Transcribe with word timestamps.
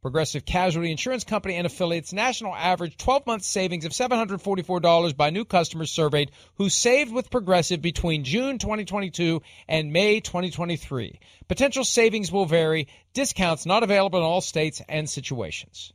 Progressive 0.00 0.44
Casualty 0.44 0.92
Insurance 0.92 1.24
Company 1.24 1.56
and 1.56 1.66
affiliates 1.66 2.12
national 2.12 2.54
average 2.54 2.96
12 2.96 3.26
month 3.26 3.42
savings 3.42 3.84
of 3.84 3.92
$744 3.92 5.16
by 5.16 5.30
new 5.30 5.44
customers 5.44 5.90
surveyed 5.90 6.30
who 6.54 6.68
saved 6.68 7.12
with 7.12 7.30
Progressive 7.30 7.82
between 7.82 8.22
June 8.22 8.58
2022 8.58 9.42
and 9.66 9.92
May 9.92 10.20
2023. 10.20 11.18
Potential 11.48 11.84
savings 11.84 12.30
will 12.30 12.46
vary, 12.46 12.86
discounts 13.12 13.66
not 13.66 13.82
available 13.82 14.20
in 14.20 14.24
all 14.24 14.40
states 14.40 14.80
and 14.88 15.10
situations. 15.10 15.92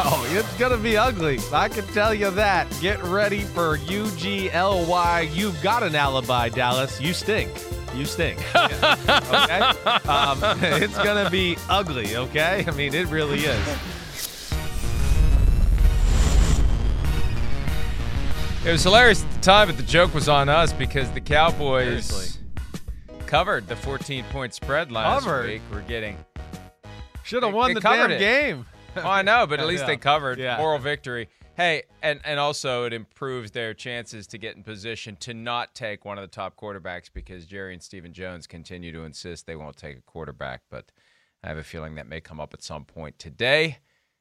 Oh, 0.00 0.24
it's 0.30 0.56
going 0.58 0.70
to 0.70 0.78
be 0.78 0.96
ugly. 0.96 1.40
I 1.52 1.68
can 1.68 1.84
tell 1.88 2.14
you 2.14 2.30
that. 2.30 2.66
Get 2.80 3.02
ready 3.02 3.40
for 3.40 3.78
UGLY. 3.78 5.34
You've 5.34 5.60
got 5.60 5.82
an 5.82 5.96
alibi, 5.96 6.48
Dallas. 6.50 7.00
You 7.00 7.12
stink. 7.12 7.50
You 7.94 8.04
stink. 8.04 8.38
Okay? 8.54 9.60
Um, 10.08 10.38
it's 10.62 10.96
going 11.02 11.24
to 11.24 11.30
be 11.30 11.56
ugly, 11.68 12.16
okay? 12.16 12.64
I 12.66 12.70
mean, 12.72 12.94
it 12.94 13.06
really 13.08 13.40
is. 13.40 13.78
It 18.66 18.72
was 18.72 18.82
hilarious 18.82 19.24
at 19.24 19.30
the 19.32 19.40
time, 19.40 19.68
but 19.68 19.76
the 19.76 19.82
joke 19.82 20.12
was 20.14 20.28
on 20.28 20.48
us 20.48 20.72
because 20.72 21.10
the 21.12 21.20
Cowboys 21.20 22.06
Seriously. 22.06 22.40
covered 23.26 23.66
the 23.68 23.76
14 23.76 24.24
point 24.30 24.52
spread 24.52 24.92
last 24.92 25.24
Covered? 25.24 25.46
week. 25.46 25.62
We're 25.72 25.80
getting. 25.82 26.16
Should 27.22 27.42
have 27.42 27.52
They- 27.52 27.56
won 27.56 27.68
they 27.70 27.74
the 27.74 27.80
covered 27.80 28.08
damn 28.08 28.10
it. 28.10 28.18
game. 28.18 28.66
Oh, 28.96 29.08
I 29.08 29.22
know, 29.22 29.46
but 29.46 29.60
at 29.60 29.66
least 29.66 29.82
Yeah. 29.82 29.86
they 29.86 29.96
covered. 29.96 30.38
Yeah. 30.38 30.58
Moral 30.58 30.78
victory. 30.78 31.28
Hey, 31.58 31.82
and, 32.04 32.20
and 32.24 32.38
also 32.38 32.84
it 32.84 32.92
improves 32.92 33.50
their 33.50 33.74
chances 33.74 34.28
to 34.28 34.38
get 34.38 34.54
in 34.54 34.62
position 34.62 35.16
to 35.16 35.34
not 35.34 35.74
take 35.74 36.04
one 36.04 36.16
of 36.16 36.22
the 36.22 36.28
top 36.28 36.56
quarterbacks 36.56 37.10
because 37.12 37.46
Jerry 37.46 37.72
and 37.72 37.82
Stephen 37.82 38.12
Jones 38.12 38.46
continue 38.46 38.92
to 38.92 39.02
insist 39.02 39.44
they 39.44 39.56
won't 39.56 39.76
take 39.76 39.98
a 39.98 40.02
quarterback. 40.02 40.62
But 40.70 40.92
I 41.42 41.48
have 41.48 41.56
a 41.56 41.64
feeling 41.64 41.96
that 41.96 42.06
may 42.06 42.20
come 42.20 42.38
up 42.38 42.54
at 42.54 42.62
some 42.62 42.84
point 42.84 43.18
today. 43.18 43.78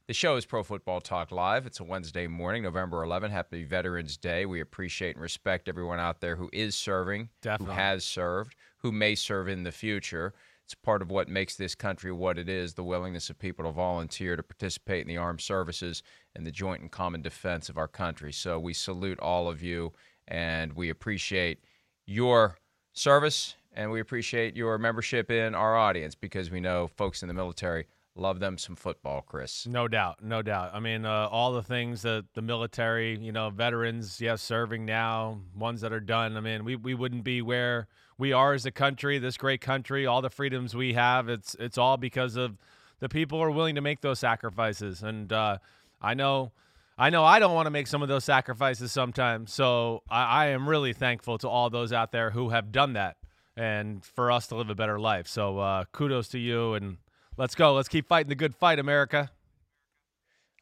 The 0.08 0.16
show 0.16 0.36
is 0.36 0.48
Pro 0.48 0.64
Football 0.64 1.00
Talk 1.00 1.32
Live. 1.32 1.68
It's 1.68 1.80
a 1.80 1.84
Wednesday 1.84 2.26
morning, 2.26 2.64
November 2.64 3.04
11. 3.04 3.30
Happy 3.30 3.64
Veterans 3.66 4.18
Day. 4.18 4.48
We 4.48 4.60
appreciate 4.60 5.16
and 5.16 5.22
respect 5.22 5.70
everyone 5.70 6.00
out 6.00 6.22
there 6.22 6.38
who 6.38 6.50
is 6.52 6.74
serving, 6.74 7.30
Definitely. 7.44 7.76
who 7.76 7.80
has 7.80 8.04
served, 8.04 8.56
who 8.80 8.92
may 8.92 9.14
serve 9.14 9.48
in 9.48 9.62
the 9.62 9.72
future. 9.72 10.34
It's 10.68 10.76
part 10.76 11.02
of 11.02 11.10
what 11.10 11.30
makes 11.30 11.56
this 11.56 11.76
country 11.76 12.12
what 12.12 12.38
it 12.38 12.50
is 12.50 12.74
the 12.74 12.84
willingness 12.84 13.30
of 13.30 13.40
people 13.40 13.64
to 13.64 13.72
volunteer 13.72 14.36
to 14.36 14.44
participate 14.44 15.00
in 15.00 15.08
the 15.08 15.16
armed 15.16 15.40
services 15.40 16.04
and 16.38 16.46
the 16.46 16.52
joint 16.52 16.82
and 16.82 16.92
common 16.92 17.22
defense 17.22 17.68
of 17.68 17.78
our 17.78 17.88
country. 17.88 18.32
So 18.32 18.60
we 18.60 18.74
salute 18.74 19.20
all 19.20 19.50
of 19.50 19.62
you 19.62 19.92
and 20.28 20.74
we 20.74 20.90
appreciate 20.90 21.60
your 22.06 22.58
service 22.94 23.56
and 23.74 23.92
we 23.92 24.00
appreciate 24.00 24.56
your 24.56 24.78
membership 24.78 25.30
in 25.30 25.56
our 25.56 25.76
audience 25.76 26.16
because 26.16 26.50
we 26.50 26.60
know 26.60 26.88
folks 26.88 27.22
in 27.22 27.28
the 27.28 27.34
military 27.34 27.88
love 28.16 28.40
them 28.40 28.58
some 28.58 28.76
football, 28.76 29.22
Chris. 29.22 29.68
No 29.68 29.88
doubt, 29.88 30.24
no 30.24 30.42
doubt. 30.42 30.72
I 30.74 30.80
mean, 30.80 31.06
uh, 31.06 31.28
all 31.32 31.54
the 31.54 31.62
things 31.62 32.02
that 32.02 32.26
the 32.34 32.42
military, 32.42 33.18
you 33.20 33.32
know, 33.32 33.50
veterans, 33.50 34.20
yes, 34.20 34.42
serving 34.42 34.86
now, 34.86 35.40
ones 35.56 35.82
that 35.82 35.94
are 35.94 36.00
done. 36.00 36.36
I 36.36 36.40
mean, 36.40 36.66
we, 36.66 36.76
we 36.76 36.94
wouldn't 36.96 37.24
be 37.24 37.42
where 37.42 37.88
we 38.18 38.34
are 38.34 38.54
as 38.54 38.66
a 38.66 38.72
country, 38.72 39.20
this 39.20 39.38
great 39.38 39.62
country, 39.62 40.06
all 40.06 40.22
the 40.22 40.30
freedoms 40.30 40.76
we 40.76 40.94
have. 40.94 41.30
It's 41.30 41.56
it's 41.60 41.78
all 41.78 41.98
because 41.98 42.36
of 42.36 42.58
the 43.00 43.10
people 43.10 43.38
who 43.38 43.44
are 43.44 43.52
willing 43.52 43.76
to 43.76 43.82
make 43.82 44.02
those 44.02 44.20
sacrifices. 44.20 45.04
And 45.04 45.32
uh, 45.32 45.60
I 46.02 46.14
know, 46.14 46.52
I 46.98 47.10
know, 47.10 47.24
I 47.24 47.40
don't 47.40 47.54
want 47.54 47.66
to 47.68 47.72
make 47.72 47.88
some 47.88 48.02
of 48.02 48.08
those 48.08 48.24
sacrifices 48.24 48.92
sometimes. 48.92 49.54
So 49.54 50.04
I, 50.10 50.24
I 50.24 50.46
am 50.48 50.68
really 50.68 50.94
thankful 50.94 51.38
to 51.40 51.50
all 51.50 51.70
those 51.70 51.94
out 51.94 52.12
there 52.12 52.32
who 52.32 52.50
have 52.50 52.72
done 52.72 52.94
that, 52.94 53.18
and 53.56 54.04
for 54.04 54.32
us 54.32 54.48
to 54.48 54.56
live 54.56 54.70
a 54.70 54.76
better 54.76 55.00
life. 55.00 55.28
So 55.28 55.60
uh, 55.60 55.86
kudos 55.92 56.28
to 56.30 56.40
you 56.40 56.74
and. 56.74 56.98
Let's 57.40 57.54
go. 57.54 57.76
Let's 57.76 57.88
keep 57.88 58.08
fighting 58.08 58.30
the 58.30 58.36
good 58.36 58.56
fight, 58.56 58.80
America. 58.80 59.30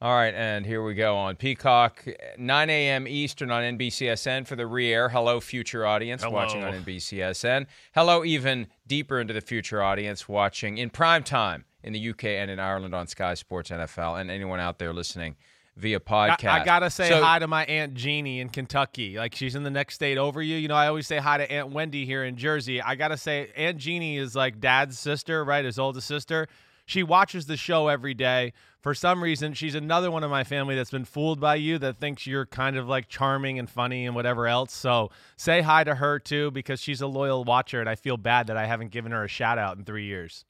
All 0.01 0.13
right, 0.13 0.33
and 0.35 0.65
here 0.65 0.83
we 0.83 0.93
go 0.93 1.15
on 1.15 1.37
Peacock, 1.37 2.05
9 2.37 2.69
a.m. 2.69 3.07
Eastern 3.07 3.49
on 3.49 3.63
NBCSN 3.77 4.45
for 4.45 4.57
the 4.57 4.67
re-air. 4.67 5.07
Hello, 5.07 5.39
future 5.39 5.85
audience 5.85 6.21
Hello. 6.21 6.33
watching 6.35 6.65
on 6.65 6.73
NBCSN. 6.73 7.65
Hello, 7.93 8.25
even 8.25 8.67
deeper 8.85 9.21
into 9.21 9.33
the 9.33 9.39
future 9.39 9.81
audience 9.81 10.27
watching 10.27 10.77
in 10.77 10.89
prime 10.89 11.23
time 11.23 11.63
in 11.81 11.93
the 11.93 12.09
UK 12.09 12.25
and 12.25 12.51
in 12.51 12.59
Ireland 12.59 12.93
on 12.93 13.07
Sky 13.07 13.35
Sports 13.35 13.69
NFL, 13.69 14.19
and 14.19 14.29
anyone 14.29 14.59
out 14.59 14.79
there 14.79 14.91
listening 14.91 15.37
via 15.77 15.95
I, 15.97 15.99
podcast. 15.99 16.49
I 16.49 16.65
gotta 16.65 16.89
say 16.89 17.07
So- 17.07 17.23
hi 17.23 17.39
to 17.39 17.47
my 17.47 17.63
aunt 17.65 17.93
Jeannie 17.93 18.41
in 18.41 18.49
Kentucky. 18.49 19.17
Like 19.17 19.33
she's 19.33 19.55
in 19.55 19.63
the 19.63 19.69
next 19.69 19.95
state 19.95 20.17
over 20.17 20.41
you. 20.41 20.57
You 20.57 20.67
know, 20.67 20.75
I 20.75 20.87
always 20.87 21.07
say 21.07 21.19
hi 21.19 21.37
to 21.37 21.49
Aunt 21.49 21.69
Wendy 21.71 22.05
here 22.05 22.25
in 22.25 22.35
Jersey. 22.35 22.81
I 22.81 22.95
gotta 22.95 23.17
say, 23.17 23.49
Aunt 23.55 23.77
Jeannie 23.77 24.17
is 24.17 24.35
like 24.35 24.59
Dad's 24.59 24.99
sister, 24.99 25.45
right? 25.45 25.63
His 25.63 25.79
oldest 25.79 26.07
sister. 26.07 26.47
She 26.87 27.01
watches 27.01 27.47
the 27.47 27.57
show 27.57 27.87
every 27.87 28.13
day. 28.13 28.53
For 28.85 28.93
some 28.93 29.23
reason, 29.23 29.55
she's 29.55 29.73
another 29.73 30.11
one 30.11 30.23
of 30.23 30.29
my 30.29 30.43
family 30.43 30.75
that's 30.75 30.91
been 30.91 31.05
fooled 31.05 31.39
by 31.39 31.55
you 31.55 31.79
that 31.79 31.97
thinks 31.97 32.27
you're 32.27 32.45
kind 32.45 32.77
of 32.77 32.87
like 32.87 33.07
charming 33.07 33.57
and 33.57 33.67
funny 33.67 34.05
and 34.05 34.13
whatever 34.13 34.45
else. 34.45 34.73
So 34.73 35.09
say 35.35 35.63
hi 35.63 35.83
to 35.83 35.95
her 35.95 36.19
too 36.19 36.51
because 36.51 36.79
she's 36.79 37.01
a 37.01 37.07
loyal 37.07 37.43
watcher, 37.43 37.79
and 37.79 37.89
I 37.89 37.95
feel 37.95 38.15
bad 38.15 38.45
that 38.45 38.57
I 38.57 38.67
haven't 38.67 38.91
given 38.91 39.11
her 39.11 39.23
a 39.23 39.27
shout 39.27 39.57
out 39.57 39.75
in 39.75 39.85
three 39.85 40.05
years. 40.05 40.45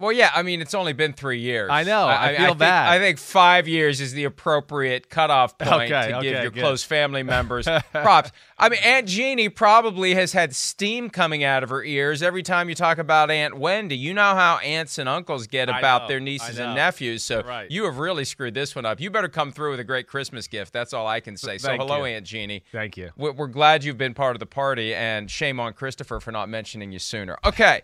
Well, 0.00 0.12
yeah, 0.12 0.30
I 0.34 0.42
mean, 0.42 0.62
it's 0.62 0.72
only 0.72 0.94
been 0.94 1.12
three 1.12 1.40
years. 1.40 1.68
I 1.70 1.82
know, 1.84 2.06
I 2.06 2.34
feel 2.34 2.46
think, 2.46 2.58
bad. 2.60 2.88
I 2.88 2.98
think 2.98 3.18
five 3.18 3.68
years 3.68 4.00
is 4.00 4.12
the 4.14 4.24
appropriate 4.24 5.10
cutoff 5.10 5.58
point 5.58 5.92
Okay, 5.92 6.10
to 6.12 6.20
give 6.22 6.42
your 6.42 6.50
good. 6.50 6.62
close 6.62 6.82
family 6.82 7.22
members 7.22 7.68
props. 7.92 8.32
I 8.58 8.70
mean, 8.70 8.80
Aunt 8.82 9.06
Jeannie 9.06 9.50
probably 9.50 10.14
has 10.14 10.32
had 10.32 10.54
steam 10.56 11.10
coming 11.10 11.44
out 11.44 11.62
of 11.62 11.68
her 11.68 11.84
ears 11.84 12.22
every 12.22 12.42
time 12.42 12.68
you 12.70 12.74
talk 12.74 12.96
about 12.98 13.30
Aunt 13.30 13.56
Wendy. 13.58 13.96
You 13.96 14.14
know 14.14 14.34
how 14.34 14.56
aunts 14.58 14.98
and 14.98 15.08
uncles 15.08 15.46
get 15.46 15.68
about 15.68 16.02
know, 16.02 16.08
their 16.08 16.20
nieces 16.20 16.58
and 16.58 16.74
nephews. 16.74 17.22
So 17.22 17.42
Right. 17.42 17.70
you 17.70 17.84
have 17.84 17.98
really 17.98 18.24
screwed 18.24 18.54
this 18.54 18.74
one 18.74 18.86
up. 18.86 19.00
You 19.00 19.10
better 19.10 19.28
come 19.28 19.52
through 19.52 19.70
with 19.72 19.80
a 19.80 19.84
great 19.84 20.06
Christmas 20.06 20.46
gift. 20.46 20.72
That's 20.72 20.92
all 20.94 21.06
I 21.06 21.20
can 21.20 21.36
say. 21.36 21.58
So 21.58 21.68
Thank 21.68 21.82
hello, 21.82 21.98
you. 22.04 22.14
Aunt 22.14 22.24
Jeannie. 22.26 22.62
Thank 22.72 22.96
you. 22.96 23.10
We're 23.16 23.46
glad 23.48 23.84
you've 23.84 23.98
been 23.98 24.14
part 24.14 24.34
of 24.34 24.40
the 24.40 24.46
party, 24.46 24.94
and 24.94 25.30
shame 25.30 25.60
on 25.60 25.74
Christopher 25.74 26.20
for 26.20 26.32
not 26.32 26.48
mentioning 26.48 26.90
you 26.90 26.98
sooner. 26.98 27.38
Okay. 27.44 27.82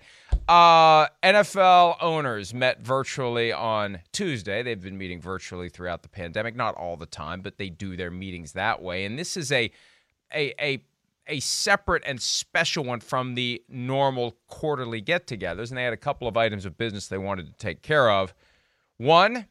Uh, 0.48 1.08
NFL 1.22 1.96
owners 2.00 2.54
met 2.54 2.80
virtually 2.80 3.52
on 3.52 4.00
Tuesday. 4.12 4.62
They've 4.62 4.80
been 4.80 4.98
meeting 4.98 5.20
virtually 5.20 5.68
throughout 5.68 6.02
the 6.02 6.08
pandemic, 6.08 6.54
not 6.54 6.74
all 6.76 6.96
the 6.96 7.06
time, 7.06 7.40
but 7.40 7.58
they 7.58 7.68
do 7.68 7.96
their 7.96 8.10
meetings 8.10 8.52
that 8.52 8.82
way. 8.82 9.04
And 9.04 9.18
this 9.18 9.36
is 9.36 9.50
a 9.50 9.70
a 10.34 10.54
a 10.60 10.84
a 11.28 11.40
separate 11.40 12.02
and 12.06 12.20
special 12.20 12.84
one 12.84 13.00
from 13.00 13.34
the 13.34 13.62
normal 13.68 14.36
quarterly 14.46 15.00
get-togethers, 15.00 15.70
and 15.70 15.78
they 15.78 15.82
had 15.82 15.92
a 15.92 15.96
couple 15.96 16.28
of 16.28 16.36
items 16.36 16.64
of 16.64 16.78
business 16.78 17.08
they 17.08 17.18
wanted 17.18 17.46
to 17.46 17.52
take 17.54 17.82
care 17.82 18.10
of. 18.10 18.32
One, 18.96 19.46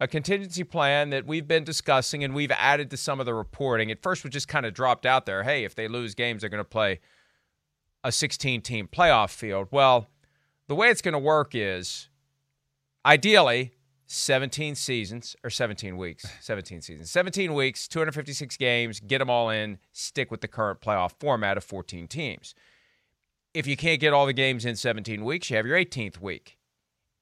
a 0.00 0.06
contingency 0.06 0.64
plan 0.64 1.10
that 1.10 1.26
we've 1.26 1.48
been 1.48 1.64
discussing 1.64 2.22
and 2.24 2.34
we've 2.34 2.50
added 2.50 2.90
to 2.90 2.96
some 2.96 3.20
of 3.20 3.26
the 3.26 3.34
reporting. 3.34 3.90
At 3.90 4.02
first, 4.02 4.24
we 4.24 4.30
just 4.30 4.48
kind 4.48 4.66
of 4.66 4.74
dropped 4.74 5.06
out 5.06 5.24
there. 5.24 5.44
Hey, 5.44 5.64
if 5.64 5.74
they 5.74 5.88
lose 5.88 6.14
games, 6.14 6.42
they're 6.42 6.50
going 6.50 6.62
to 6.62 6.68
play 6.68 7.00
a 8.02 8.12
16 8.12 8.60
team 8.60 8.88
playoff 8.92 9.30
field. 9.30 9.68
Well, 9.70 10.08
the 10.68 10.74
way 10.74 10.88
it's 10.88 11.02
going 11.02 11.12
to 11.12 11.18
work 11.18 11.54
is 11.54 12.08
ideally 13.04 13.72
17 14.06 14.74
seasons 14.74 15.36
or 15.44 15.50
17 15.50 15.96
weeks, 15.96 16.26
17 16.40 16.80
seasons, 16.80 17.10
17 17.10 17.54
weeks, 17.54 17.88
256 17.88 18.56
games, 18.56 19.00
get 19.00 19.18
them 19.18 19.30
all 19.30 19.50
in, 19.50 19.78
stick 19.92 20.30
with 20.30 20.40
the 20.40 20.48
current 20.48 20.80
playoff 20.80 21.12
format 21.18 21.56
of 21.56 21.64
14 21.64 22.06
teams. 22.08 22.54
If 23.52 23.66
you 23.66 23.76
can't 23.76 24.00
get 24.00 24.12
all 24.12 24.26
the 24.26 24.32
games 24.32 24.64
in 24.64 24.74
17 24.76 25.24
weeks, 25.24 25.48
you 25.50 25.56
have 25.56 25.66
your 25.66 25.78
18th 25.78 26.20
week. 26.20 26.58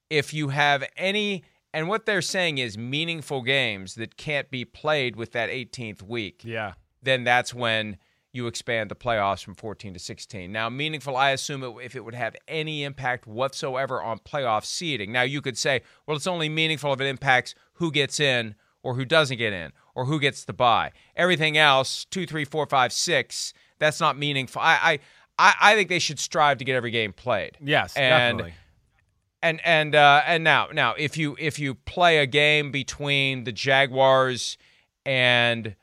If 0.09 0.33
you 0.33 0.49
have 0.49 0.83
any, 0.97 1.43
and 1.73 1.87
what 1.87 2.05
they're 2.05 2.21
saying 2.23 2.57
is 2.57 2.77
meaningful 2.77 3.41
games 3.43 3.95
that 3.95 4.17
can't 4.17 4.49
be 4.49 4.65
played 4.65 5.15
with 5.15 5.31
that 5.33 5.49
18th 5.49 6.01
week, 6.01 6.41
Yeah. 6.43 6.73
then 7.03 7.23
that's 7.23 7.53
when 7.53 7.97
you 8.33 8.47
expand 8.47 8.89
the 8.89 8.95
playoffs 8.95 9.43
from 9.43 9.53
14 9.53 9.93
to 9.93 9.99
16. 9.99 10.51
Now, 10.51 10.67
meaningful, 10.67 11.15
I 11.15 11.29
assume 11.29 11.63
it, 11.63 11.75
if 11.83 11.95
it 11.95 12.03
would 12.03 12.15
have 12.15 12.35
any 12.47 12.83
impact 12.83 13.27
whatsoever 13.27 14.01
on 14.01 14.19
playoff 14.19 14.65
seeding. 14.65 15.11
Now, 15.11 15.21
you 15.21 15.39
could 15.39 15.57
say, 15.57 15.83
well, 16.05 16.17
it's 16.17 16.27
only 16.27 16.49
meaningful 16.49 16.91
if 16.91 16.99
it 16.99 17.05
impacts 17.05 17.53
who 17.73 17.91
gets 17.91 18.19
in 18.19 18.55
or 18.81 18.95
who 18.95 19.05
doesn't 19.05 19.37
get 19.37 19.53
in 19.53 19.71
or 19.93 20.05
who 20.05 20.19
gets 20.19 20.43
the 20.45 20.53
bye. 20.53 20.91
Everything 21.15 21.57
else, 21.57 22.05
two, 22.05 22.25
three, 22.25 22.43
four, 22.43 22.65
five, 22.65 22.91
six, 22.91 23.53
that's 23.77 23.99
not 23.99 24.17
meaningful. 24.17 24.61
I, 24.63 24.99
I, 25.37 25.53
I 25.61 25.75
think 25.75 25.89
they 25.89 25.99
should 25.99 26.19
strive 26.19 26.57
to 26.57 26.65
get 26.65 26.75
every 26.75 26.91
game 26.91 27.13
played. 27.13 27.57
Yes, 27.63 27.95
and, 27.95 28.39
definitely. 28.39 28.57
And 29.43 29.59
and 29.65 29.93
uh, 29.93 30.21
and 30.25 30.41
now 30.45 30.69
now 30.71 30.93
if 30.97 31.17
you 31.17 31.35
if 31.37 31.59
you 31.59 31.75
play 31.75 32.19
a 32.19 32.25
game 32.25 32.71
between 32.71 33.43
the 33.43 33.51
Jaguars 33.51 34.57
and 35.05 35.75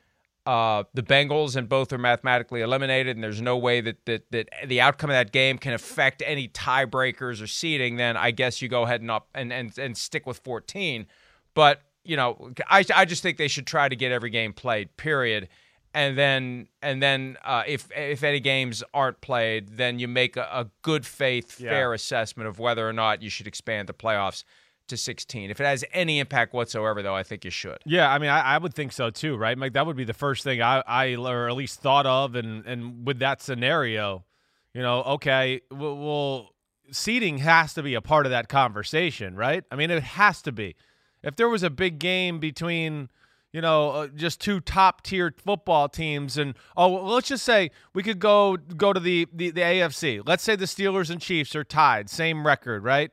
uh, 0.50 0.82
the 0.94 1.02
Bengals 1.02 1.54
and 1.54 1.68
both 1.68 1.92
are 1.92 1.98
mathematically 1.98 2.60
eliminated, 2.60 3.16
and 3.16 3.22
there's 3.22 3.40
no 3.40 3.56
way 3.56 3.80
that, 3.80 4.04
that 4.06 4.22
that 4.32 4.48
the 4.66 4.80
outcome 4.80 5.10
of 5.10 5.14
that 5.14 5.30
game 5.30 5.58
can 5.58 5.72
affect 5.72 6.22
any 6.26 6.48
tiebreakers 6.48 7.40
or 7.40 7.46
seeding, 7.46 7.96
then 7.96 8.16
I 8.16 8.30
guess 8.32 8.60
you 8.60 8.68
go 8.68 8.82
ahead 8.82 9.00
and 9.00 9.10
up 9.10 9.28
and 9.34 9.52
and, 9.52 9.76
and 9.78 9.96
stick 9.96 10.26
with 10.26 10.38
14. 10.38 11.06
But 11.54 11.82
you 12.04 12.16
know, 12.16 12.50
I 12.68 12.84
I 12.94 13.04
just 13.04 13.22
think 13.22 13.36
they 13.38 13.48
should 13.48 13.66
try 13.66 13.88
to 13.88 13.94
get 13.96 14.10
every 14.10 14.30
game 14.30 14.52
played. 14.52 14.96
Period. 14.96 15.48
And 15.94 16.16
then 16.16 16.68
and 16.82 17.02
then 17.02 17.36
uh, 17.44 17.62
if 17.66 17.88
if 17.96 18.22
any 18.24 18.40
games 18.40 18.82
aren't 18.94 19.20
played, 19.20 19.76
then 19.76 19.98
you 19.98 20.08
make 20.08 20.36
a, 20.36 20.42
a 20.52 20.66
good 20.82 21.04
faith, 21.06 21.60
Yeah. 21.60 21.70
fair 21.70 21.92
assessment 21.94 22.48
of 22.48 22.58
whether 22.58 22.88
or 22.88 22.92
not 22.92 23.22
you 23.22 23.30
should 23.30 23.46
expand 23.46 23.88
the 23.88 23.92
playoffs 23.94 24.44
to 24.90 24.96
16. 24.96 25.50
If 25.50 25.60
it 25.60 25.64
has 25.64 25.84
any 25.92 26.18
impact 26.18 26.52
whatsoever, 26.52 27.02
though, 27.02 27.14
I 27.14 27.22
think 27.22 27.44
you 27.44 27.50
should. 27.50 27.78
Yeah, 27.84 28.12
I 28.12 28.18
mean, 28.18 28.30
I, 28.30 28.40
I 28.40 28.58
would 28.58 28.74
think 28.74 28.92
so 28.92 29.10
too, 29.10 29.36
right? 29.36 29.58
Like 29.58 29.72
that 29.72 29.86
would 29.86 29.96
be 29.96 30.04
the 30.04 30.14
first 30.14 30.44
thing 30.44 30.60
I, 30.62 30.82
I 30.86 31.14
or 31.16 31.48
at 31.48 31.56
least 31.56 31.80
thought 31.80 32.06
of, 32.06 32.34
and 32.34 32.64
and 32.66 33.06
with 33.06 33.18
that 33.20 33.42
scenario, 33.42 34.24
you 34.74 34.82
know, 34.82 35.02
okay, 35.02 35.62
well, 35.70 35.96
well, 35.96 36.50
seeding 36.92 37.38
has 37.38 37.74
to 37.74 37.82
be 37.82 37.94
a 37.94 38.00
part 38.00 38.26
of 38.26 38.30
that 38.30 38.48
conversation, 38.48 39.36
right? 39.36 39.64
I 39.70 39.76
mean, 39.76 39.90
it 39.90 40.02
has 40.02 40.42
to 40.42 40.52
be. 40.52 40.76
If 41.22 41.36
there 41.36 41.48
was 41.48 41.62
a 41.62 41.70
big 41.70 41.98
game 41.98 42.38
between, 42.38 43.10
you 43.52 43.60
know, 43.60 43.90
uh, 43.90 44.06
just 44.08 44.40
two 44.40 44.60
top 44.60 45.02
tier 45.02 45.34
football 45.36 45.88
teams, 45.88 46.38
and 46.38 46.54
oh, 46.76 46.88
well, 46.88 47.04
let's 47.04 47.28
just 47.28 47.44
say 47.44 47.70
we 47.94 48.02
could 48.02 48.18
go 48.18 48.56
go 48.56 48.92
to 48.92 49.00
the, 49.00 49.26
the 49.32 49.50
the 49.50 49.60
AFC. 49.60 50.22
Let's 50.24 50.42
say 50.42 50.56
the 50.56 50.66
Steelers 50.66 51.10
and 51.10 51.20
Chiefs 51.20 51.54
are 51.54 51.64
tied, 51.64 52.08
same 52.08 52.46
record, 52.46 52.84
right? 52.84 53.10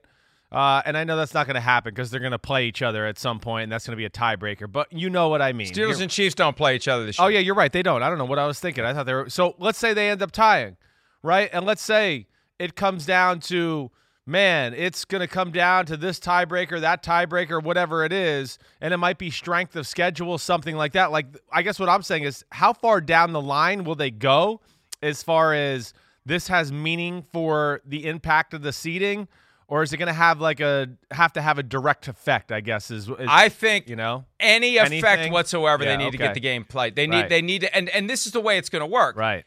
Uh, 0.52 0.82
and 0.86 0.98
I 0.98 1.04
know 1.04 1.18
that's 1.18 1.34
not 1.34 1.46
going 1.46 1.56
to 1.56 1.62
happen 1.62 1.94
because 1.94 2.10
they're 2.10 2.22
going 2.22 2.32
to 2.32 2.40
play 2.40 2.68
each 2.68 2.82
other 2.82 3.06
at 3.06 3.20
some 3.20 3.40
point, 3.40 3.64
and 3.64 3.72
that's 3.72 3.86
going 3.86 3.94
to 3.94 3.98
be 3.98 4.06
a 4.06 4.10
tiebreaker. 4.10 4.72
But 4.72 4.92
you 4.94 5.10
know 5.10 5.28
what 5.28 5.42
I 5.42 5.52
mean. 5.52 5.68
Steelers 5.68 5.76
You're- 5.76 6.04
and 6.04 6.12
Chiefs 6.12 6.36
don't 6.36 6.56
play 6.56 6.76
each 6.76 6.88
other 6.88 7.06
this 7.06 7.20
year. 7.20 7.26
Oh 7.26 7.28
yeah, 7.28 7.40
you're 7.40 7.56
right. 7.56 7.72
They 7.72 7.84
don't. 7.84 8.02
I 8.02 8.10
don't 8.10 8.18
know 8.18 8.26
what 8.26 8.40
I 8.40 8.48
was 8.48 8.60
thinking. 8.60 8.86
I 8.86 8.94
thought 8.94 9.06
they 9.06 9.14
were. 9.14 9.30
So 9.30 9.56
let's 9.60 9.78
say 9.78 9.94
they 9.94 10.10
end 10.10 10.22
up 10.22 10.32
tying, 10.32 10.78
right? 11.22 11.50
And 11.52 11.66
let's 11.66 11.82
say 11.82 12.28
it 12.60 12.76
comes 12.76 13.06
down 13.06 13.42
to 13.42 13.92
man, 14.28 14.74
it's 14.74 15.06
going 15.06 15.22
to 15.22 15.28
come 15.28 15.52
down 15.52 15.86
to 15.86 15.96
this 15.96 16.20
tiebreaker, 16.20 16.82
that 16.82 17.02
tiebreaker, 17.02 17.64
whatever 17.64 18.04
it 18.04 18.12
is, 18.12 18.60
and 18.82 18.94
it 18.94 18.98
might 18.98 19.18
be 19.18 19.32
strength 19.32 19.74
of 19.78 19.88
schedule, 19.88 20.38
something 20.38 20.76
like 20.76 20.92
that. 20.92 21.12
Like 21.12 21.28
I 21.52 21.62
guess 21.62 21.80
what 21.80 21.90
I'm 21.90 22.04
saying 22.04 22.24
is, 22.24 22.46
how 22.52 22.74
far 22.74 23.02
down 23.02 23.34
the 23.34 23.42
line 23.42 23.84
will 23.84 23.96
they 23.96 24.12
go 24.12 24.62
as 25.02 25.24
far 25.24 25.54
as 25.54 25.94
this 26.26 26.48
has 26.50 26.72
meaning 26.72 27.26
for 27.32 27.82
the 27.86 28.06
impact 28.06 28.54
of 28.54 28.62
the 28.62 28.74
seeding? 28.74 29.28
Or 29.69 29.84
is 29.84 29.92
it 29.92 29.98
going 29.98 30.08
to 30.08 30.14
have 30.14 30.40
like 30.40 30.62
a 30.62 30.88
have 31.12 31.34
to 31.34 31.42
have 31.42 31.58
a 31.60 31.64
direct 31.64 32.08
effect? 32.08 32.52
I 32.54 32.62
guess 32.62 32.90
is, 32.90 33.10
is 33.10 33.16
I 33.28 33.50
think 33.50 33.90
you 33.90 33.98
know 33.98 34.24
any 34.40 34.78
effect 34.78 35.06
Anything? 35.06 35.34
whatsoever, 35.34 35.84
Yeah, 35.84 35.98
they 35.98 36.04
need 36.06 36.12
to 36.12 36.18
get 36.18 36.34
the 36.34 36.40
game 36.40 36.64
played. 36.64 36.96
They 36.96 37.06
need 37.08 37.18
Right. 37.22 37.30
they 37.30 37.42
need 37.42 37.62
to, 37.62 37.75
and 37.75 37.90
and 37.90 38.10
this 38.10 38.25
is 38.25 38.31
the 38.31 38.40
way 38.40 38.58
it's 38.58 38.69
going 38.69 38.81
to 38.81 38.86
work. 38.86 39.18
right. 39.18 39.44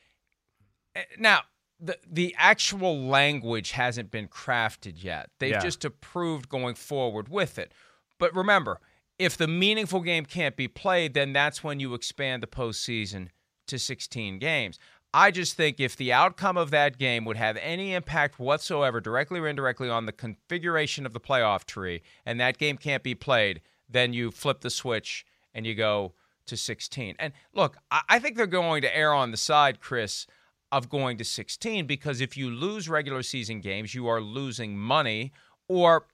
Eh, 0.95 1.03
now, 1.19 1.41
the 1.81 1.97
the 2.07 2.35
actual 2.39 2.99
language 3.09 3.71
hasn't 3.73 4.11
been 4.11 4.29
crafted 4.29 5.03
yet. 5.03 5.31
They've 5.39 5.53
Yeah. 5.53 5.61
just 5.61 5.85
approved 5.87 6.49
going 6.51 6.75
forward 6.75 7.29
with 7.31 7.59
it. 7.59 7.73
But 8.19 8.35
remember, 8.35 8.81
if 9.19 9.37
the 9.39 9.49
meaningful 9.49 10.01
game 10.01 10.27
can't 10.27 10.57
be 10.57 10.69
played, 10.69 11.15
then 11.15 11.33
that's 11.33 11.65
when 11.65 11.81
you 11.81 11.95
expand 11.95 12.43
the 12.43 12.47
postseason 12.47 13.29
to 13.69 13.79
16 13.79 14.39
games. 14.39 14.79
I 15.13 15.33
just 15.33 15.57
think 15.57 15.81
if 15.81 15.97
the 15.97 16.13
outcome 16.13 16.57
of 16.57 16.71
that 16.71 16.97
game 16.97 17.25
would 17.25 17.37
have 17.37 17.57
any 17.57 17.95
impact 17.95 18.39
whatsoever, 18.39 19.01
directly 19.01 19.41
or 19.41 19.49
indirectly, 19.49 19.91
on 19.91 20.07
the 20.07 20.13
configuration 20.13 21.05
of 21.05 21.13
the 21.13 21.21
playoff 21.21 21.65
tree, 21.65 22.03
and 22.25 22.39
that 22.39 22.59
game 22.59 22.77
can't 22.77 23.03
be 23.03 23.15
played, 23.17 23.61
then 23.89 24.13
you 24.13 24.31
flip 24.31 24.61
the 24.61 24.71
switch 24.71 25.27
and 25.53 25.67
you 25.67 25.75
go 25.75 26.13
to 26.47 26.57
16. 26.57 27.17
And 27.19 27.33
look, 27.53 27.79
I, 27.91 28.21
think 28.21 28.37
they're 28.37 28.47
going 28.47 28.83
to 28.83 28.97
err 28.97 29.13
on 29.13 29.33
the 29.33 29.37
side, 29.37 29.81
Chris, 29.81 30.27
of 30.71 30.89
going 30.89 31.19
to 31.19 31.25
16 31.25 31.87
because 31.87 32.21
if 32.21 32.37
you 32.37 32.51
lose 32.51 32.89
regular 32.89 33.23
season 33.23 33.61
games, 33.61 33.95
you 33.95 34.07
are 34.07 34.21
losing 34.21 34.79
money, 34.79 35.33
or 35.69 36.07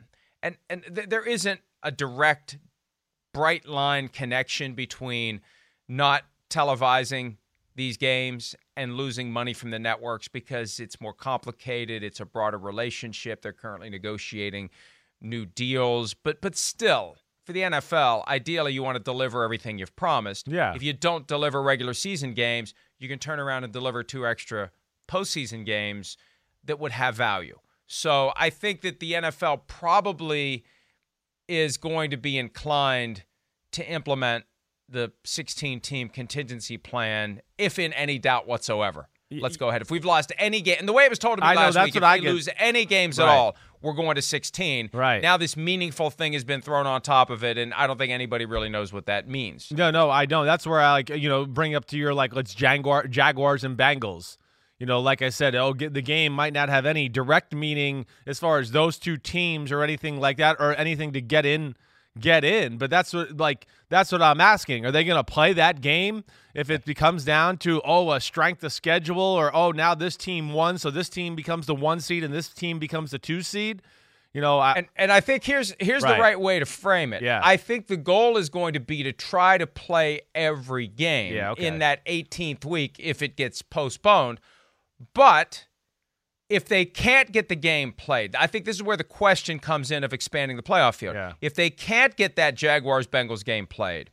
and 0.42 0.56
and 0.70 0.84
th- 0.94 1.08
there 1.08 1.26
isn't 1.26 1.60
a 1.82 1.90
direct 1.90 2.58
bright 3.34 3.66
line 3.66 4.08
connection 4.08 4.74
between 4.74 5.40
not 5.88 6.24
televising 6.48 7.36
these 7.76 7.96
games 7.96 8.56
and 8.76 8.96
losing 8.96 9.30
money 9.30 9.52
from 9.52 9.70
the 9.70 9.78
networks 9.78 10.28
because 10.28 10.80
it's 10.80 11.00
more 11.00 11.12
complicated 11.12 12.02
it's 12.02 12.20
a 12.20 12.24
broader 12.24 12.58
relationship 12.58 13.42
they're 13.42 13.52
currently 13.52 13.90
negotiating 13.90 14.70
new 15.20 15.46
deals. 15.46 16.14
But 16.14 16.40
but 16.40 16.56
still 16.56 17.16
for 17.44 17.52
the 17.52 17.60
NFL 17.60 18.26
ideally 18.26 18.72
you 18.72 18.82
want 18.82 18.96
to 18.96 19.02
deliver 19.02 19.44
everything 19.44 19.78
you've 19.78 19.94
promised. 19.94 20.48
Yeah. 20.48 20.74
if 20.74 20.82
you 20.82 20.92
don't 20.92 21.26
deliver 21.26 21.62
regular 21.62 21.94
season 21.94 22.34
games 22.34 22.74
you 22.98 23.08
can 23.08 23.18
turn 23.18 23.38
around 23.38 23.64
and 23.64 23.72
deliver 23.72 24.02
two 24.02 24.26
extra 24.26 24.70
postseason 25.06 25.64
games 25.64 26.16
that 26.64 26.80
would 26.80 26.92
have 26.92 27.14
value. 27.14 27.58
So 27.86 28.32
I 28.36 28.50
think 28.50 28.80
that 28.80 28.98
the 28.98 29.12
NFL 29.12 29.68
probably 29.68 30.64
is 31.46 31.76
going 31.76 32.10
to 32.10 32.16
be 32.16 32.36
inclined 32.36 33.22
to 33.72 33.88
implement 33.88 34.44
the 34.88 35.12
16 35.24 35.80
team 35.80 36.08
contingency 36.08 36.76
plan 36.76 37.40
if 37.58 37.78
in 37.78 37.92
any 37.92 38.18
doubt 38.18 38.46
whatsoever. 38.46 39.08
Let's 39.30 39.56
go 39.56 39.68
ahead. 39.68 39.82
If 39.82 39.90
we've 39.90 40.04
lost 40.04 40.32
any 40.38 40.60
game, 40.60 40.76
and 40.78 40.88
the 40.88 40.92
way 40.92 41.04
it 41.04 41.10
was 41.10 41.18
told 41.18 41.38
to 41.38 41.42
me 41.42 41.48
I 41.48 41.54
know, 41.54 41.60
last 41.62 41.74
that's 41.74 41.86
week, 41.86 41.96
if 41.96 42.02
I 42.04 42.16
we 42.16 42.20
get. 42.22 42.32
lose 42.32 42.48
any 42.58 42.84
games 42.84 43.18
at 43.18 43.26
all, 43.26 43.56
we're 43.82 43.92
going 43.92 44.14
to 44.14 44.22
16. 44.22 44.90
Right. 44.92 45.20
Now 45.20 45.36
this 45.36 45.56
meaningful 45.56 46.10
thing 46.10 46.32
has 46.34 46.44
been 46.44 46.62
thrown 46.62 46.86
on 46.86 47.02
top 47.02 47.30
of 47.30 47.42
it, 47.42 47.58
and 47.58 47.74
I 47.74 47.88
don't 47.88 47.98
think 47.98 48.12
anybody 48.12 48.44
really 48.44 48.68
knows 48.68 48.92
what 48.92 49.06
that 49.06 49.28
means. 49.28 49.72
No, 49.72 49.90
no, 49.90 50.10
I 50.10 50.26
don't. 50.26 50.46
That's 50.46 50.64
where 50.64 50.80
I 50.80 50.92
like 50.92 51.08
you 51.08 51.28
know 51.28 51.44
bring 51.44 51.74
up 51.74 51.86
to 51.86 51.98
your 51.98 52.14
like 52.14 52.34
let's 52.36 52.54
Jaguar, 52.54 53.08
Jaguars 53.08 53.64
and 53.64 53.76
Bengals. 53.76 54.38
You 54.78 54.86
know, 54.86 55.00
like 55.00 55.22
I 55.22 55.30
said, 55.30 55.54
oh, 55.56 55.72
the 55.72 56.02
game 56.02 56.32
might 56.32 56.52
not 56.52 56.68
have 56.68 56.84
any 56.86 57.08
direct 57.08 57.54
meaning 57.54 58.06
as 58.26 58.38
far 58.38 58.58
as 58.58 58.72
those 58.72 58.98
two 58.98 59.16
teams 59.16 59.72
or 59.72 59.82
anything 59.82 60.20
like 60.20 60.36
that, 60.36 60.56
or 60.60 60.74
anything 60.76 61.12
to 61.14 61.20
get 61.20 61.44
in, 61.46 61.74
get 62.18 62.44
in. 62.44 62.78
But 62.78 62.90
that's 62.90 63.12
what 63.12 63.36
like 63.36 63.66
that's 63.88 64.12
what 64.12 64.22
I'm 64.22 64.40
asking. 64.40 64.84
Are 64.86 64.90
they 64.92 65.04
going 65.04 65.18
to 65.18 65.24
play 65.24 65.52
that 65.54 65.80
game 65.80 66.24
if 66.54 66.70
it 66.70 66.84
becomes 66.84 67.24
down 67.24 67.58
to 67.58 67.80
oh 67.84 68.10
a 68.12 68.20
strength 68.20 68.64
of 68.64 68.72
schedule 68.72 69.20
or 69.20 69.54
oh 69.54 69.70
now 69.70 69.94
this 69.94 70.16
team 70.16 70.52
won, 70.52 70.78
so 70.78 70.90
this 70.90 71.08
team 71.08 71.34
becomes 71.36 71.66
the 71.66 71.74
one 71.74 72.00
seed 72.00 72.24
and 72.24 72.32
this 72.34 72.48
team 72.48 72.78
becomes 72.78 73.10
the 73.10 73.18
two 73.18 73.42
seed? 73.42 73.82
You 74.34 74.42
know, 74.42 74.58
I, 74.58 74.72
And 74.74 74.86
and 74.96 75.10
I 75.12 75.20
think 75.20 75.44
here's 75.44 75.74
here's 75.80 76.02
Right. 76.02 76.16
the 76.16 76.20
right 76.22 76.38
way 76.38 76.58
to 76.58 76.66
frame 76.66 77.12
it. 77.14 77.22
Yeah. 77.22 77.40
I 77.42 77.56
think 77.56 77.86
the 77.86 77.96
goal 77.96 78.36
is 78.36 78.50
going 78.50 78.74
to 78.74 78.80
be 78.80 79.02
to 79.02 79.12
try 79.12 79.56
to 79.56 79.66
play 79.66 80.20
every 80.34 80.88
game 80.88 81.34
Yeah, 81.34 81.52
okay. 81.52 81.66
in 81.66 81.78
that 81.78 82.04
18th 82.06 82.64
week 82.66 82.96
if 82.98 83.22
it 83.22 83.36
gets 83.36 83.62
postponed. 83.62 84.40
But 85.14 85.65
if 86.48 86.64
they 86.66 86.84
can't 86.84 87.32
get 87.32 87.48
the 87.48 87.56
game 87.56 87.92
played, 87.92 88.36
I 88.36 88.46
think 88.46 88.64
this 88.64 88.76
is 88.76 88.82
where 88.82 88.96
the 88.96 89.04
question 89.04 89.58
comes 89.58 89.90
in 89.90 90.04
of 90.04 90.12
expanding 90.12 90.56
the 90.56 90.62
playoff 90.62 90.94
field. 90.94 91.14
Yeah. 91.16 91.32
If 91.40 91.54
they 91.54 91.70
can't 91.70 92.16
get 92.16 92.36
that 92.36 92.54
Jaguars 92.54 93.06
Bengals 93.06 93.44
game 93.44 93.66
played, 93.66 94.10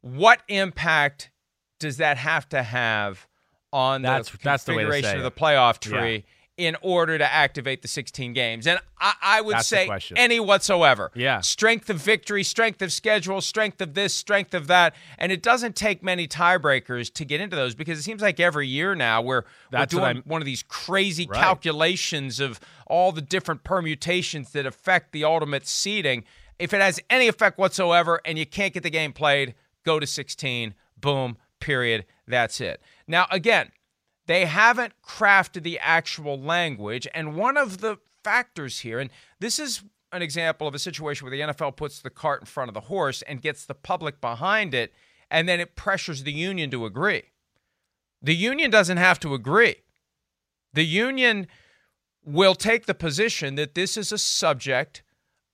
what 0.00 0.42
impact 0.48 1.30
does 1.78 1.98
that 1.98 2.16
have 2.16 2.48
to 2.50 2.62
have 2.62 3.26
on 3.72 4.02
That's- 4.02 4.28
the 4.30 4.38
that's 4.42 4.64
the 4.64 4.72
way 4.72 4.82
to 4.82 4.90
configuration 4.90 5.20
say 5.20 5.24
of 5.24 5.24
the 5.24 5.40
playoff 5.40 5.78
Yeah. 6.24 6.24
In 6.56 6.76
order 6.82 7.16
to 7.18 7.32
activate 7.32 7.82
the 7.82 7.88
16 7.88 8.32
games? 8.32 8.66
And 8.66 8.78
I, 9.00 9.14
I 9.22 9.40
would 9.40 9.56
That's 9.56 9.68
say 9.68 9.88
any 10.16 10.38
whatsoever. 10.38 11.10
Yeah. 11.14 11.40
Strength 11.40 11.90
of 11.90 11.96
victory, 11.96 12.42
strength 12.44 12.82
of 12.82 12.92
schedule, 12.92 13.40
strength 13.40 13.80
of 13.80 13.94
this, 13.94 14.12
strength 14.14 14.54
of 14.54 14.66
that. 14.66 14.94
And 15.18 15.32
it 15.32 15.42
doesn't 15.42 15.76
take 15.76 16.02
many 16.02 16.28
tiebreakers 16.28 17.12
to 17.14 17.24
get 17.24 17.40
into 17.40 17.56
those 17.56 17.74
because 17.74 17.98
it 17.98 18.02
seems 18.02 18.22
like 18.22 18.38
every 18.38 18.68
year 18.68 18.94
now 18.94 19.22
we're, 19.22 19.44
we're 19.72 19.86
doing 19.86 20.22
one 20.26 20.42
of 20.42 20.46
these 20.46 20.62
crazy 20.62 21.26
Right. 21.26 21.40
calculations 21.40 22.40
of 22.40 22.60
all 22.86 23.12
the 23.12 23.22
different 23.22 23.64
permutations 23.64 24.52
that 24.52 24.66
affect 24.66 25.12
the 25.12 25.24
ultimate 25.24 25.66
seeding. 25.66 26.24
If 26.58 26.74
it 26.74 26.80
has 26.80 27.00
any 27.08 27.28
effect 27.28 27.58
whatsoever 27.58 28.20
and 28.24 28.38
you 28.38 28.46
can't 28.46 28.74
get 28.74 28.82
the 28.82 28.90
game 28.90 29.12
played, 29.12 29.54
go 29.84 29.98
to 29.98 30.06
16. 30.06 30.74
Boom, 30.96 31.36
period. 31.60 32.04
That's 32.26 32.60
it. 32.60 32.80
Now, 33.08 33.26
again, 33.30 33.70
they 34.32 34.46
haven't 34.46 34.94
crafted 35.06 35.62
the 35.62 35.78
actual 35.78 36.40
language. 36.40 37.06
And 37.14 37.36
one 37.36 37.56
of 37.56 37.78
the 37.78 37.98
factors 38.24 38.80
here, 38.80 38.98
and 38.98 39.10
this 39.40 39.58
is 39.58 39.82
an 40.10 40.22
example 40.22 40.66
of 40.66 40.74
a 40.74 40.78
situation 40.78 41.26
where 41.26 41.36
the 41.36 41.52
NFL 41.52 41.76
puts 41.76 42.00
the 42.00 42.10
cart 42.10 42.40
in 42.40 42.46
front 42.46 42.68
of 42.68 42.74
the 42.74 42.80
horse 42.80 43.22
and 43.22 43.42
gets 43.42 43.66
the 43.66 43.74
public 43.74 44.20
behind 44.20 44.74
it, 44.74 44.92
and 45.30 45.48
then 45.48 45.60
it 45.60 45.76
pressures 45.76 46.22
the 46.22 46.32
union 46.32 46.70
to 46.70 46.86
agree. 46.86 47.24
The 48.22 48.34
union 48.34 48.70
doesn't 48.70 48.96
have 48.96 49.20
to 49.20 49.34
agree. 49.34 49.76
The 50.72 50.84
union 50.84 51.46
will 52.24 52.54
take 52.54 52.86
the 52.86 52.94
position 52.94 53.56
that 53.56 53.74
this 53.74 53.96
is 53.96 54.12
a 54.12 54.18
subject 54.18 55.02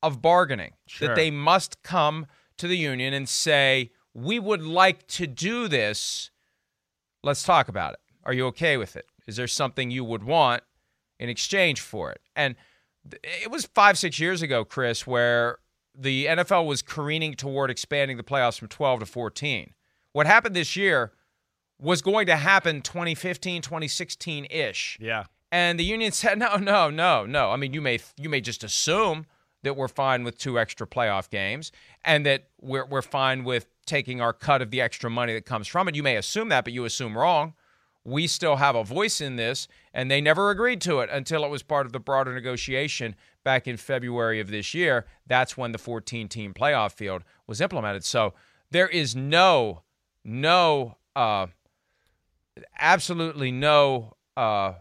of 0.03 0.23
bargaining, 0.23 0.73
Sure. 0.87 1.09
that 1.09 1.15
they 1.17 1.31
must 1.31 1.83
come 1.83 2.27
to 2.59 2.69
the 2.69 2.77
union 2.77 3.13
and 3.15 3.29
say, 3.29 3.91
We 4.15 4.39
would 4.39 4.63
like 4.63 5.07
to 5.09 5.27
do 5.27 5.67
this. 5.69 6.31
Let's 7.25 7.43
talk 7.43 7.69
about 7.69 7.95
it. 7.95 8.01
Are 8.29 8.35
you 8.35 8.45
okay 8.49 8.77
with 8.77 8.95
it? 8.95 9.07
Is 9.27 9.37
there 9.37 9.49
something 9.49 9.91
you 9.91 10.05
would 10.05 10.23
want 10.23 10.63
in 11.19 11.31
exchange 11.31 11.81
for 11.81 12.13
it? 12.13 12.21
And 12.37 12.57
it 13.25 13.51
was 13.51 13.65
five, 13.65 13.97
six 13.97 14.21
years 14.21 14.43
ago, 14.43 14.67
Chris, 14.67 15.07
where 15.07 15.61
the 15.99 16.27
NFL 16.27 16.67
was 16.67 16.83
careening 16.83 17.33
toward 17.33 17.71
expanding 17.71 18.19
the 18.19 18.23
playoffs 18.23 18.59
from 18.59 18.69
12 18.69 19.01
to 19.01 19.07
14. 19.07 19.73
What 20.13 20.27
happened 20.27 20.55
this 20.55 20.77
year 20.77 21.13
was 21.81 22.03
going 22.03 22.27
to 22.27 22.37
happen 22.37 22.83
2015, 22.83 23.63
2016 23.63 24.47
ish. 24.51 24.99
Yeah. 25.01 25.25
And 25.51 25.79
the 25.81 25.85
union 25.85 26.13
said, 26.13 26.39
no, 26.39 26.57
no, 26.57 26.91
no, 26.91 27.25
no. 27.25 27.51
I 27.51 27.57
mean, 27.57 27.73
you 27.73 27.81
may 27.81 27.99
you 28.19 28.29
may 28.29 28.43
just 28.43 28.63
assume 28.63 29.25
that 29.63 29.75
we're 29.75 29.89
fine 29.89 30.23
with 30.23 30.37
two 30.37 30.59
extra 30.59 30.87
playoff 30.87 31.31
games 31.31 31.73
and 32.05 32.27
that 32.27 32.51
we're 32.61 32.85
we're 32.85 33.01
fine 33.01 33.43
with 33.43 33.69
taking 33.87 34.21
our 34.21 34.35
cut 34.35 34.61
of 34.61 34.71
the 34.71 34.83
extra 34.83 35.09
money 35.09 35.33
that 35.33 35.47
comes 35.47 35.67
from 35.67 35.89
it. 35.89 35.95
You 35.95 36.03
may 36.03 36.17
assume 36.17 36.51
that, 36.51 36.65
but 36.65 36.75
you 36.75 36.85
assume 36.85 37.17
wrong. 37.17 37.55
We 38.05 38.27
still 38.27 38.57
have 38.57 38.75
a 38.75 38.85
voice 38.85 39.21
in 39.21 39.37
this, 39.37 39.69
and 39.93 40.11
they 40.11 40.21
never 40.21 40.51
agreed 40.51 40.81
to 40.83 41.01
it 41.01 41.11
until 41.11 41.45
it 41.45 41.51
was 41.51 41.63
part 41.63 41.85
of 41.85 41.93
the 41.93 42.01
broader 42.01 42.33
negotiation 42.33 43.15
back 43.45 43.67
in 43.67 43.77
February 43.77 44.41
of 44.41 44.51
this 44.51 44.73
year. 44.73 45.07
That's 45.27 45.57
when 45.57 45.73
the 45.73 45.79
14 45.79 46.29
team 46.29 46.55
playoff 46.55 46.93
field 46.93 47.23
was 47.47 47.61
implemented. 47.61 48.05
So 48.05 48.35
there 48.71 48.89
is 48.89 49.15
no, 49.15 49.83
no, 50.25 50.97
uh, 51.15 51.49
absolutely 52.79 53.53
no 53.53 54.17
uh, 54.37 54.75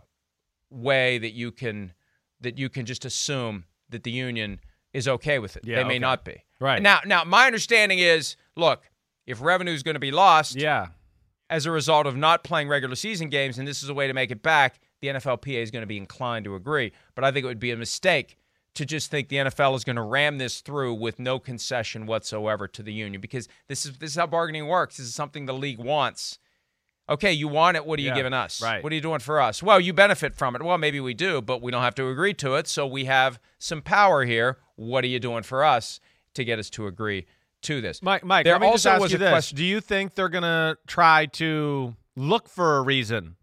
way 0.69 1.17
that 1.17 1.31
you 1.31 1.51
can 1.51 1.93
that 2.39 2.57
you 2.57 2.69
can 2.69 2.85
just 2.85 3.03
assume 3.03 3.65
that 3.89 4.03
the 4.03 4.11
union 4.11 4.59
is 4.93 5.07
okay 5.07 5.39
with 5.39 5.57
it. 5.57 5.63
Yeah, 5.65 5.77
they 5.77 5.83
may 5.83 5.93
okay. 5.93 5.99
not 5.99 6.23
be. 6.23 6.43
Right. 6.59 6.81
Now, 6.81 6.99
now 7.05 7.23
my 7.23 7.47
understanding 7.47 7.99
is, 7.99 8.35
look, 8.55 8.83
if 9.25 9.41
revenue 9.41 9.73
is 9.73 9.83
going 9.83 9.95
to 9.95 9.99
be 9.99 10.11
lost 10.11 10.55
Yeah. 10.55 10.87
As 11.49 11.65
a 11.65 11.71
result 11.71 12.05
of 12.07 12.15
not 12.15 12.43
playing 12.43 12.67
regular 12.67 12.95
season 12.95 13.29
games, 13.29 13.57
and 13.57 13.67
this 13.67 13.81
is 13.83 13.89
a 13.89 13.93
way 13.93 14.07
to 14.07 14.13
make 14.13 14.31
it 14.31 14.41
back, 14.43 14.79
the 15.01 15.07
NFLPA 15.07 15.61
is 15.61 15.71
going 15.71 15.81
to 15.83 15.87
be 15.87 15.97
inclined 15.97 16.45
to 16.45 16.55
agree. 16.55 16.91
But 17.15 17.23
I 17.23 17.31
think 17.31 17.43
it 17.45 17.47
would 17.47 17.59
be 17.59 17.71
a 17.71 17.77
mistake 17.77 18.37
to 18.75 18.85
just 18.85 19.09
think 19.09 19.29
the 19.29 19.37
NFL 19.37 19.75
is 19.75 19.83
going 19.83 19.95
to 19.95 20.01
ram 20.01 20.37
this 20.37 20.61
through 20.61 20.93
with 20.95 21.19
no 21.19 21.39
concession 21.39 22.05
whatsoever 22.05 22.67
to 22.67 22.83
the 22.83 22.93
union 22.93 23.19
because 23.21 23.47
this 23.67 23.85
is 23.85 23.97
this 23.97 24.11
is 24.11 24.15
how 24.17 24.27
bargaining 24.27 24.67
works. 24.67 24.97
This 24.97 25.07
is 25.07 25.15
something 25.15 25.45
the 25.45 25.53
league 25.53 25.79
wants. 25.79 26.37
Okay, 27.09 27.31
you 27.31 27.47
want 27.47 27.77
it. 27.77 27.85
What 27.85 27.99
are 27.99 28.01
you 28.01 28.09
Yeah, 28.09 28.15
giving 28.15 28.33
us? 28.33 28.61
right. 28.61 28.83
What 28.83 28.91
are 28.91 28.95
you 28.95 29.01
doing 29.01 29.19
for 29.19 29.39
us? 29.39 29.63
Well, 29.63 29.79
you 29.79 29.93
benefit 29.93 30.35
from 30.35 30.55
it. 30.55 30.61
Well, 30.61 30.77
maybe 30.77 30.99
we 30.99 31.13
do, 31.13 31.41
but 31.41 31.61
we 31.61 31.71
don't 31.71 31.81
have 31.81 31.95
to 31.95 32.09
agree 32.09 32.33
to 32.35 32.55
it. 32.55 32.67
So 32.67 32.85
we 32.85 33.05
have 33.05 33.39
some 33.59 33.81
power 33.81 34.25
here. 34.25 34.57
What 34.75 35.03
are 35.05 35.07
you 35.07 35.19
doing 35.19 35.43
for 35.43 35.63
us 35.63 35.99
to 36.33 36.43
get 36.43 36.59
us 36.59 36.69
to 36.71 36.85
agree 36.85 37.25
to 37.67 37.81
this? 37.81 38.01
Mike, 38.01 38.23
Mike, 38.23 38.45
there 38.45 38.53
let 38.55 38.61
me 38.61 38.67
also 38.67 38.75
just 38.75 38.85
ask 38.87 39.01
was 39.01 39.11
you 39.11 39.17
a 39.17 39.19
this. 39.19 39.29
question. 39.29 39.57
Do 39.57 39.65
you 39.65 39.81
think 39.81 40.15
they're 40.15 40.29
going 40.29 40.43
to 40.43 40.77
try 40.87 41.27
to 41.33 41.95
look 42.15 42.49
for 42.49 42.77
a 42.77 42.81
reason 42.81 43.35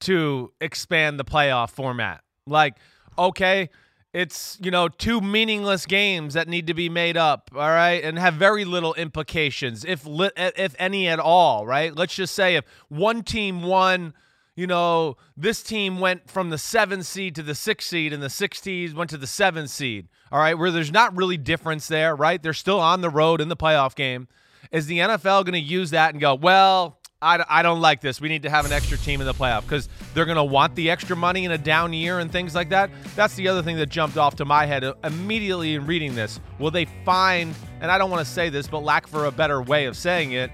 to 0.00 0.52
expand 0.60 1.18
the 1.18 1.24
playoff 1.24 1.70
format? 1.70 2.22
Like, 2.46 2.76
okay, 3.18 3.70
it's, 4.12 4.58
you 4.60 4.70
know, 4.70 4.88
two 4.88 5.20
meaningless 5.20 5.86
games 5.86 6.34
that 6.34 6.48
need 6.48 6.66
to 6.66 6.74
be 6.74 6.88
made 6.88 7.16
up, 7.16 7.50
all 7.54 7.60
right, 7.60 8.02
and 8.02 8.18
have 8.18 8.34
very 8.34 8.64
little 8.64 8.94
implications, 8.94 9.84
if 9.84 10.04
li- 10.04 10.32
if 10.36 10.74
any 10.78 11.06
at 11.06 11.20
all, 11.20 11.66
right? 11.66 11.94
Let's 11.94 12.14
just 12.14 12.34
say 12.34 12.56
if 12.56 12.64
one 12.88 13.22
team 13.22 13.62
won 13.62 14.14
you 14.56 14.66
know, 14.66 15.16
this 15.38 15.62
team 15.62 16.00
went 16.00 16.28
from 16.28 16.50
the 16.50 16.58
seven 16.58 17.02
seed 17.02 17.34
to 17.36 17.42
the 17.42 17.54
six 17.54 17.86
seed, 17.86 18.12
and 18.12 18.22
the 18.22 18.28
six 18.28 18.60
seed 18.60 18.92
went 18.94 19.08
to 19.08 19.16
the 19.16 19.26
seven 19.26 19.66
seed. 19.66 20.08
All 20.32 20.38
right, 20.38 20.56
where 20.56 20.70
there's 20.70 20.92
not 20.92 21.16
really 21.16 21.36
difference 21.36 21.88
there, 21.88 22.14
right? 22.14 22.40
They're 22.40 22.52
still 22.52 22.78
on 22.78 23.00
the 23.00 23.10
road 23.10 23.40
in 23.40 23.48
the 23.48 23.56
playoff 23.56 23.94
game. 23.94 24.28
Is 24.70 24.86
the 24.86 24.98
NFL 24.98 25.44
going 25.44 25.52
to 25.54 25.58
use 25.58 25.90
that 25.90 26.12
and 26.12 26.20
go, 26.20 26.36
well, 26.36 27.00
I, 27.22 27.44
I 27.48 27.62
don't 27.62 27.80
like 27.80 28.00
this. 28.00 28.20
We 28.20 28.28
need 28.28 28.44
to 28.44 28.50
have 28.50 28.64
an 28.64 28.72
extra 28.72 28.96
team 28.96 29.20
in 29.20 29.26
the 29.26 29.34
playoff 29.34 29.62
because 29.62 29.88
they're 30.14 30.24
going 30.24 30.36
to 30.36 30.44
want 30.44 30.74
the 30.74 30.88
extra 30.88 31.14
money 31.14 31.44
in 31.44 31.50
a 31.50 31.58
down 31.58 31.92
year 31.92 32.20
and 32.20 32.30
things 32.30 32.54
like 32.54 32.70
that. 32.70 32.90
That's 33.14 33.34
the 33.34 33.48
other 33.48 33.62
thing 33.62 33.76
that 33.76 33.90
jumped 33.90 34.16
off 34.16 34.36
to 34.36 34.44
my 34.44 34.64
head 34.64 34.84
immediately 35.04 35.74
in 35.74 35.86
reading 35.86 36.14
this. 36.14 36.40
Will 36.58 36.70
they 36.70 36.86
find, 37.04 37.54
and 37.80 37.90
I 37.90 37.98
don't 37.98 38.10
want 38.10 38.24
to 38.24 38.32
say 38.32 38.48
this, 38.48 38.68
but 38.68 38.84
lack 38.84 39.06
for 39.06 39.26
a 39.26 39.32
better 39.32 39.60
way 39.60 39.84
of 39.84 39.96
saying 39.96 40.32
it, 40.32 40.50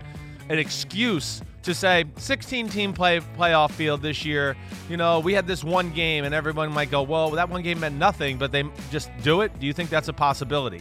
an 0.48 0.58
excuse 0.58 1.42
to 1.66 1.74
say 1.74 2.04
16 2.16 2.68
team 2.70 2.92
play 2.92 3.20
playoff 3.38 3.70
field 3.72 4.00
this 4.02 4.24
year. 4.24 4.56
You 4.88 4.96
know, 4.96 5.20
we 5.20 5.34
had 5.34 5.46
this 5.46 5.62
one 5.62 5.90
game 5.90 6.24
and 6.24 6.34
everyone 6.34 6.72
might 6.72 6.90
go, 6.90 7.02
"Well, 7.02 7.30
that 7.32 7.48
one 7.48 7.62
game 7.62 7.80
meant 7.80 7.96
nothing," 7.96 8.38
but 8.38 8.50
they 8.52 8.64
just 8.90 9.10
do 9.22 9.42
it. 9.42 9.58
Do 9.60 9.66
you 9.66 9.72
think 9.72 9.90
that's 9.90 10.08
a 10.08 10.12
possibility? 10.12 10.80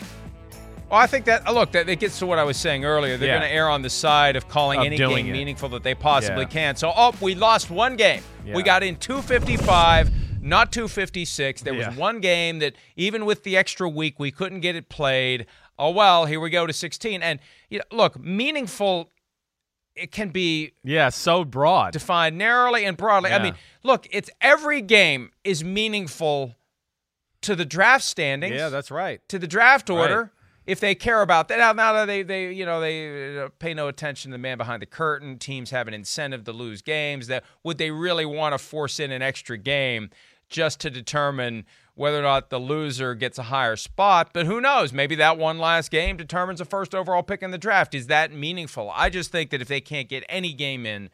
Well, 0.89 0.99
I 0.99 1.07
think 1.07 1.25
that 1.25 1.47
uh, 1.47 1.51
look 1.51 1.71
that 1.71 1.89
it 1.89 1.99
gets 1.99 2.19
to 2.19 2.25
what 2.27 2.37
I 2.39 2.43
was 2.43 2.57
saying 2.57 2.85
earlier. 2.85 3.17
They're 3.17 3.29
Yeah. 3.29 3.39
going 3.39 3.49
to 3.49 3.55
err 3.55 3.69
on 3.69 3.81
the 3.81 3.89
side 3.89 4.35
of 4.35 4.47
calling 4.47 4.79
Of 4.79 4.85
any 4.85 4.97
game 4.97 5.27
it. 5.27 5.31
meaningful 5.31 5.67
that 5.69 5.83
they 5.83 5.95
possibly 5.95 6.43
Yeah. 6.43 6.49
can. 6.49 6.75
So, 6.75 6.93
oh, 6.95 7.13
we 7.19 7.33
lost 7.35 7.71
one 7.71 7.95
game. 7.95 8.21
Yeah. 8.45 8.53
We 8.55 8.61
got 8.63 8.83
in 8.83 8.95
255, 8.97 10.11
not 10.43 10.71
256. 10.71 11.61
There 11.63 11.73
was 11.73 11.87
one 11.95 12.19
game 12.19 12.59
that 12.59 12.75
even 12.95 13.25
with 13.25 13.43
the 13.43 13.57
extra 13.57 13.89
week 13.89 14.19
we 14.19 14.29
couldn't 14.29 14.59
get 14.59 14.75
it 14.75 14.87
played. 14.87 15.47
Oh 15.79 15.89
well, 15.89 16.25
here 16.25 16.39
we 16.39 16.51
go 16.51 16.67
to 16.67 16.71
16. 16.73 17.23
And 17.23 17.39
you 17.69 17.79
know, 17.79 17.85
look, 17.91 18.19
meaningful 18.19 19.09
it 19.95 20.11
can 20.11 20.29
be 20.29 20.73
Yeah, 20.83 21.09
so 21.09 21.43
broad. 21.45 21.93
defined 21.93 22.37
narrowly 22.37 22.85
and 22.85 22.97
broadly. 22.97 23.31
I 23.31 23.41
mean, 23.41 23.55
look, 23.83 24.07
it's 24.11 24.29
every 24.41 24.81
game 24.81 25.31
is 25.43 25.63
meaningful 25.63 26.55
to 27.41 27.55
the 27.55 27.65
draft 27.65 28.03
standings 28.03 28.55
yeah, 28.55 28.69
that's 28.69 28.91
right. 28.91 29.21
to 29.29 29.37
the 29.39 29.47
draft 29.47 29.89
Right. 29.89 29.97
order 29.97 30.31
if 30.65 30.79
they 30.79 30.95
care 30.95 31.21
about 31.21 31.47
that. 31.49 31.59
Now, 31.59 31.73
now 31.73 31.93
that 31.93 32.05
they, 32.07 32.23
they, 32.23 32.51
you 32.51 32.65
know, 32.65 32.81
they 32.81 33.37
uh, 33.39 33.49
pay 33.59 33.73
no 33.75 33.87
attention 33.87 34.31
to 34.31 34.33
the 34.33 34.39
man 34.39 34.57
behind 34.57 34.81
the 34.81 34.85
curtain. 34.87 35.37
Teams 35.37 35.69
have 35.69 35.87
an 35.87 35.93
incentive 35.93 36.43
to 36.45 36.51
lose 36.51 36.81
games. 36.81 37.27
That 37.27 37.43
would 37.63 37.77
they 37.77 37.91
really 37.91 38.25
want 38.25 38.53
to 38.53 38.57
force 38.57 38.99
in 38.99 39.11
an 39.11 39.21
extra 39.21 39.57
game 39.57 40.09
just 40.49 40.79
to 40.81 40.89
determine 40.89 41.65
whether 41.95 42.19
or 42.19 42.23
not 42.23 42.49
the 42.49 42.59
loser 42.59 43.15
gets 43.15 43.37
a 43.37 43.43
higher 43.43 43.75
spot? 43.75 44.29
But 44.33 44.45
who 44.45 44.61
knows? 44.61 44.93
Maybe 44.93 45.15
that 45.15 45.37
one 45.37 45.57
last 45.57 45.89
game 45.91 46.17
determines 46.17 46.59
the 46.59 46.65
first 46.65 46.93
overall 46.93 47.23
pick 47.23 47.41
in 47.41 47.51
the 47.51 47.57
draft. 47.57 47.95
Is 47.95 48.07
that 48.07 48.31
meaningful? 48.31 48.91
I 48.93 49.09
just 49.09 49.31
think 49.31 49.49
that 49.49 49.61
if 49.61 49.67
they 49.67 49.81
can't 49.81 50.07
get 50.09 50.23
any 50.29 50.53
game 50.53 50.85
in, 50.85 51.09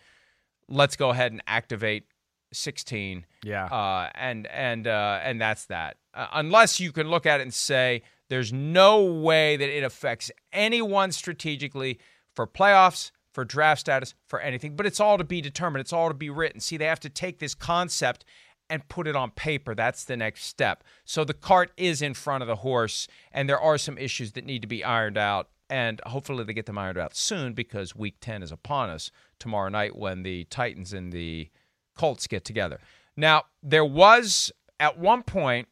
let's 0.67 0.95
go 0.95 1.09
ahead 1.11 1.31
and 1.31 1.41
activate 1.47 2.05
16 2.53 3.25
Yeah. 3.43 3.65
uh, 3.65 4.09
and 4.15 4.45
and 4.47 4.85
uh, 4.87 5.19
and 5.23 5.39
that's 5.39 5.65
that. 5.67 5.97
Uh, 6.13 6.27
unless 6.33 6.79
you 6.79 6.91
can 6.91 7.09
look 7.09 7.25
at 7.25 7.39
it 7.39 7.43
and 7.43 7.53
say 7.53 8.01
there's 8.29 8.51
no 8.51 9.03
way 9.03 9.55
that 9.57 9.69
it 9.69 9.83
affects 9.83 10.31
anyone 10.51 11.11
strategically 11.11 11.99
for 12.35 12.45
playoffs, 12.47 13.11
for 13.33 13.45
draft 13.45 13.81
status, 13.81 14.13
for 14.27 14.39
anything. 14.41 14.75
But 14.75 14.85
it's 14.85 14.99
all 14.99 15.17
to 15.17 15.23
be 15.23 15.39
determined. 15.41 15.81
It's 15.81 15.93
all 15.93 16.09
to 16.09 16.13
be 16.13 16.29
written. 16.29 16.59
See, 16.59 16.75
they 16.77 16.85
have 16.85 16.99
to 17.01 17.09
take 17.09 17.39
this 17.39 17.53
concept 17.55 18.25
and 18.71 18.87
put 18.87 19.05
it 19.05 19.15
on 19.15 19.31
paper. 19.31 19.75
That's 19.75 20.05
the 20.05 20.15
next 20.15 20.45
step. 20.45 20.83
So 21.03 21.23
the 21.23 21.33
cart 21.33 21.71
is 21.75 22.01
in 22.01 22.13
front 22.13 22.41
of 22.41 22.47
the 22.47 22.55
horse, 22.55 23.07
and 23.31 23.47
there 23.47 23.59
are 23.59 23.77
some 23.77 23.97
issues 23.97 24.31
that 24.31 24.45
need 24.45 24.61
to 24.61 24.67
be 24.67 24.83
ironed 24.83 25.17
out. 25.17 25.49
And 25.69 26.01
hopefully 26.05 26.43
they 26.43 26.53
get 26.53 26.65
them 26.65 26.77
ironed 26.77 26.97
out 26.97 27.15
soon 27.15 27.53
because 27.53 27.95
week 27.95 28.15
10 28.21 28.43
is 28.43 28.51
upon 28.51 28.89
us 28.89 29.11
tomorrow 29.39 29.69
night 29.69 29.95
when 29.95 30.23
the 30.23 30.45
Titans 30.45 30.91
and 30.91 31.13
the 31.13 31.49
Colts 31.95 32.27
get 32.27 32.43
together. 32.43 32.79
Now, 33.15 33.43
there 33.61 33.85
was 33.85 34.51
at 34.79 34.97
one 34.97 35.23
point 35.23 35.67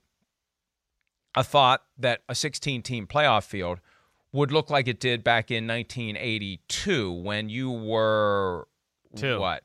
a 1.35 1.43
thought 1.43 1.83
that 1.97 2.21
a 2.29 2.35
16 2.35 2.81
team 2.81 3.07
playoff 3.07 3.43
field 3.43 3.79
would 4.31 4.51
look 4.51 4.69
like 4.69 4.87
it 4.87 4.99
did 4.99 5.23
back 5.23 5.51
in 5.51 5.67
1982 5.67 7.11
when 7.11 7.49
you 7.49 7.71
were 7.71 8.67
Two. 9.15 9.39
what? 9.39 9.63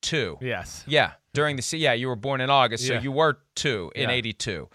Two. 0.00 0.38
yes. 0.40 0.84
Yeah. 0.86 1.12
During 1.34 1.56
the 1.56 1.76
yeah, 1.76 1.92
you 1.92 2.08
were 2.08 2.16
born 2.16 2.40
in 2.40 2.48
August, 2.48 2.86
so 2.86 2.94
you 2.94 3.12
were 3.12 3.36
two 3.54 3.92
in 3.94 4.08
Yeah. 4.08 4.14
'82. 4.16 4.68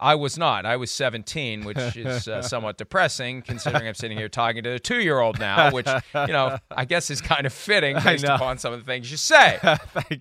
I 0.00 0.14
was 0.14 0.38
not. 0.38 0.64
I 0.64 0.76
was 0.76 0.92
17, 0.92 1.64
which 1.64 1.76
is 1.96 2.28
uh, 2.28 2.40
somewhat 2.40 2.78
depressing 2.78 3.42
considering 3.42 3.88
I'm 3.88 3.94
sitting 3.94 4.16
here 4.16 4.28
talking 4.28 4.62
to 4.62 4.74
a 4.74 4.78
two-year-old 4.78 5.40
now, 5.40 5.72
which 5.72 5.88
you 6.14 6.32
know 6.32 6.56
I 6.70 6.84
guess 6.84 7.10
is 7.10 7.20
kind 7.20 7.46
of 7.46 7.52
fitting 7.52 7.96
based 8.04 8.22
upon 8.24 8.58
some 8.58 8.72
of 8.72 8.78
the 8.78 8.84
things 8.86 9.10
you 9.10 9.16
say. 9.16 9.58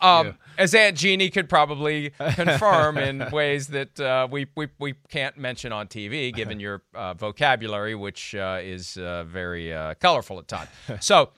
Um, 0.01 0.27
you. 0.27 0.33
as 0.57 0.73
Aunt 0.73 0.97
Jeannie 0.97 1.29
could 1.29 1.47
probably 1.47 2.09
confirm 2.33 2.97
in 2.97 3.29
ways 3.31 3.67
that 3.67 3.99
uh, 3.99 4.27
we, 4.29 4.47
we 4.55 4.67
we 4.79 4.95
can't 5.09 5.37
mention 5.37 5.71
on 5.71 5.87
TV, 5.87 6.33
given 6.33 6.59
your 6.59 6.81
uh, 6.95 7.13
vocabulary, 7.13 7.93
which 7.93 8.33
uh, 8.33 8.59
is 8.61 8.97
uh, 8.97 9.23
very 9.25 9.71
uh, 9.73 9.93
colorful 9.99 10.39
at 10.39 10.47
times. 10.47 10.69
So, 11.01 11.29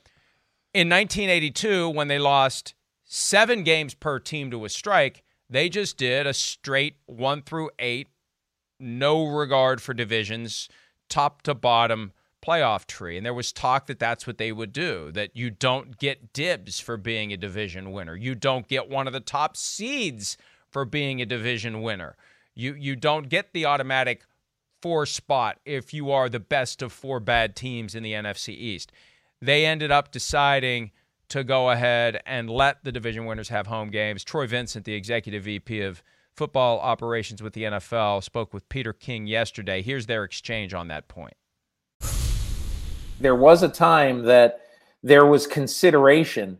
in 0.73 0.87
1982, 0.89 1.89
when 1.89 2.07
they 2.07 2.19
lost 2.19 2.73
seven 3.09 3.63
games 3.63 3.95
per 3.95 4.19
team 4.19 4.51
to 4.51 4.63
a 4.63 4.69
strike, 4.69 5.23
they 5.49 5.67
just 5.67 5.97
did 5.97 6.27
a 6.27 6.33
straight 6.33 6.97
one 7.07 7.41
through 7.41 7.71
eight, 7.79 8.07
no 8.79 9.25
regard 9.25 9.81
for 9.81 9.95
divisions, 9.95 10.69
top 11.09 11.41
to 11.41 11.55
bottom 11.55 12.13
playoff 12.45 12.85
tree. 12.85 13.17
And 13.17 13.25
there 13.25 13.33
was 13.33 13.51
talk 13.51 13.87
that 13.87 13.99
that's 13.99 14.27
what 14.27 14.37
they 14.37 14.51
would 14.51 14.71
do, 14.71 15.11
that 15.11 15.35
you 15.35 15.49
don't 15.49 15.97
get 15.97 16.31
dibs 16.33 16.79
for 16.79 16.97
being 16.97 17.33
a 17.33 17.37
division 17.37 17.91
winner. 17.91 18.15
You 18.15 18.35
don't 18.35 18.67
get 18.67 18.89
one 18.89 19.07
of 19.07 19.13
the 19.13 19.19
top 19.19 19.57
seeds 19.57 20.37
for 20.69 20.85
being 20.85 21.19
a 21.19 21.25
division 21.25 21.81
winner. 21.81 22.15
You 22.53 22.75
you 22.75 22.95
don't 22.95 23.27
get 23.27 23.53
the 23.53 23.65
automatic 23.65 24.23
four 24.81 25.07
spot 25.07 25.59
if 25.65 25.93
you 25.93 26.11
are 26.11 26.29
the 26.29 26.39
best 26.39 26.81
of 26.83 26.93
four 26.93 27.19
bad 27.19 27.55
teams 27.55 27.95
in 27.95 28.03
the 28.03 28.13
NFC 28.13 28.49
East. 28.49 28.91
They 29.41 29.65
ended 29.65 29.91
up 29.91 30.11
deciding 30.11 30.91
to 31.29 31.43
go 31.43 31.69
ahead 31.69 32.21
and 32.25 32.49
let 32.49 32.83
the 32.83 32.91
division 32.91 33.25
winners 33.25 33.49
have 33.49 33.67
home 33.67 33.89
games. 33.89 34.23
Troy 34.23 34.47
Vincent, 34.47 34.85
the 34.85 34.93
executive 34.93 35.43
VP 35.43 35.81
of 35.81 36.03
football 36.35 36.79
operations 36.79 37.41
with 37.43 37.53
the 37.53 37.63
NFL, 37.63 38.23
spoke 38.23 38.53
with 38.53 38.67
Peter 38.69 38.93
King 38.93 39.27
yesterday. 39.27 39.81
Here's 39.81 40.05
their 40.07 40.23
exchange 40.23 40.73
on 40.73 40.87
that 40.87 41.07
point. 41.07 41.33
there 43.19 43.35
was 43.35 43.63
a 43.63 43.69
time 43.69 44.23
that 44.23 44.61
there 45.03 45.25
was 45.25 45.45
consideration 45.47 46.57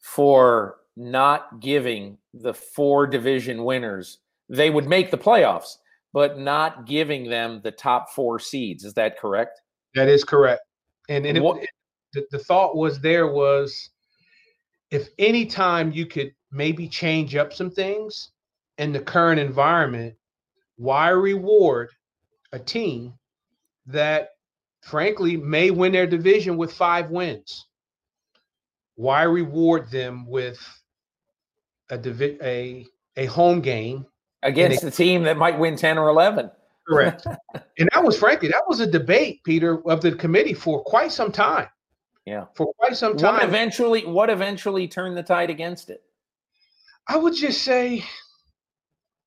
for 0.00 0.76
not 0.96 1.60
giving 1.60 2.18
the 2.34 2.54
four 2.54 3.06
division 3.06 3.64
winners 3.64 4.18
they 4.48 4.70
would 4.70 4.86
make 4.86 5.10
the 5.10 5.18
playoffs 5.18 5.76
but 6.12 6.38
not 6.38 6.86
giving 6.86 7.28
them 7.28 7.60
the 7.62 7.70
top 7.70 8.10
four 8.10 8.38
seeds 8.38 8.84
is 8.84 8.94
that 8.94 9.18
correct 9.18 9.60
That 9.94 10.08
is 10.08 10.24
correct. 10.24 10.62
And, 11.08 11.24
and 11.26 11.36
it- 11.36 11.42
What- 11.42 11.62
it- 11.62 11.70
the, 12.14 12.24
the 12.30 12.38
thought 12.38 12.74
was 12.74 13.00
there 13.00 13.26
was 13.28 13.90
if 14.90 15.08
any 15.18 15.46
time 15.46 15.92
you 15.92 16.06
could 16.06 16.32
maybe 16.50 16.88
change 16.88 17.36
up 17.36 17.52
some 17.52 17.70
things 17.70 18.30
in 18.78 18.92
the 18.92 19.00
current 19.00 19.40
environment, 19.40 20.14
why 20.76 21.08
reward 21.10 21.90
a 22.52 22.58
team 22.58 23.14
that 23.86 24.30
frankly 24.82 25.36
may 25.36 25.70
win 25.70 25.92
their 25.92 26.06
division 26.06 26.56
with 26.56 26.72
five 26.72 27.10
wins? 27.10 27.66
Why 28.94 29.22
reward 29.22 29.90
them 29.90 30.26
with 30.26 30.58
a 31.90 31.98
divi- 31.98 32.38
a 32.42 32.86
a 33.16 33.26
home 33.26 33.60
game 33.60 34.06
against 34.42 34.84
a 34.84 34.90
team 34.90 35.24
that 35.24 35.36
might 35.36 35.58
win 35.58 35.76
10 35.76 35.98
or 35.98 36.08
11 36.08 36.50
Correct. 36.88 37.26
and 37.78 37.88
that 37.92 38.02
was 38.02 38.18
frankly 38.18 38.48
that 38.48 38.62
was 38.66 38.80
a 38.80 38.86
debate, 38.86 39.42
Peter, 39.44 39.86
of 39.88 40.00
the 40.00 40.12
committee 40.12 40.54
for 40.54 40.82
quite 40.82 41.12
some 41.12 41.30
time. 41.30 41.68
Yeah. 42.28 42.44
For 42.54 42.74
quite 42.74 42.94
some 42.94 43.16
time. 43.16 43.34
what 43.36 43.44
eventually 43.44 44.04
what 44.04 44.28
eventually 44.28 44.86
turned 44.86 45.16
the 45.16 45.22
tide 45.22 45.48
against 45.48 45.88
it 45.88 46.02
I 47.08 47.16
would 47.16 47.34
just 47.34 47.62
say 47.62 48.04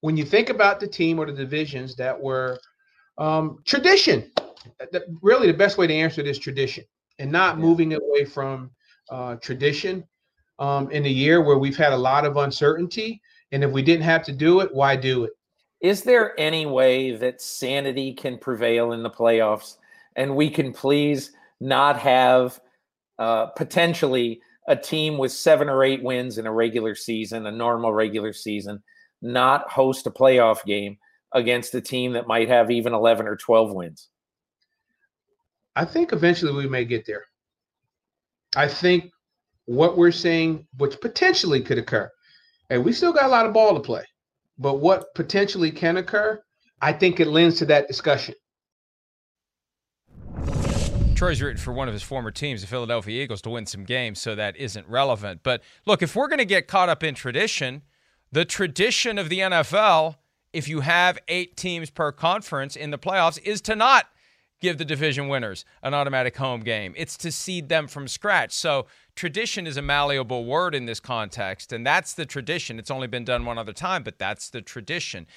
when 0.02 0.16
you 0.18 0.24
think 0.24 0.50
about 0.50 0.80
the 0.80 0.88
team 0.88 1.20
or 1.20 1.26
the 1.26 1.32
divisions 1.34 1.96
that 1.96 2.20
were 2.20 2.60
um, 3.18 3.58
tradition, 3.66 4.32
really 5.22 5.48
the 5.48 5.58
best 5.58 5.78
way 5.80 5.88
to 5.88 5.94
answer 5.94 6.22
this 6.24 6.38
tradition 6.38 6.84
and 7.20 7.32
not 7.32 7.56
Yeah. 7.56 7.62
moving 7.62 7.94
away 7.94 8.26
from 8.26 8.70
uh, 9.10 9.36
tradition 9.36 10.04
um, 10.60 10.92
in 10.92 11.06
a 11.06 11.10
year 11.10 11.42
where 11.42 11.58
we've 11.58 11.78
had 11.78 11.94
a 11.94 11.98
lot 11.98 12.24
of 12.26 12.38
uncertainty. 12.38 13.20
And 13.52 13.64
if 13.64 13.72
we 13.72 13.82
didn't 13.82 14.04
have 14.04 14.24
to 14.26 14.32
do 14.32 14.60
it, 14.62 14.74
why 14.74 14.96
do 14.96 15.24
it? 15.26 15.32
Is 15.82 16.04
there 16.04 16.40
any 16.40 16.68
way 16.68 17.16
that 17.16 17.42
sanity 17.42 18.14
can 18.14 18.38
prevail 18.38 18.92
in 18.94 19.02
the 19.02 19.10
playoffs 19.10 19.78
and 20.16 20.36
we 20.36 20.50
can 20.52 20.72
please 20.72 21.32
not 21.60 21.98
have 21.98 22.60
uh, 23.20 23.48
potentially 23.48 24.42
a 24.68 24.76
team 24.76 25.18
with 25.18 25.32
seven 25.32 25.70
or 25.70 25.84
eight 25.84 26.04
wins 26.04 26.38
in 26.38 26.48
a 26.48 26.52
regular 26.52 26.96
season, 26.96 27.46
a 27.46 27.52
normal 27.52 27.94
regular 27.94 28.34
season, 28.34 28.82
not 29.22 29.70
host 29.70 30.08
a 30.08 30.12
playoff 30.12 30.64
game 30.66 30.98
against 31.34 31.76
a 31.76 31.82
team 31.82 32.14
that 32.14 32.28
might 32.28 32.50
have 32.50 32.72
even 32.72 32.94
11 32.94 33.28
or 33.28 33.36
12 33.36 33.74
wins? 33.74 34.10
I 35.76 35.86
think 35.86 36.12
eventually 36.12 36.54
we 36.54 36.68
may 36.68 36.86
get 36.86 37.06
there. 37.06 37.24
I 38.56 38.68
think 38.68 39.12
what 39.66 39.98
we're 39.98 40.12
seeing, 40.12 40.68
which 40.78 41.00
potentially 41.00 41.62
could 41.62 41.78
occur, 41.78 42.12
and 42.70 42.84
we 42.84 42.92
still 42.92 43.14
got 43.14 43.26
a 43.26 43.30
lot 43.30 43.46
of 43.46 43.54
ball 43.54 43.74
to 43.74 43.80
play, 43.80 44.04
but 44.58 44.80
what 44.80 45.14
potentially 45.16 45.72
can 45.72 45.98
occur, 45.98 46.42
I 46.82 46.94
think 46.94 47.20
it 47.20 47.28
lends 47.28 47.58
to 47.60 47.66
that 47.68 47.88
discussion. 47.88 48.36
Troy's 51.22 51.40
rooting 51.40 51.62
for 51.62 51.72
one 51.72 51.88
of 51.88 51.94
his 51.94 52.02
former 52.02 52.32
teams, 52.32 52.62
the 52.62 52.68
Philadelphia 52.68 53.22
Eagles, 53.22 53.44
to 53.44 53.52
win 53.52 53.68
some 53.68 53.84
games, 53.84 54.20
so 54.20 54.34
that 54.34 54.58
isn't 54.58 54.88
relevant. 54.88 55.42
But 55.44 55.62
look, 55.86 56.02
if 56.02 56.16
we're 56.16 56.28
going 56.28 56.40
to 56.40 56.46
get 56.46 56.68
caught 56.68 56.90
up 56.90 57.04
in 57.04 57.14
tradition, 57.14 57.84
the 58.32 58.44
tradition 58.44 59.20
of 59.20 59.30
the 59.30 59.38
NFL, 59.38 60.16
if 60.52 60.68
you 60.68 60.80
have 60.80 61.20
eight 61.28 61.56
teams 61.56 61.92
per 61.92 62.12
conference 62.12 62.76
in 62.76 62.90
the 62.90 62.98
playoffs, 62.98 63.40
is 63.44 63.62
to 63.62 63.76
not 63.76 64.08
give 64.62 64.80
the 64.80 64.86
division 64.86 65.28
winners 65.28 65.64
an 65.84 65.94
automatic 65.94 66.38
home 66.38 66.62
game. 66.62 66.96
It's 66.98 67.18
to 67.18 67.32
seed 67.32 67.70
them 67.70 67.88
from 67.88 68.08
scratch. 68.08 68.54
So 68.54 68.88
tradition 69.16 69.68
is 69.68 69.78
a 69.78 69.82
malleable 69.84 70.46
word 70.46 70.74
in 70.74 70.88
this 70.88 71.00
context, 71.00 71.72
and 71.72 71.86
that's 71.86 72.16
the 72.16 72.26
tradition. 72.26 72.80
It's 72.80 72.90
only 72.90 73.08
been 73.08 73.26
done 73.26 73.46
one 73.46 73.60
other 73.60 73.74
time, 73.74 74.02
but 74.02 74.18
that's 74.18 74.50
the 74.50 74.62
tradition. 74.64 75.28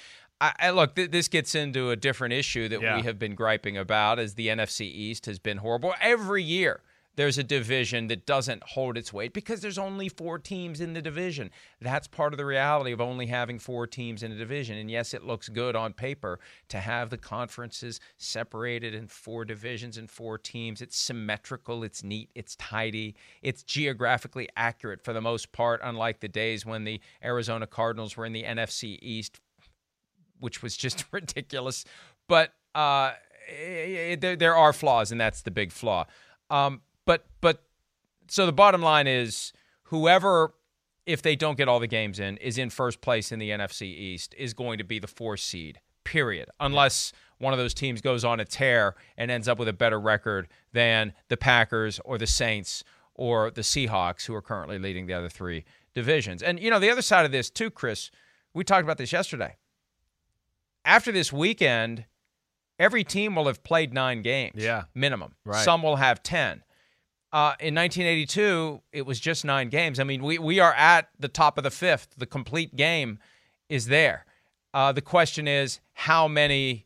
I, 0.41 0.53
I 0.59 0.69
look, 0.71 0.95
th- 0.95 1.11
this 1.11 1.27
gets 1.27 1.55
into 1.55 1.91
a 1.91 1.95
different 1.95 2.33
issue 2.33 2.67
that 2.69 2.81
Yeah. 2.81 2.97
we 2.97 3.03
have 3.03 3.17
been 3.17 3.35
griping 3.35 3.77
about, 3.77 4.19
as 4.19 4.33
the 4.35 4.47
NFC 4.47 4.81
East 4.81 5.25
has 5.27 5.39
been 5.39 5.57
horrible 5.57 5.93
every 6.01 6.43
year. 6.43 6.81
There's 7.17 7.37
a 7.37 7.45
division 7.45 8.07
that 8.07 8.25
doesn't 8.25 8.61
hold 8.61 8.97
its 8.97 9.13
weight 9.13 9.31
because 9.31 9.61
there's 9.61 9.77
only 9.77 10.09
four 10.09 10.37
teams 10.37 10.81
in 10.81 10.91
the 10.91 11.01
division. 11.01 11.49
That's 11.79 12.09
part 12.09 12.33
of 12.33 12.37
the 12.37 12.45
reality 12.45 12.91
of 12.91 12.99
only 12.99 13.27
having 13.27 13.57
four 13.57 13.87
teams 13.87 14.21
in 14.21 14.33
a 14.33 14.37
division. 14.37 14.77
And 14.77 14.91
yes, 14.91 15.13
it 15.13 15.23
looks 15.23 15.47
good 15.47 15.77
on 15.77 15.93
paper 15.93 16.41
to 16.67 16.77
have 16.81 17.09
the 17.11 17.17
conferences 17.17 18.01
separated 18.17 18.93
in 18.93 19.07
four 19.07 19.45
divisions 19.45 19.97
and 19.97 20.11
four 20.11 20.37
teams. 20.37 20.81
It's 20.81 20.97
symmetrical, 20.97 21.85
it's 21.85 22.03
neat, 22.03 22.31
it's 22.35 22.57
tidy, 22.57 23.15
it's 23.41 23.63
geographically 23.63 24.49
accurate 24.57 25.01
for 25.01 25.13
the 25.13 25.21
most 25.21 25.53
part, 25.53 25.79
unlike 25.85 26.19
the 26.19 26.27
days 26.27 26.65
when 26.65 26.83
the 26.83 26.99
Arizona 27.23 27.65
Cardinals 27.65 28.17
were 28.17 28.25
in 28.25 28.33
the 28.33 28.43
NFC 28.43 28.99
East 29.01 29.39
which 30.39 30.61
was 30.61 30.75
just 30.77 31.05
ridiculous. 31.11 31.85
But 32.27 32.53
uh, 32.73 33.13
eh, 33.49 34.15
there 34.19 34.35
there 34.35 34.55
are 34.55 34.73
flaws, 34.73 35.11
and 35.11 35.19
that's 35.19 35.41
the 35.41 35.51
big 35.51 35.71
flaw. 35.71 36.05
Um, 36.49 36.81
but 37.05 37.25
but 37.41 37.63
so 38.27 38.45
the 38.45 38.53
bottom 38.53 38.81
line 38.81 39.07
is 39.07 39.53
whoever, 39.83 40.53
if 41.05 41.21
they 41.21 41.35
don't 41.35 41.57
get 41.57 41.67
all 41.67 41.79
the 41.79 41.87
games 41.87 42.19
in, 42.19 42.37
is 42.37 42.57
in 42.57 42.69
first 42.69 43.01
place 43.01 43.31
in 43.31 43.39
the 43.39 43.49
NFC 43.49 43.83
East 43.83 44.33
is 44.37 44.53
going 44.53 44.77
to 44.77 44.83
be 44.83 44.99
the 44.99 45.07
four 45.07 45.37
seed. 45.37 45.79
Period. 46.03 46.49
Unless 46.59 47.13
one 47.39 47.51
of 47.51 47.59
those 47.59 47.73
teams 47.73 47.99
goes 47.99 48.23
on 48.23 48.39
a 48.39 48.45
tear 48.45 48.95
and 49.17 49.31
ends 49.31 49.47
up 49.47 49.57
with 49.57 49.67
a 49.67 49.73
better 49.73 49.99
record 49.99 50.47
than 50.71 51.13
the 51.29 51.37
Packers 51.37 51.99
or 52.05 52.17
the 52.17 52.27
Saints 52.27 52.83
or 53.15 53.49
the 53.49 53.61
Seahawks, 53.61 54.25
who 54.25 54.35
are 54.35 54.41
currently 54.41 54.77
leading 54.77 55.07
the 55.07 55.13
other 55.13 55.29
three 55.29 55.65
divisions. 55.95 56.43
And 56.43 56.59
you 56.59 56.69
know 56.69 56.79
the 56.79 56.91
other 56.91 57.01
side 57.01 57.25
of 57.25 57.31
this 57.31 57.49
too, 57.49 57.71
Chris. 57.71 58.11
We 58.53 58.63
talked 58.63 58.83
about 58.83 58.97
this 58.97 59.11
yesterday 59.11 59.55
after 60.85 61.11
this 61.11 61.33
weekend, 61.33 62.05
every 62.79 63.03
team 63.03 63.35
will 63.35 63.47
have 63.47 63.63
played 63.63 63.93
nine 63.93 64.21
games. 64.21 64.63
Yeah. 64.63 64.83
Minimum. 64.93 65.35
Right. 65.43 65.63
Some 65.63 65.83
will 65.83 65.97
have 65.97 66.23
10. 66.23 66.63
Uh, 67.33 67.53
in 67.59 67.75
1982, 67.75 68.81
it 68.93 69.05
was 69.05 69.19
just 69.19 69.43
nine 69.43 69.69
games. 69.69 69.99
I 69.99 70.05
mean, 70.05 70.23
we, 70.23 70.37
we 70.37 70.59
are 70.59 70.73
at 70.73 71.09
the 71.19 71.27
top 71.27 71.57
of 71.57 71.63
the 71.63 71.71
fifth. 71.71 72.15
The 72.17 72.25
complete 72.25 72.75
game 72.75 73.19
is 73.67 73.87
there. 73.87 74.25
Uh, 74.73 74.91
the 74.91 75.01
question 75.01 75.47
is, 75.47 75.81
how 75.93 76.27
many 76.27 76.85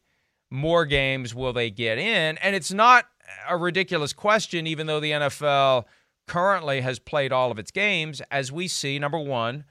more 0.50 0.86
games 0.86 1.36
will 1.36 1.54
they 1.54 1.70
get 1.70 2.00
in? 2.00 2.38
And 2.40 2.56
it's 2.56 2.72
not 2.72 3.06
a 3.48 3.58
ridiculous 3.58 4.14
question, 4.14 4.66
even 4.66 4.88
though 4.88 5.00
the 5.00 5.12
NFL 5.12 5.86
currently 6.28 6.82
has 6.82 7.00
played 7.00 7.32
all 7.32 7.52
of 7.52 7.60
its 7.60 7.72
games, 7.72 8.22
as 8.32 8.52
we 8.52 8.68
see, 8.68 8.98
number 8.98 9.20
one, 9.20 9.66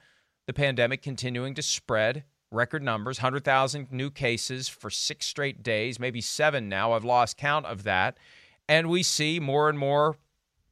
the 0.47 0.53
pandemic 0.53 1.01
continuing 1.01 1.53
to 1.55 1.61
spread 1.61 2.23
record 2.51 2.81
numbers 2.83 3.19
100,000 3.19 3.91
new 3.91 4.09
cases 4.09 4.67
for 4.67 4.89
six 4.89 5.25
straight 5.25 5.61
days, 5.63 5.99
maybe 5.99 6.21
seven 6.21 6.67
now. 6.69 6.93
I've 6.93 7.05
lost 7.05 7.37
count 7.37 7.65
of 7.65 7.83
that. 7.83 8.17
And 8.67 8.89
we 8.89 9.03
see 9.03 9.39
more 9.39 9.69
and 9.69 9.77
more 9.79 10.17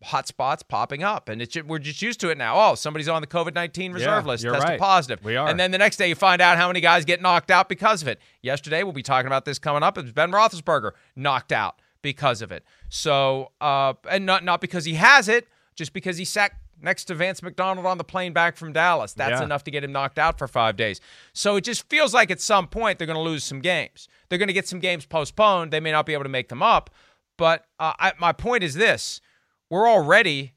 hot 0.04 0.28
spots 0.28 0.62
popping 0.62 1.02
up, 1.02 1.28
and 1.30 1.42
it's 1.42 1.58
we're 1.64 1.80
just 1.80 2.04
used 2.04 2.20
to 2.20 2.30
it 2.30 2.38
now. 2.38 2.54
Oh, 2.56 2.76
somebody's 2.76 3.08
on 3.08 3.22
the 3.22 3.28
COVID 3.28 3.56
nineteen 3.56 3.92
reserve 3.92 4.26
Yeah, 4.26 4.30
list, 4.32 4.44
tested 4.44 4.64
right. 4.64 4.80
positive. 4.80 5.24
We 5.26 5.36
are. 5.36 5.48
and 5.48 5.60
then 5.60 5.72
the 5.72 5.80
next 5.80 5.98
day 5.98 6.08
you 6.08 6.14
find 6.14 6.40
out 6.40 6.58
how 6.58 6.68
many 6.68 6.80
guys 6.82 7.04
get 7.06 7.20
knocked 7.22 7.50
out 7.50 7.68
because 7.68 8.04
of 8.04 8.08
it. 8.08 8.20
Yesterday 8.44 8.84
we'll 8.84 8.94
be 8.94 9.02
talking 9.02 9.26
about 9.26 9.46
this 9.46 9.58
coming 9.58 9.82
up. 9.82 9.98
It 9.98 10.04
was 10.04 10.12
Ben 10.12 10.32
Roethlisberger 10.32 10.92
knocked 11.16 11.52
out 11.52 11.82
because 12.04 12.44
of 12.44 12.52
it. 12.52 12.64
So, 12.90 13.52
uh, 13.60 13.94
and 14.10 14.26
not 14.28 14.44
not 14.44 14.62
because 14.62 14.86
he 14.86 14.94
has 14.94 15.28
it, 15.28 15.48
just 15.76 15.94
because 15.94 16.18
he 16.18 16.26
sat 16.26 16.52
next 16.82 17.06
to 17.06 17.16
Vance 17.16 17.42
McDonald 17.42 17.86
on 17.86 17.98
the 17.98 18.04
plane 18.04 18.34
back 18.34 18.56
from 18.58 18.74
Dallas. 18.74 19.14
That's 19.14 19.40
Yeah. 19.40 19.44
enough 19.44 19.64
to 19.66 19.72
get 19.72 19.84
him 19.84 19.92
knocked 19.92 20.20
out 20.20 20.38
for 20.38 20.48
five 20.48 20.76
days. 20.76 21.02
So 21.34 21.56
it 21.56 21.64
just 21.64 21.90
feels 21.90 22.14
like 22.14 22.30
at 22.32 22.40
some 22.42 22.68
point 22.68 22.98
they're 23.00 23.08
going 23.08 23.16
to 23.18 23.22
lose 23.22 23.44
some 23.44 23.60
games. 23.62 24.08
They're 24.30 24.40
going 24.40 24.48
to 24.48 24.54
get 24.54 24.68
some 24.68 24.80
games 24.80 25.06
postponed. 25.06 25.72
They 25.72 25.80
may 25.80 25.92
not 25.92 26.06
be 26.06 26.14
able 26.14 26.24
to 26.24 26.30
make 26.30 26.50
them 26.50 26.62
up. 26.62 26.90
But 27.38 27.66
uh, 27.80 27.94
I, 28.00 28.14
my 28.20 28.32
point 28.34 28.64
is 28.64 28.74
this: 28.76 29.22
we're 29.70 29.88
already 29.90 30.54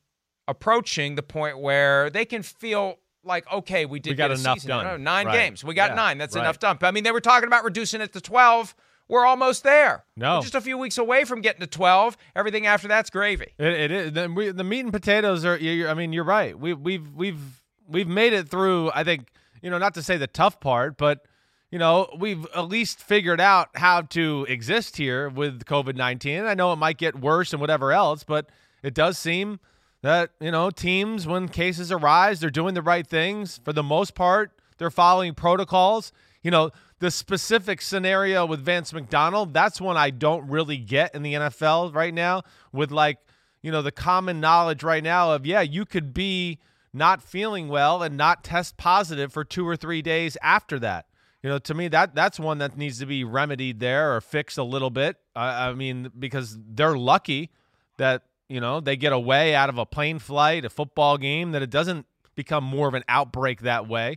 approaching 0.49 1.15
the 1.15 1.23
point 1.23 1.59
where 1.59 2.11
they 2.11 2.25
can 2.25 2.43
feel 2.43 2.99
like, 3.23 3.51
okay, 3.53 3.85
we 3.87 4.01
did 4.01 4.11
We 4.11 4.17
got 4.17 4.29
get 4.29 4.39
a 4.39 4.41
enough 4.41 4.59
season. 4.61 4.69
done. 4.71 5.03
Nine 5.05 5.27
Right. 5.27 5.35
games. 5.35 5.63
We 5.63 5.75
got 5.75 5.95
nine. 5.95 6.17
That's 6.19 6.35
Right. 6.35 6.41
enough 6.43 6.59
done. 6.59 6.79
I 6.83 6.91
mean, 6.91 7.05
they 7.05 7.13
were 7.13 7.21
talking 7.21 7.47
about 7.47 7.65
reducing 7.65 8.01
it 8.01 8.13
to 8.15 8.21
twelve. 8.21 8.75
We're 9.11 9.27
almost 9.27 9.65
there. 9.65 10.05
No. 10.17 10.37
We're 10.37 10.43
just 10.43 10.55
a 10.55 10.61
few 10.61 10.79
weeks 10.79 10.97
away 10.97 11.25
from 11.25 11.41
getting 11.41 11.61
to 11.61 11.67
twelve. 11.67 12.17
Everything 12.37 12.67
after 12.67 12.87
that's 12.87 13.11
gravy. 13.11 13.53
It, 13.59 13.73
it 13.73 13.91
is. 13.91 14.13
The, 14.13 14.31
we, 14.31 14.51
the 14.51 14.63
meat 14.63 14.81
and 14.81 14.93
potatoes 14.93 15.45
are. 15.45 15.57
you 15.57 15.89
I 15.89 15.95
mean, 15.95 16.13
you're 16.13 16.25
right. 16.25 16.57
We, 16.57 16.75
we've 16.75 17.13
we've 17.15 17.41
we've 17.89 18.07
made 18.07 18.33
it 18.33 18.49
through. 18.49 18.93
I 18.95 19.03
think 19.03 19.27
you 19.63 19.69
know, 19.69 19.79
not 19.79 19.95
to 19.95 20.03
say 20.03 20.17
the 20.17 20.29
tough 20.29 20.61
part, 20.61 20.97
but 20.97 21.27
you 21.73 21.79
know, 21.79 22.09
we've 22.19 22.47
at 22.55 22.69
least 22.69 23.01
figured 23.01 23.41
out 23.41 23.71
how 23.75 24.03
to 24.03 24.47
exist 24.49 24.97
here 24.97 25.29
with 25.29 25.65
COVID 25.65 25.97
nineteen. 25.97 26.45
I 26.45 26.55
know 26.55 26.73
it 26.73 26.77
might 26.77 26.97
get 26.97 27.21
worse 27.21 27.53
and 27.53 27.61
whatever 27.61 27.93
else, 27.93 28.23
but 28.23 28.49
it 28.85 28.95
does 28.95 29.19
seem 29.19 29.59
that 30.03 30.31
you 30.41 30.53
know 30.53 30.71
teams, 30.71 31.27
when 31.27 31.49
cases 31.49 31.91
arise, 31.91 32.39
they're 32.39 32.49
doing 32.49 32.75
the 32.75 32.83
right 32.83 33.07
things 33.07 33.61
for 33.65 33.73
the 33.73 33.83
most 33.83 34.15
part. 34.15 34.53
They're 34.79 34.89
following 34.89 35.35
protocols. 35.35 36.13
You 36.43 36.51
know, 36.51 36.71
the 37.01 37.11
specific 37.11 37.81
scenario 37.83 38.47
with 38.47 38.61
Vance 38.61 38.93
McDonald, 38.93 39.53
that's 39.53 39.81
one 39.81 39.97
I 39.97 40.11
don't 40.11 40.49
really 40.49 40.77
get 40.77 41.15
in 41.15 41.23
the 41.23 41.35
NFL 41.35 41.95
right 41.95 42.15
now. 42.15 42.43
With 42.73 42.91
like, 42.91 43.19
you 43.63 43.73
know, 43.73 43.83
the 43.83 43.91
common 43.91 44.39
knowledge 44.39 44.83
right 44.83 45.03
now 45.03 45.33
of 45.33 45.45
yeah, 45.45 45.63
you 45.63 45.85
could 45.85 46.15
be 46.15 46.59
not 46.93 47.23
feeling 47.23 47.69
well 47.69 48.03
and 48.03 48.17
not 48.17 48.45
test 48.45 48.77
positive 48.77 49.33
for 49.33 49.45
two 49.45 49.67
or 49.67 49.77
three 49.77 50.03
days 50.03 50.37
after 50.43 50.79
that. 50.79 51.07
You 51.43 51.49
know, 51.49 51.59
to 51.59 51.75
me 51.75 51.89
that 51.89 52.15
that's 52.15 52.39
one 52.39 52.59
that 52.59 52.77
needs 52.77 52.99
to 52.99 53.07
be 53.07 53.25
remedied 53.25 53.81
there 53.81 54.15
or 54.15 54.21
fixed 54.21 54.59
a 54.59 54.63
little 54.63 54.91
bit. 54.91 55.17
I, 55.35 55.69
I 55.69 55.75
mean, 55.75 56.13
because 56.19 56.59
they're 56.59 56.99
lucky 56.99 57.51
that 57.97 58.25
you 58.51 58.61
know 58.61 58.81
they 58.81 58.97
get 58.97 59.15
away 59.15 59.55
out 59.55 59.71
of 59.71 59.79
a 59.79 59.87
plane 59.87 60.19
flight, 60.19 60.67
a 60.67 60.71
football 60.71 61.17
game, 61.17 61.53
that 61.53 61.63
it 61.63 61.71
doesn't 61.71 62.05
become 62.35 62.63
more 62.63 62.89
of 62.89 62.95
an 62.95 63.05
outbreak 63.09 63.63
that 63.63 63.89
way. 63.89 64.17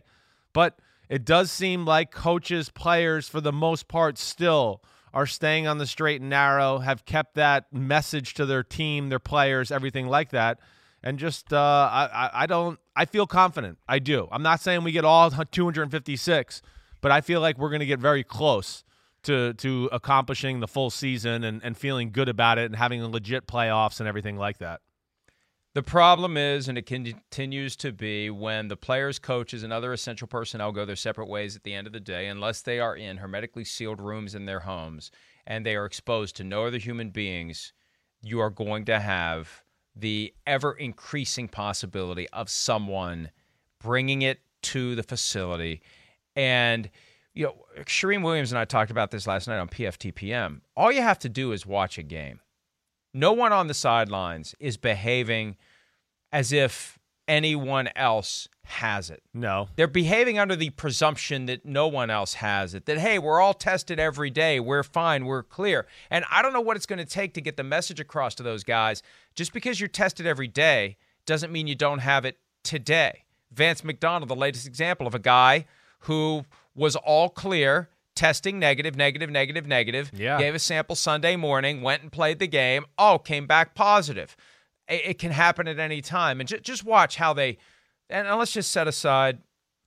But 0.52 0.78
it 1.08 1.24
does 1.24 1.50
seem 1.50 1.84
like 1.84 2.10
coaches, 2.10 2.70
players, 2.70 3.28
for 3.28 3.40
the 3.40 3.52
most 3.52 3.88
part, 3.88 4.18
still 4.18 4.82
are 5.12 5.26
staying 5.26 5.66
on 5.66 5.78
the 5.78 5.86
straight 5.86 6.20
and 6.20 6.30
narrow, 6.30 6.78
have 6.78 7.04
kept 7.04 7.34
that 7.36 7.72
message 7.72 8.34
to 8.34 8.44
their 8.46 8.62
team, 8.64 9.08
their 9.10 9.20
players, 9.20 9.70
everything 9.70 10.08
like 10.08 10.30
that. 10.30 10.58
And 11.04 11.18
just, 11.18 11.52
uh, 11.52 11.56
I, 11.58 12.30
I- 12.32 12.46
don't, 12.46 12.78
I 12.96 13.04
feel 13.04 13.26
confident. 13.26 13.78
I 13.88 13.98
do. 13.98 14.26
I'm 14.32 14.42
not 14.42 14.60
saying 14.60 14.82
we 14.84 14.92
get 14.92 15.04
all 15.04 15.30
256, 15.30 16.62
but 17.00 17.12
I 17.12 17.20
feel 17.20 17.40
like 17.40 17.58
we're 17.58 17.68
going 17.68 17.80
to 17.80 17.86
get 17.86 18.00
very 18.00 18.24
close 18.24 18.84
to 19.24 19.54
to 19.54 19.88
accomplishing 19.90 20.60
the 20.60 20.68
full 20.68 20.90
season 20.90 21.44
and, 21.44 21.62
and 21.64 21.76
feeling 21.76 22.10
good 22.12 22.28
about 22.28 22.58
it 22.58 22.66
and 22.66 22.76
having 22.76 23.00
a 23.02 23.08
legit 23.08 23.46
playoffs 23.46 23.98
and 23.98 24.08
everything 24.08 24.36
like 24.36 24.58
that. 24.58 24.80
The 25.74 25.82
problem 25.82 26.36
is, 26.36 26.68
and 26.68 26.78
it 26.78 26.86
continues 26.86 27.74
to 27.76 27.90
be, 27.90 28.30
when 28.30 28.68
the 28.68 28.76
players, 28.76 29.18
coaches, 29.18 29.64
and 29.64 29.72
other 29.72 29.92
essential 29.92 30.28
personnel 30.28 30.70
go 30.70 30.84
their 30.84 30.94
separate 30.94 31.28
ways 31.28 31.56
at 31.56 31.64
the 31.64 31.74
end 31.74 31.88
of 31.88 31.92
the 31.92 31.98
day, 31.98 32.28
unless 32.28 32.62
they 32.62 32.78
are 32.78 32.94
in 32.94 33.16
hermetically 33.16 33.64
sealed 33.64 34.00
rooms 34.00 34.36
in 34.36 34.46
their 34.46 34.60
homes 34.60 35.10
and 35.48 35.66
they 35.66 35.74
are 35.74 35.84
exposed 35.84 36.36
to 36.36 36.44
no 36.44 36.64
other 36.64 36.78
human 36.78 37.10
beings, 37.10 37.72
you 38.22 38.38
are 38.38 38.50
going 38.50 38.84
to 38.84 39.00
have 39.00 39.64
the 39.96 40.32
ever 40.46 40.74
increasing 40.74 41.48
possibility 41.48 42.28
of 42.28 42.48
someone 42.48 43.32
bringing 43.80 44.22
it 44.22 44.42
to 44.62 44.94
the 44.94 45.02
facility. 45.02 45.82
And, 46.36 46.88
you 47.34 47.46
know, 47.46 47.54
Charean 47.80 48.22
Williams 48.22 48.52
and 48.52 48.60
I 48.60 48.64
talked 48.64 48.92
about 48.92 49.10
this 49.10 49.26
last 49.26 49.48
night 49.48 49.58
on 49.58 49.68
PFTPM. 49.68 50.60
All 50.76 50.92
you 50.92 51.02
have 51.02 51.18
to 51.18 51.28
do 51.28 51.50
is 51.50 51.66
watch 51.66 51.98
a 51.98 52.04
game 52.04 52.38
no 53.14 53.32
one 53.32 53.52
on 53.52 53.68
the 53.68 53.74
sidelines 53.74 54.54
is 54.58 54.76
behaving 54.76 55.56
as 56.32 56.52
if 56.52 56.98
anyone 57.28 57.88
else 57.94 58.48
has 58.64 59.10
it. 59.10 59.22
No. 59.32 59.68
They're 59.76 59.86
behaving 59.86 60.38
under 60.38 60.56
the 60.56 60.70
presumption 60.70 61.46
that 61.46 61.64
no 61.64 61.86
one 61.86 62.10
else 62.10 62.34
has 62.34 62.74
it, 62.74 62.86
that, 62.86 62.98
hey, 62.98 63.18
we're 63.18 63.40
all 63.40 63.54
tested 63.54 64.00
every 64.00 64.30
day. 64.30 64.58
We're 64.58 64.82
fine. 64.82 65.26
We're 65.26 65.42
clear. 65.42 65.86
And 66.10 66.24
I 66.30 66.42
don't 66.42 66.52
know 66.52 66.60
what 66.60 66.76
it's 66.76 66.86
going 66.86 66.98
to 66.98 67.04
take 67.04 67.34
to 67.34 67.40
get 67.40 67.56
the 67.56 67.62
message 67.62 68.00
across 68.00 68.34
to 68.36 68.42
those 68.42 68.64
guys. 68.64 69.02
Just 69.34 69.52
because 69.52 69.80
you're 69.80 69.88
tested 69.88 70.26
every 70.26 70.48
day 70.48 70.96
doesn't 71.26 71.52
mean 71.52 71.66
you 71.66 71.74
don't 71.74 72.00
have 72.00 72.24
it 72.24 72.38
today. 72.62 73.24
Vance 73.52 73.84
McDonald, 73.84 74.28
the 74.28 74.36
latest 74.36 74.66
example 74.66 75.06
of 75.06 75.14
a 75.14 75.18
guy 75.18 75.66
who 76.00 76.44
was 76.74 76.96
all 76.96 77.28
clear, 77.28 77.88
testing 78.14 78.58
negative, 78.58 78.96
negative, 78.96 79.30
negative, 79.30 79.66
negative. 79.66 80.10
Yeah. 80.14 80.38
Gave 80.38 80.54
a 80.54 80.58
sample 80.58 80.96
Sunday 80.96 81.36
morning, 81.36 81.82
went 81.82 82.02
and 82.02 82.12
played 82.12 82.38
the 82.38 82.46
game. 82.46 82.84
Oh, 82.98 83.18
came 83.18 83.46
back 83.46 83.74
positive. 83.74 84.36
It, 84.88 85.02
it 85.04 85.18
can 85.18 85.32
happen 85.32 85.68
at 85.68 85.78
any 85.78 86.00
time. 86.00 86.40
And 86.40 86.48
ju- 86.48 86.60
just 86.60 86.84
watch 86.84 87.16
how 87.16 87.32
they, 87.32 87.58
and 88.08 88.28
let's 88.38 88.52
just 88.52 88.70
set 88.70 88.86
aside, 88.88 89.38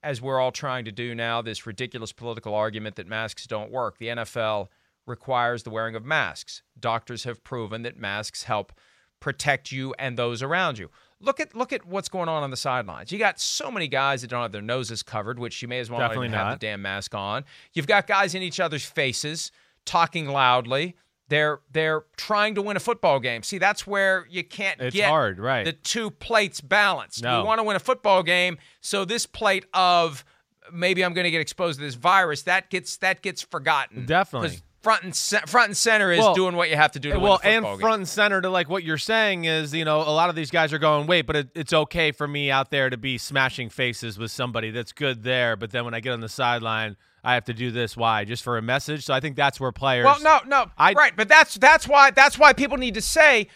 as 0.03 0.21
we're 0.21 0.39
all 0.39 0.51
trying 0.51 0.85
to 0.85 0.91
do 0.91 1.15
now, 1.15 1.41
this 1.41 1.65
ridiculous 1.65 2.11
political 2.11 2.53
argument 2.53 2.95
that 2.95 3.07
masks 3.07 3.47
don't 3.47 3.71
work. 3.71 3.97
The 3.97 4.07
NFL 4.07 4.67
requires 5.05 5.63
the 5.63 5.69
wearing 5.69 5.95
of 5.95 6.05
masks. 6.05 6.61
Doctors 6.79 7.23
have 7.23 7.43
proven 7.43 7.83
that 7.83 7.97
masks 7.97 8.43
help 8.43 8.73
protect 9.19 9.71
you 9.71 9.95
and 9.97 10.17
those 10.17 10.43
around 10.43 10.77
you. 10.77 10.89
Look 11.19 11.39
at 11.39 11.55
look 11.55 11.73
at 11.73 11.85
what's 11.85 12.09
going 12.09 12.29
on 12.29 12.43
on 12.43 12.51
the 12.51 12.57
sidelines. 12.57 13.11
You 13.11 13.17
got 13.17 13.39
so 13.39 13.71
many 13.71 13.87
guys 13.87 14.21
that 14.21 14.29
don't 14.29 14.41
have 14.43 14.51
their 14.51 14.61
noses 14.61 15.01
covered, 15.01 15.39
which 15.39 15.61
you 15.61 15.67
may 15.67 15.79
as 15.79 15.89
well 15.89 15.99
not 15.99 16.09
Definitely 16.09 16.27
even 16.27 16.39
have 16.39 16.59
the 16.59 16.65
damn 16.65 16.81
mask 16.81 17.15
on. 17.15 17.43
You've 17.73 17.87
got 17.87 18.05
guys 18.05 18.35
in 18.35 18.43
each 18.43 18.59
other's 18.59 18.85
faces 18.85 19.51
talking 19.85 20.27
loudly. 20.27 20.95
They're 21.29 21.59
they're 21.71 22.03
trying 22.17 22.55
to 22.55 22.61
win 22.61 22.77
a 22.77 22.79
football 22.79 23.19
game. 23.19 23.43
See, 23.43 23.57
that's 23.57 23.85
where 23.87 24.27
you 24.29 24.43
can't 24.43 24.79
It's 24.79 24.95
get 24.95 25.09
hard, 25.09 25.39
right. 25.39 25.65
the 25.65 25.73
two 25.73 26.11
plates 26.11 26.61
balanced. 26.61 27.23
No. 27.23 27.41
We 27.41 27.47
want 27.47 27.59
to 27.59 27.63
win 27.63 27.75
a 27.75 27.79
football 27.79 28.23
game, 28.23 28.57
so 28.79 29.03
this 29.03 29.25
plate 29.25 29.65
of 29.73 30.23
maybe 30.71 31.03
I'm 31.03 31.13
going 31.13 31.25
to 31.25 31.31
get 31.31 31.41
exposed 31.41 31.79
to 31.79 31.85
this 31.85 31.95
virus 31.95 32.43
that 32.43 32.69
gets 32.69 32.97
that 32.97 33.21
gets 33.21 33.41
forgotten. 33.41 34.05
Definitely. 34.05 34.59
Front 34.81 35.03
and 35.03 35.15
ce- 35.15 35.41
front 35.47 35.67
and 35.69 35.77
center 35.77 36.11
is 36.11 36.19
Well, 36.19 36.33
doing 36.35 36.55
what 36.55 36.69
you 36.69 36.75
have 36.75 36.91
to 36.93 36.99
do 36.99 37.11
to 37.11 37.19
well, 37.19 37.39
and 37.43 37.63
front 37.65 37.81
game. 37.81 37.91
and 37.91 38.07
center 38.07 38.41
to 38.41 38.49
like 38.49 38.69
what 38.69 38.83
you're 38.83 38.97
saying 38.97 39.45
is, 39.45 39.73
you 39.73 39.83
know, 39.85 40.01
a 40.01 40.11
lot 40.13 40.29
of 40.29 40.35
these 40.35 40.51
guys 40.51 40.71
are 40.73 40.79
going, 40.79 41.07
wait, 41.07 41.23
but 41.23 41.35
it, 41.35 41.49
it's 41.55 41.73
okay 41.73 42.11
for 42.11 42.27
me 42.27 42.51
out 42.51 42.69
there 42.71 42.89
to 42.89 42.97
be 42.97 43.17
smashing 43.17 43.69
faces 43.69 44.17
with 44.17 44.31
somebody 44.31 44.71
that's 44.71 44.91
good 44.93 45.23
there, 45.23 45.55
but 45.55 45.71
then 45.71 45.83
when 45.85 45.93
I 45.93 45.99
get 45.99 46.13
on 46.13 46.21
the 46.21 46.29
sideline, 46.29 46.95
I 47.23 47.33
have 47.33 47.45
to 47.45 47.53
do 47.53 47.71
this. 47.71 47.97
Why? 47.97 48.23
Just 48.23 48.43
for 48.43 48.57
a 48.57 48.61
message? 48.61 49.03
So 49.03 49.13
I 49.13 49.19
think 49.19 49.35
that's 49.35 49.59
where 49.59 49.71
players. 49.71 50.05
Well, 50.05 50.21
no, 50.21 50.39
no, 50.47 50.71
I- 50.77 50.93
right, 50.93 51.13
but 51.15 51.27
that's 51.27 51.55
that's 51.55 51.87
why 51.87 52.11
that's 52.11 52.37
why 52.39 52.53
people 52.53 52.77
need 52.77 52.93
to 52.93 53.01
say 53.01 53.47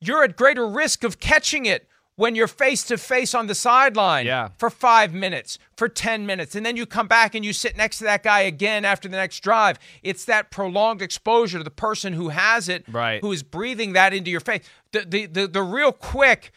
you're 0.00 0.22
at 0.24 0.36
greater 0.36 0.66
risk 0.66 1.04
of 1.04 1.18
catching 1.20 1.66
it 1.66 1.88
when 2.18 2.34
you're 2.34 2.48
face 2.48 2.82
to 2.82 2.98
face 2.98 3.32
on 3.32 3.46
the 3.46 3.54
sideline 3.54 4.26
Yeah. 4.26 4.48
for 4.58 4.70
five 4.70 5.14
minutes, 5.14 5.56
for 5.76 5.88
10 5.88 6.26
minutes, 6.26 6.56
and 6.56 6.66
then 6.66 6.76
you 6.76 6.84
come 6.84 7.06
back 7.06 7.36
and 7.36 7.44
you 7.44 7.52
sit 7.52 7.76
next 7.76 7.98
to 7.98 8.04
that 8.04 8.24
guy 8.24 8.40
again 8.40 8.84
after 8.84 9.08
the 9.08 9.16
next 9.16 9.38
drive. 9.38 9.78
It's 10.02 10.24
that 10.24 10.50
prolonged 10.50 11.00
exposure 11.00 11.58
to 11.58 11.64
the 11.64 11.70
person 11.70 12.14
who 12.14 12.30
has 12.30 12.68
it, 12.68 12.84
Right. 12.90 13.20
who 13.20 13.30
is 13.30 13.44
breathing 13.44 13.92
that 13.92 14.12
into 14.12 14.32
your 14.32 14.40
face. 14.40 14.62
The, 14.90 15.04
the, 15.08 15.26
the, 15.26 15.46
the 15.46 15.62
real 15.62 15.92
quick 15.92 16.50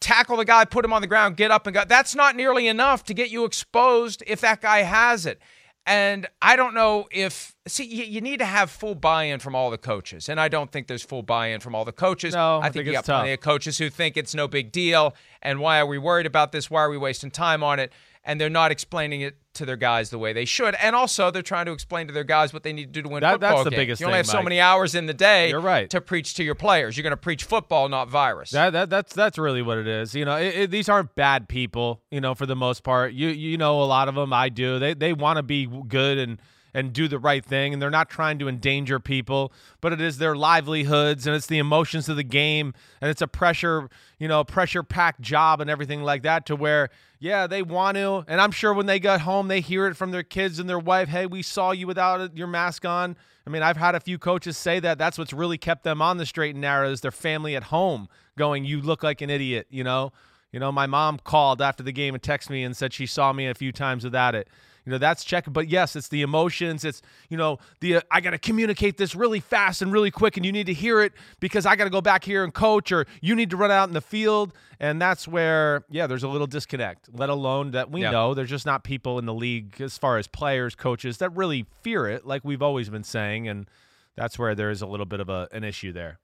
tackle 0.00 0.36
the 0.36 0.44
guy, 0.44 0.66
put 0.66 0.84
him 0.84 0.92
on 0.92 1.00
the 1.00 1.08
ground, 1.08 1.38
get 1.38 1.50
up 1.50 1.66
and 1.66 1.72
go. 1.72 1.82
That's 1.86 2.14
not 2.14 2.36
nearly 2.36 2.68
enough 2.68 3.04
to 3.04 3.14
get 3.14 3.30
you 3.30 3.46
exposed 3.46 4.22
if 4.26 4.42
that 4.42 4.60
guy 4.60 4.82
has 4.82 5.24
it. 5.24 5.40
And 5.88 6.28
I 6.42 6.56
don't 6.56 6.74
know 6.74 7.08
if 7.10 7.56
see 7.66 7.84
you, 7.84 8.04
you 8.04 8.20
need 8.20 8.40
to 8.40 8.44
have 8.44 8.70
full 8.70 8.94
buy-in 8.94 9.40
from 9.40 9.54
all 9.54 9.70
the 9.70 9.78
coaches, 9.78 10.28
and 10.28 10.38
I 10.38 10.48
don't 10.48 10.70
think 10.70 10.86
there's 10.86 11.02
full 11.02 11.22
buy-in 11.22 11.60
from 11.60 11.74
all 11.74 11.86
the 11.86 11.92
coaches. 11.92 12.34
No, 12.34 12.58
I, 12.58 12.58
I 12.58 12.62
think, 12.64 12.74
think 12.74 12.86
you 12.88 12.92
got 12.92 13.06
tough. 13.06 13.20
plenty 13.20 13.32
of 13.32 13.40
coaches 13.40 13.78
who 13.78 13.88
think 13.88 14.18
it's 14.18 14.34
no 14.34 14.46
big 14.48 14.70
deal, 14.70 15.14
and 15.40 15.60
why 15.60 15.78
are 15.78 15.86
we 15.86 15.96
worried 15.96 16.26
about 16.26 16.52
this? 16.52 16.70
Why 16.70 16.82
are 16.82 16.90
we 16.90 16.98
wasting 16.98 17.30
time 17.30 17.62
on 17.64 17.78
it? 17.78 17.90
And 18.28 18.38
they're 18.40 18.50
not 18.50 18.70
explaining 18.70 19.22
it 19.22 19.38
to 19.54 19.64
their 19.64 19.74
guys 19.76 20.10
the 20.10 20.18
way 20.18 20.32
they 20.34 20.44
should, 20.44 20.76
and 20.76 20.94
also 20.94 21.30
they're 21.32 21.42
trying 21.42 21.66
to 21.66 21.72
explain 21.72 22.06
to 22.06 22.12
their 22.12 22.22
guys 22.22 22.52
what 22.52 22.62
they 22.62 22.72
need 22.74 22.84
to 22.84 22.92
do 22.92 23.02
to 23.02 23.08
win 23.08 23.22
That- 23.22 23.32
football 23.32 23.50
that's 23.50 23.64
the 23.64 23.70
games. 23.70 23.80
biggest 23.80 24.00
You 24.00 24.06
only 24.06 24.16
thing, 24.16 24.18
have 24.18 24.26
so 24.26 24.36
Mike. 24.36 24.44
many 24.44 24.60
hours 24.60 24.94
in 24.94 25.06
the 25.06 25.14
day. 25.14 25.48
You're 25.48 25.58
right. 25.60 25.88
to 25.90 26.00
preach 26.00 26.34
to 26.34 26.44
your 26.44 26.54
players. 26.54 26.96
You're 26.96 27.02
going 27.02 27.10
to 27.12 27.16
preach 27.16 27.42
football, 27.42 27.88
not 27.88 28.08
virus. 28.10 28.50
That, 28.50 28.70
that 28.74 28.90
that's 28.90 29.14
that's 29.14 29.38
really 29.38 29.62
what 29.62 29.78
it 29.78 29.88
is. 29.88 30.14
You 30.14 30.24
know, 30.26 30.36
it, 30.36 30.54
it, 30.54 30.70
these 30.70 30.88
aren't 30.88 31.14
bad 31.16 31.48
people. 31.48 32.02
You 32.12 32.20
know, 32.20 32.34
for 32.36 32.46
the 32.46 32.54
most 32.54 32.84
part, 32.84 33.14
you 33.14 33.28
you 33.28 33.56
know 33.58 33.82
a 33.82 33.84
lot 33.86 34.06
of 34.08 34.14
them. 34.14 34.32
I 34.32 34.48
do. 34.50 34.78
They 34.78 34.92
they 34.94 35.12
want 35.14 35.38
to 35.38 35.42
be 35.42 35.66
good 35.66 36.18
and 36.18 36.38
and 36.78 36.92
do 36.92 37.08
the 37.08 37.18
right 37.18 37.44
thing 37.44 37.72
and 37.72 37.82
they're 37.82 37.90
not 37.90 38.08
trying 38.08 38.38
to 38.38 38.48
endanger 38.48 39.00
people, 39.00 39.52
but 39.80 39.92
it 39.92 40.00
is 40.00 40.18
their 40.18 40.36
livelihoods 40.36 41.26
and 41.26 41.34
it's 41.34 41.48
the 41.48 41.58
emotions 41.58 42.08
of 42.08 42.14
the 42.14 42.22
game 42.22 42.72
and 43.00 43.10
it's 43.10 43.20
a 43.20 43.26
pressure, 43.26 43.88
you 44.20 44.28
know, 44.28 44.44
pressure 44.44 44.84
packed 44.84 45.20
job 45.20 45.60
and 45.60 45.68
everything 45.68 46.04
like 46.04 46.22
that 46.22 46.46
to 46.46 46.54
where 46.54 46.88
yeah, 47.18 47.48
they 47.48 47.62
want 47.62 47.96
to 47.96 48.24
and 48.28 48.40
I'm 48.40 48.52
sure 48.52 48.72
when 48.72 48.86
they 48.86 49.00
got 49.00 49.22
home 49.22 49.48
they 49.48 49.60
hear 49.60 49.88
it 49.88 49.96
from 49.96 50.12
their 50.12 50.22
kids 50.22 50.60
and 50.60 50.68
their 50.68 50.78
wife, 50.78 51.08
"Hey, 51.08 51.26
we 51.26 51.42
saw 51.42 51.72
you 51.72 51.88
without 51.88 52.36
your 52.36 52.46
mask 52.46 52.84
on." 52.84 53.16
I 53.44 53.50
mean, 53.50 53.62
I've 53.62 53.76
had 53.76 53.96
a 53.96 54.00
few 54.00 54.16
coaches 54.16 54.56
say 54.56 54.78
that 54.78 54.98
that's 54.98 55.18
what's 55.18 55.32
really 55.32 55.58
kept 55.58 55.82
them 55.82 56.00
on 56.00 56.18
the 56.18 56.26
straight 56.26 56.54
and 56.54 56.60
narrow 56.60 56.92
is 56.92 57.00
their 57.00 57.10
family 57.10 57.56
at 57.56 57.64
home 57.64 58.08
going, 58.36 58.64
"You 58.64 58.80
look 58.80 59.02
like 59.02 59.20
an 59.20 59.30
idiot," 59.30 59.66
you 59.68 59.82
know? 59.82 60.12
You 60.52 60.60
know, 60.60 60.70
my 60.70 60.86
mom 60.86 61.18
called 61.18 61.60
after 61.60 61.82
the 61.82 61.92
game 61.92 62.14
and 62.14 62.22
texted 62.22 62.50
me 62.50 62.62
and 62.62 62.76
said 62.76 62.92
she 62.92 63.04
saw 63.04 63.32
me 63.32 63.48
a 63.48 63.54
few 63.54 63.72
times 63.72 64.04
without 64.04 64.34
it. 64.34 64.48
You 64.88 64.92
know, 64.92 64.98
that's 64.98 65.22
checking. 65.22 65.52
But 65.52 65.68
yes, 65.68 65.96
it's 65.96 66.08
the 66.08 66.22
emotions. 66.22 66.82
It's, 66.82 67.02
you 67.28 67.36
know, 67.36 67.58
the 67.80 67.96
uh, 67.96 68.00
I 68.10 68.22
got 68.22 68.30
to 68.30 68.38
communicate 68.38 68.96
this 68.96 69.14
really 69.14 69.38
fast 69.38 69.82
and 69.82 69.92
really 69.92 70.10
quick, 70.10 70.38
and 70.38 70.46
you 70.46 70.50
need 70.50 70.64
to 70.64 70.72
hear 70.72 71.02
it 71.02 71.12
because 71.40 71.66
I 71.66 71.76
got 71.76 71.84
to 71.84 71.90
go 71.90 72.00
back 72.00 72.24
here 72.24 72.42
and 72.42 72.54
coach, 72.54 72.90
or 72.90 73.04
you 73.20 73.34
need 73.34 73.50
to 73.50 73.58
run 73.58 73.70
out 73.70 73.88
in 73.88 73.92
the 73.92 74.00
field. 74.00 74.54
And 74.80 74.98
that's 74.98 75.28
where, 75.28 75.84
yeah, 75.90 76.06
there's 76.06 76.22
a 76.22 76.28
little 76.28 76.46
disconnect, 76.46 77.10
let 77.12 77.28
alone 77.28 77.72
that 77.72 77.90
we 77.90 78.00
know 78.12 78.32
there's 78.32 78.48
just 78.48 78.64
not 78.64 78.82
people 78.82 79.18
in 79.18 79.26
the 79.26 79.34
league, 79.34 79.78
as 79.78 79.98
far 79.98 80.16
as 80.16 80.26
players, 80.26 80.74
coaches, 80.74 81.18
that 81.18 81.36
really 81.36 81.66
fear 81.82 82.06
it, 82.06 82.24
like 82.24 82.42
we've 82.42 82.62
always 82.62 82.88
been 82.88 83.04
saying. 83.04 83.46
And 83.46 83.68
that's 84.16 84.38
where 84.38 84.54
there 84.54 84.70
is 84.70 84.80
a 84.80 84.86
little 84.86 85.04
bit 85.04 85.20
of 85.20 85.28
a, 85.28 85.48
an 85.52 85.64
issue 85.64 85.92
there. 85.92 86.18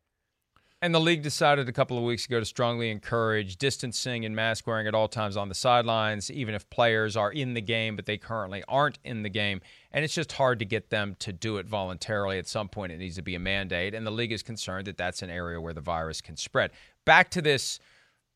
And 0.84 0.94
the 0.94 1.00
league 1.00 1.22
decided 1.22 1.66
a 1.66 1.72
couple 1.72 1.96
of 1.96 2.04
weeks 2.04 2.26
ago 2.26 2.38
to 2.38 2.44
strongly 2.44 2.90
encourage 2.90 3.56
distancing 3.56 4.26
and 4.26 4.36
mask 4.36 4.66
wearing 4.66 4.86
at 4.86 4.94
all 4.94 5.08
times 5.08 5.34
on 5.34 5.48
the 5.48 5.54
sidelines, 5.54 6.30
even 6.30 6.54
if 6.54 6.68
players 6.68 7.16
are 7.16 7.32
in 7.32 7.54
the 7.54 7.62
game, 7.62 7.96
but 7.96 8.04
they 8.04 8.18
currently 8.18 8.62
aren't 8.68 8.98
in 9.02 9.22
the 9.22 9.30
game. 9.30 9.62
And 9.92 10.04
it's 10.04 10.12
just 10.12 10.32
hard 10.32 10.58
to 10.58 10.66
get 10.66 10.90
them 10.90 11.16
to 11.20 11.32
do 11.32 11.56
it 11.56 11.66
voluntarily. 11.66 12.38
At 12.38 12.46
some 12.46 12.68
point, 12.68 12.92
it 12.92 12.98
needs 12.98 13.16
to 13.16 13.22
be 13.22 13.34
a 13.34 13.38
mandate. 13.38 13.94
And 13.94 14.06
the 14.06 14.10
league 14.10 14.30
is 14.30 14.42
concerned 14.42 14.86
that 14.86 14.98
that's 14.98 15.22
an 15.22 15.30
area 15.30 15.58
where 15.58 15.72
the 15.72 15.80
virus 15.80 16.20
can 16.20 16.36
spread. 16.36 16.70
Back 17.06 17.30
to 17.30 17.40
this 17.40 17.80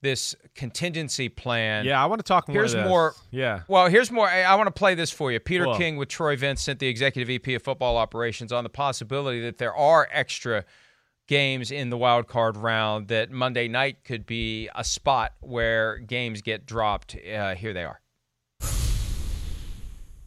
this 0.00 0.34
contingency 0.54 1.28
plan. 1.28 1.84
Yeah, 1.84 2.02
I 2.02 2.06
want 2.06 2.20
to 2.20 2.22
talk 2.22 2.48
more. 2.48 2.54
Here's 2.54 2.74
more. 2.74 3.14
Yeah. 3.30 3.64
Well, 3.68 3.88
here's 3.88 4.10
more. 4.10 4.26
I, 4.26 4.44
I 4.44 4.54
want 4.54 4.68
to 4.68 4.72
play 4.72 4.94
this 4.94 5.10
for 5.10 5.30
you. 5.30 5.38
Peter 5.38 5.66
King 5.76 5.98
with 5.98 6.08
Troy 6.08 6.34
Vincent, 6.34 6.78
the 6.78 6.88
executive 6.88 7.26
VP 7.26 7.56
of 7.56 7.62
football 7.62 7.98
operations, 7.98 8.52
on 8.52 8.64
the 8.64 8.70
possibility 8.70 9.42
that 9.42 9.58
there 9.58 9.74
are 9.74 10.08
extra 10.10 10.64
games 11.28 11.70
in 11.70 11.90
the 11.90 11.96
wild 11.96 12.26
card 12.26 12.56
round 12.56 13.08
that 13.08 13.30
Monday 13.30 13.68
night 13.68 14.02
could 14.02 14.26
be 14.26 14.68
a 14.74 14.82
spot 14.82 15.34
where 15.40 15.98
games 15.98 16.42
get 16.42 16.66
dropped. 16.66 17.14
Uh, 17.16 17.54
here 17.54 17.72
they 17.72 17.84
are. 17.84 18.00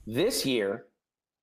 This 0.07 0.45
year, 0.45 0.85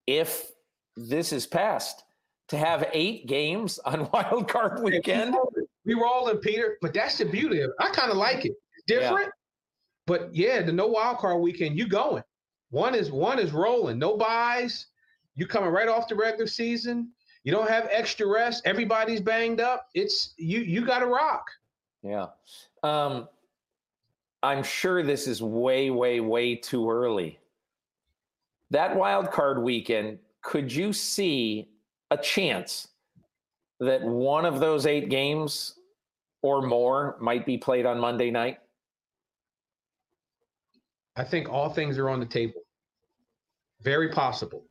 if 0.07 0.51
this 0.97 1.33
is 1.33 1.47
passed, 1.47 2.05
to 2.49 2.57
have 2.57 2.89
eight 2.93 3.27
games 3.27 3.79
on 3.85 4.09
wild 4.13 4.49
card 4.49 4.83
weekend. 4.83 5.37
We 5.85 5.95
rolling, 5.95 6.39
Peter, 6.39 6.77
but 6.83 6.93
that's 6.93 7.19
the 7.19 7.25
beauty 7.25 7.61
of 7.61 7.71
it. 7.71 7.77
I 7.81 7.91
kind 7.91 8.11
of 8.11 8.17
like 8.17 8.45
it. 8.45 8.53
Different, 8.87 9.27
yeah. 9.27 9.31
but 10.07 10.35
yeah, 10.35 10.63
the 10.63 10.73
no 10.73 10.87
wild 10.87 11.19
card 11.19 11.41
weekend, 11.41 11.79
you 11.79 11.87
going. 11.87 12.23
One 12.71 12.95
is 12.95 13.11
one 13.11 13.39
is 13.39 13.53
rolling, 13.53 13.99
no 13.99 14.17
buys. 14.17 14.87
You 15.35 15.47
coming 15.47 15.71
right 15.71 15.89
off 15.89 16.09
the 16.09 16.15
regular 16.15 16.47
season. 16.47 17.11
You 17.49 17.55
don't 17.55 17.71
have 17.71 17.89
extra 17.91 18.27
rest. 18.27 18.67
Everybody's 18.67 19.23
banged 19.23 19.59
up. 19.59 19.89
It's 19.95 20.35
you. 20.37 20.61
You 20.61 20.85
got 20.85 20.99
to 20.99 21.07
rock. 21.07 21.47
Yeah. 22.03 22.27
Um, 22.83 23.27
I'm 24.43 24.63
sure 24.63 25.03
this 25.03 25.27
is 25.27 25.41
way, 25.41 25.89
way, 25.89 26.21
way 26.21 26.57
too 26.57 26.91
early. 26.91 27.39
That 28.71 28.95
wild 28.95 29.31
card 29.31 29.63
weekend, 29.63 30.19
could 30.43 30.71
you 30.71 30.93
see 30.93 31.71
a 32.11 32.19
chance 32.19 32.89
that 33.81 34.03
one 34.03 34.45
of 34.45 34.61
those 34.61 34.85
eight 34.85 35.09
games 35.09 35.79
or 36.43 36.61
more 36.61 37.17
might 37.19 37.47
be 37.47 37.57
played 37.57 37.87
on 37.87 37.99
Monday 37.99 38.31
night? 38.31 38.59
I 41.17 41.25
think 41.25 41.49
all 41.49 41.71
things 41.71 41.97
are 41.97 42.11
on 42.11 42.21
the 42.21 42.27
table. 42.27 42.61
Very 43.81 44.11
possible. 44.11 44.65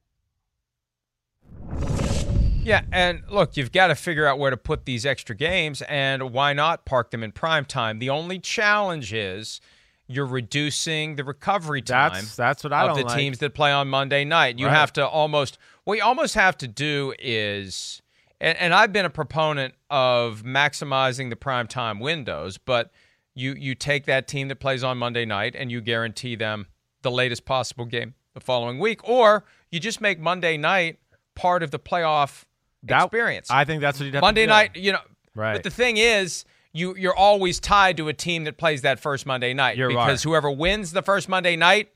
Yeah, 2.68 2.82
and 2.92 3.24
look, 3.30 3.56
you've 3.56 3.72
got 3.72 3.88
to 3.88 3.96
figure 3.96 4.28
out 4.28 4.40
where 4.40 4.52
to 4.52 4.58
put 4.58 4.84
these 4.84 5.06
extra 5.06 5.34
games, 5.34 5.82
and 5.84 6.34
why 6.34 6.52
not 6.52 6.84
park 6.84 7.12
them 7.12 7.24
in 7.24 7.32
prime 7.32 7.64
time? 7.64 8.00
The 8.00 8.10
only 8.10 8.40
challenge 8.40 9.14
is 9.14 9.62
you're 10.06 10.26
reducing 10.26 11.16
the 11.16 11.24
recovery 11.24 11.82
time. 11.82 12.12
That's, 12.12 12.36
that's 12.36 12.66
what 12.66 12.74
I 12.74 12.90
of 12.90 12.98
the 12.98 13.06
like. 13.06 13.18
teams 13.18 13.38
that 13.38 13.54
play 13.54 13.72
on 13.72 13.88
Monday 13.88 14.26
night. 14.26 14.60
You 14.60 14.66
right. 14.66 14.76
have 14.76 14.92
to 14.94 15.08
almost 15.08 15.58
what 15.86 15.98
you 15.98 16.04
almost 16.04 16.36
have 16.36 16.58
to 16.58 16.68
do 16.68 17.14
is, 17.20 18.02
and, 18.42 18.58
and 18.58 18.74
I've 18.74 18.92
been 18.92 19.06
a 19.06 19.10
proponent 19.10 19.74
of 19.90 20.44
maximizing 20.44 21.30
the 21.30 21.38
prime 21.38 21.68
time 21.68 22.02
windows, 22.02 22.58
but 22.58 22.92
you 23.34 23.54
you 23.54 23.76
take 23.76 24.08
that 24.08 24.28
team 24.28 24.50
that 24.50 24.58
plays 24.58 24.84
on 24.84 24.98
Monday 24.98 25.24
night 25.24 25.56
and 25.58 25.72
you 25.72 25.80
guarantee 25.80 26.36
them 26.36 26.68
the 27.02 27.12
latest 27.12 27.46
possible 27.46 27.86
game 27.86 28.16
the 28.34 28.42
following 28.42 28.78
week, 28.78 29.08
or 29.08 29.46
you 29.72 29.80
just 29.80 30.02
make 30.02 30.20
Monday 30.20 30.58
night 30.58 31.00
part 31.34 31.64
of 31.64 31.72
the 31.72 31.80
playoff 31.80 32.44
that, 32.90 33.06
experience. 33.06 33.50
I 33.50 33.66
think 33.66 33.82
that's 33.82 34.00
what 34.00 34.12
you 34.12 34.20
Monday 34.20 34.46
night, 34.46 34.76
you 34.76 34.92
know. 34.92 35.00
Right. 35.36 35.54
But 35.54 35.64
the 35.64 35.70
thing 35.70 35.98
is, 35.98 36.46
you 36.74 36.96
you're 36.96 37.16
always 37.16 37.60
tied 37.60 37.98
to 37.98 38.08
a 38.08 38.14
team 38.14 38.44
that 38.46 38.58
plays 38.58 38.82
that 38.82 39.00
first 39.00 39.26
Monday 39.26 39.54
night 39.54 39.78
you're 39.78 39.90
because 39.90 40.26
right. 40.26 40.30
whoever 40.30 40.52
wins 40.52 40.92
the 40.92 41.02
first 41.02 41.30
Monday 41.30 41.56
night 41.56 41.90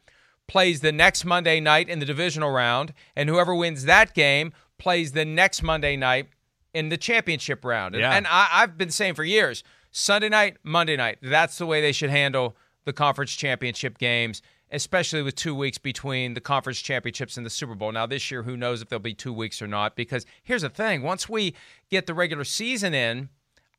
plays 0.47 0.81
the 0.81 0.91
next 0.91 1.23
Monday 1.23 1.59
night 1.59 1.89
in 1.89 1.99
the 1.99 2.05
divisional 2.05 2.51
round, 2.51 2.93
and 3.15 3.29
whoever 3.29 3.55
wins 3.55 3.85
that 3.85 4.13
game 4.13 4.51
plays 4.77 5.13
the 5.13 5.23
next 5.25 5.63
Monday 5.63 5.95
night 5.95 6.29
in 6.73 6.89
the 6.89 6.97
championship 6.97 7.63
round. 7.63 7.95
Yeah. 7.95 8.07
And, 8.07 8.25
and 8.25 8.27
I, 8.27 8.47
I've 8.51 8.77
been 8.77 8.91
saying 8.91 9.13
for 9.13 9.23
years, 9.23 9.63
Sunday 9.91 10.29
night, 10.29 10.57
Monday 10.63 10.97
night, 10.97 11.19
that's 11.21 11.57
the 11.57 11.65
way 11.65 11.81
they 11.81 11.91
should 11.91 12.09
handle 12.09 12.55
the 12.85 12.93
conference 12.93 13.31
championship 13.31 13.97
games 13.97 14.41
especially 14.71 15.21
with 15.21 15.35
two 15.35 15.53
weeks 15.53 15.77
between 15.77 16.33
the 16.33 16.41
conference 16.41 16.81
championships 16.81 17.37
and 17.37 17.45
the 17.45 17.49
Super 17.49 17.75
Bowl. 17.75 17.91
Now, 17.91 18.05
this 18.05 18.31
year, 18.31 18.43
who 18.43 18.55
knows 18.55 18.81
if 18.81 18.89
there'll 18.89 19.01
be 19.01 19.13
two 19.13 19.33
weeks 19.33 19.61
or 19.61 19.67
not? 19.67 19.95
Because 19.95 20.25
here's 20.43 20.61
the 20.61 20.69
thing 20.69 21.01
once 21.01 21.27
we 21.27 21.55
get 21.89 22.05
the 22.05 22.13
regular 22.13 22.43
season 22.43 22.93
in, 22.93 23.29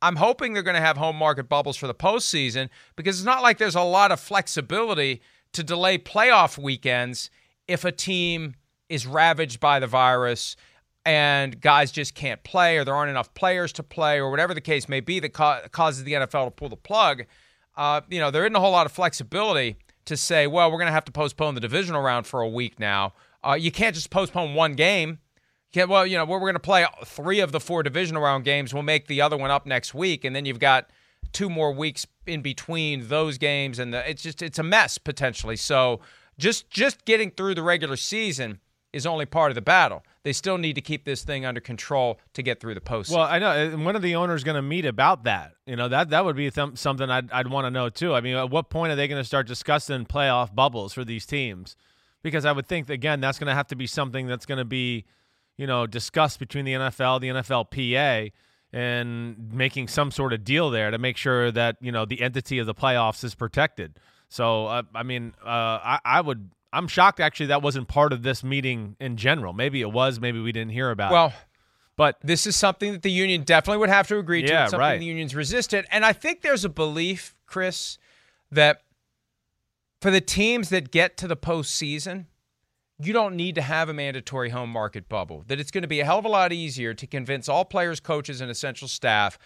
I'm 0.03 0.17
hoping 0.17 0.53
they're 0.53 0.63
going 0.63 0.75
to 0.75 0.81
have 0.81 0.97
home 0.97 1.17
market 1.17 1.49
bubbles 1.49 1.77
for 1.77 1.87
the 1.87 1.95
postseason 1.95 2.69
because 2.97 3.19
it's 3.19 3.27
not 3.27 3.43
like 3.43 3.59
there's 3.59 3.77
a 3.77 3.83
lot 3.83 4.11
of 4.11 4.21
flexibility 4.21 5.23
to 5.53 5.63
delay 5.63 5.97
playoff 5.97 6.59
weekends 6.59 7.31
if 7.69 7.85
a 7.85 7.93
team 7.93 8.55
is 8.89 9.07
ravaged 9.07 9.61
by 9.61 9.79
the 9.79 9.87
virus 9.87 10.57
and 11.05 11.61
guys 11.61 11.91
just 11.93 12.15
can't 12.15 12.43
play 12.43 12.77
or 12.77 12.85
there 12.85 12.95
aren't 12.95 13.11
enough 13.11 13.33
players 13.35 13.73
to 13.73 13.83
play 13.83 14.19
or 14.19 14.31
whatever 14.31 14.55
the 14.55 14.61
case 14.61 14.89
may 14.89 15.01
be 15.01 15.21
that 15.21 15.33
ca- 15.33 15.69
causes 15.69 16.05
the 16.05 16.13
NFL 16.13 16.47
to 16.47 16.51
pull 16.51 16.69
the 16.69 16.77
plug. 16.77 17.25
Uh, 17.77 18.01
you 18.09 18.19
know, 18.19 18.31
there 18.31 18.45
isn't 18.45 18.57
a 18.57 18.61
whole 18.61 18.73
lot 18.73 18.87
of 18.87 18.93
flexibility 18.93 19.77
to 20.13 20.17
say, 20.17 20.47
well, 20.47 20.71
we're 20.71 20.79
going 20.79 20.87
to 20.87 20.93
have 20.93 21.05
to 21.07 21.13
postpone 21.13 21.55
the 21.55 21.61
divisional 21.61 22.03
round 22.03 22.27
for 22.27 22.41
a 22.41 22.49
week 22.49 22.79
now. 22.79 23.15
Uh, 23.45 23.55
you 23.55 23.73
can't 23.73 23.95
just 23.95 24.11
postpone 24.11 24.55
one 24.55 24.75
game. 24.75 25.19
You 25.75 25.87
well, 25.87 26.07
you 26.07 26.17
know, 26.17 26.25
we're, 26.25 26.39
we're 26.39 26.53
going 26.53 26.55
to 26.55 26.61
play 26.61 26.87
three 27.05 27.41
of 27.41 27.51
the 27.51 27.61
four 27.61 27.83
divisional 27.83 28.23
round 28.23 28.45
games. 28.45 28.75
We'll 28.75 28.83
make 28.83 29.07
the 29.07 29.21
other 29.23 29.37
one 29.37 29.51
up 29.51 29.67
next 29.67 29.95
week, 29.95 30.25
and 30.25 30.37
then 30.37 30.45
you've 30.45 30.59
got 30.61 30.91
two 31.33 31.49
more 31.49 31.73
weeks 31.73 32.07
in 32.27 32.43
between 32.43 33.09
those 33.09 33.39
games, 33.39 33.79
and 33.79 33.93
the, 33.93 34.09
it's 34.09 34.23
just 34.23 34.43
it's 34.43 34.59
a 34.59 34.63
mess 34.63 34.99
potentially. 34.99 35.57
So 35.57 36.01
just 36.39 36.71
just 36.71 37.05
getting 37.05 37.31
through 37.31 37.55
the 37.55 37.63
regular 37.63 37.97
season 37.97 38.61
is 38.93 39.07
only 39.07 39.27
part 39.27 39.51
of 39.51 39.55
the 39.55 39.63
battle. 39.63 40.05
They 40.23 40.33
still 40.33 40.59
need 40.59 40.75
to 40.75 40.81
keep 40.81 41.05
this 41.05 41.25
thing 41.25 41.45
under 41.45 41.61
control 41.61 42.21
to 42.35 42.43
get 42.43 42.61
through 42.61 42.75
the 42.75 42.81
postseason. 42.81 43.17
Well, 43.17 43.27
I 43.27 43.39
know. 43.39 43.51
And 43.51 43.85
when 43.85 43.97
are 43.97 44.01
the 44.01 44.15
owners 44.15 44.45
going 44.45 44.57
to 44.57 44.63
meet 44.63 44.85
about 44.85 45.25
that? 45.25 45.55
You 45.67 45.77
know, 45.77 45.89
that 45.89 46.11
that 46.11 46.25
would 46.25 46.37
be 46.37 46.51
th- 46.51 46.77
something 46.77 47.11
I'd, 47.11 47.31
I'd 47.33 47.49
want 47.49 47.67
to 47.67 47.71
know 47.71 47.89
too. 47.89 48.15
I 48.15 48.21
mean, 48.21 48.37
at 48.37 48.51
what 48.51 48.71
point 48.71 48.93
are 48.93 48.97
they 48.97 49.09
going 49.09 49.21
to 49.21 49.27
start 49.27 49.47
discussing 49.47 50.05
playoff 50.05 50.55
bubbles 50.55 50.93
for 50.93 51.05
these 51.05 51.27
teams? 51.27 51.77
Because 52.23 52.45
I 52.45 52.53
would 52.53 52.67
think 52.67 52.89
again 52.89 53.21
that's 53.21 53.39
going 53.39 53.49
to 53.49 53.55
have 53.55 53.67
to 53.69 53.77
be 53.77 53.87
something 53.87 54.27
that's 54.27 54.47
going 54.47 54.59
to 54.59 54.65
be, 54.65 55.07
you 55.57 55.67
know, 55.67 55.87
discussed 55.87 56.39
between 56.39 56.65
the 56.65 56.75
NFL, 56.75 57.21
the 57.21 57.29
NFLPA, 57.29 58.31
and 58.73 59.53
making 59.53 59.89
some 59.89 60.11
sort 60.11 60.33
of 60.33 60.45
deal 60.45 60.71
there 60.71 60.91
to 60.91 60.99
make 60.99 61.17
sure 61.17 61.51
that 61.51 61.77
you 61.81 61.91
know 61.91 62.05
the 62.05 62.21
entity 62.21 62.59
of 62.59 62.67
the 62.67 62.75
playoffs 62.75 63.25
is 63.25 63.35
protected. 63.35 63.99
So, 64.29 64.67
uh, 64.67 64.83
I 64.95 65.03
mean, 65.03 65.35
uh, 65.45 65.49
I, 65.49 65.99
I 66.05 66.21
would 66.23 66.51
I'm 66.73 66.89
shocked 66.89 67.21
actually 67.21 67.47
that 67.47 67.63
wasn't 67.63 67.89
part 67.89 68.13
of 68.13 68.23
this 68.23 68.43
meeting 68.43 68.97
in 68.99 69.17
general. 69.17 69.53
Maybe 69.53 69.81
it 69.81 69.91
was, 69.93 70.21
maybe 70.21 70.41
we 70.41 70.53
didn't 70.53 70.73
hear 70.73 70.91
about 70.91 71.13
well, 71.13 71.27
it. 71.29 71.35
But 71.97 72.17
this 72.23 72.47
is 72.47 72.57
something 72.57 72.93
that 72.93 73.03
the 73.03 73.11
union 73.11 73.43
definitely 73.43 73.79
would 73.79 73.91
have 73.91 74.09
to 74.09 74.19
agree 74.19 74.43
to. 74.43 74.49
Yeah, 74.49 74.63
it's 74.63 74.71
something 74.71 74.81
right. 74.81 74.99
the 74.99 75.05
unions 75.05 75.35
resisted. 75.35 75.85
And 75.91 76.05
I 76.05 76.13
think 76.13 76.41
there's 76.41 76.65
a 76.65 76.71
belief, 76.71 77.35
Chris, 77.47 77.99
that 78.51 78.83
for 80.01 80.11
the 80.11 80.21
teams 80.21 80.71
that 80.71 80.91
get 80.91 81.17
to 81.19 81.29
the 81.29 81.37
postseason, 81.37 82.27
you 82.99 83.13
don't 83.13 83.37
need 83.37 83.55
to 83.57 83.63
have 83.63 83.89
a 83.89 83.95
mandatory 83.95 84.51
home 84.51 84.71
market 84.71 85.09
bubble. 85.09 85.45
That 85.49 85.61
it's 85.61 85.71
going 85.71 85.83
to 85.83 85.89
be 85.89 86.01
a 86.01 86.05
hell 86.05 86.19
of 86.19 86.25
a 86.25 86.29
lot 86.29 86.53
easier 86.53 86.95
to 86.95 87.07
convince 87.07 87.49
all 87.49 87.65
players, 87.65 88.01
coaches, 88.01 88.41
and 88.41 88.51
essential 88.51 88.89
staff 88.89 89.39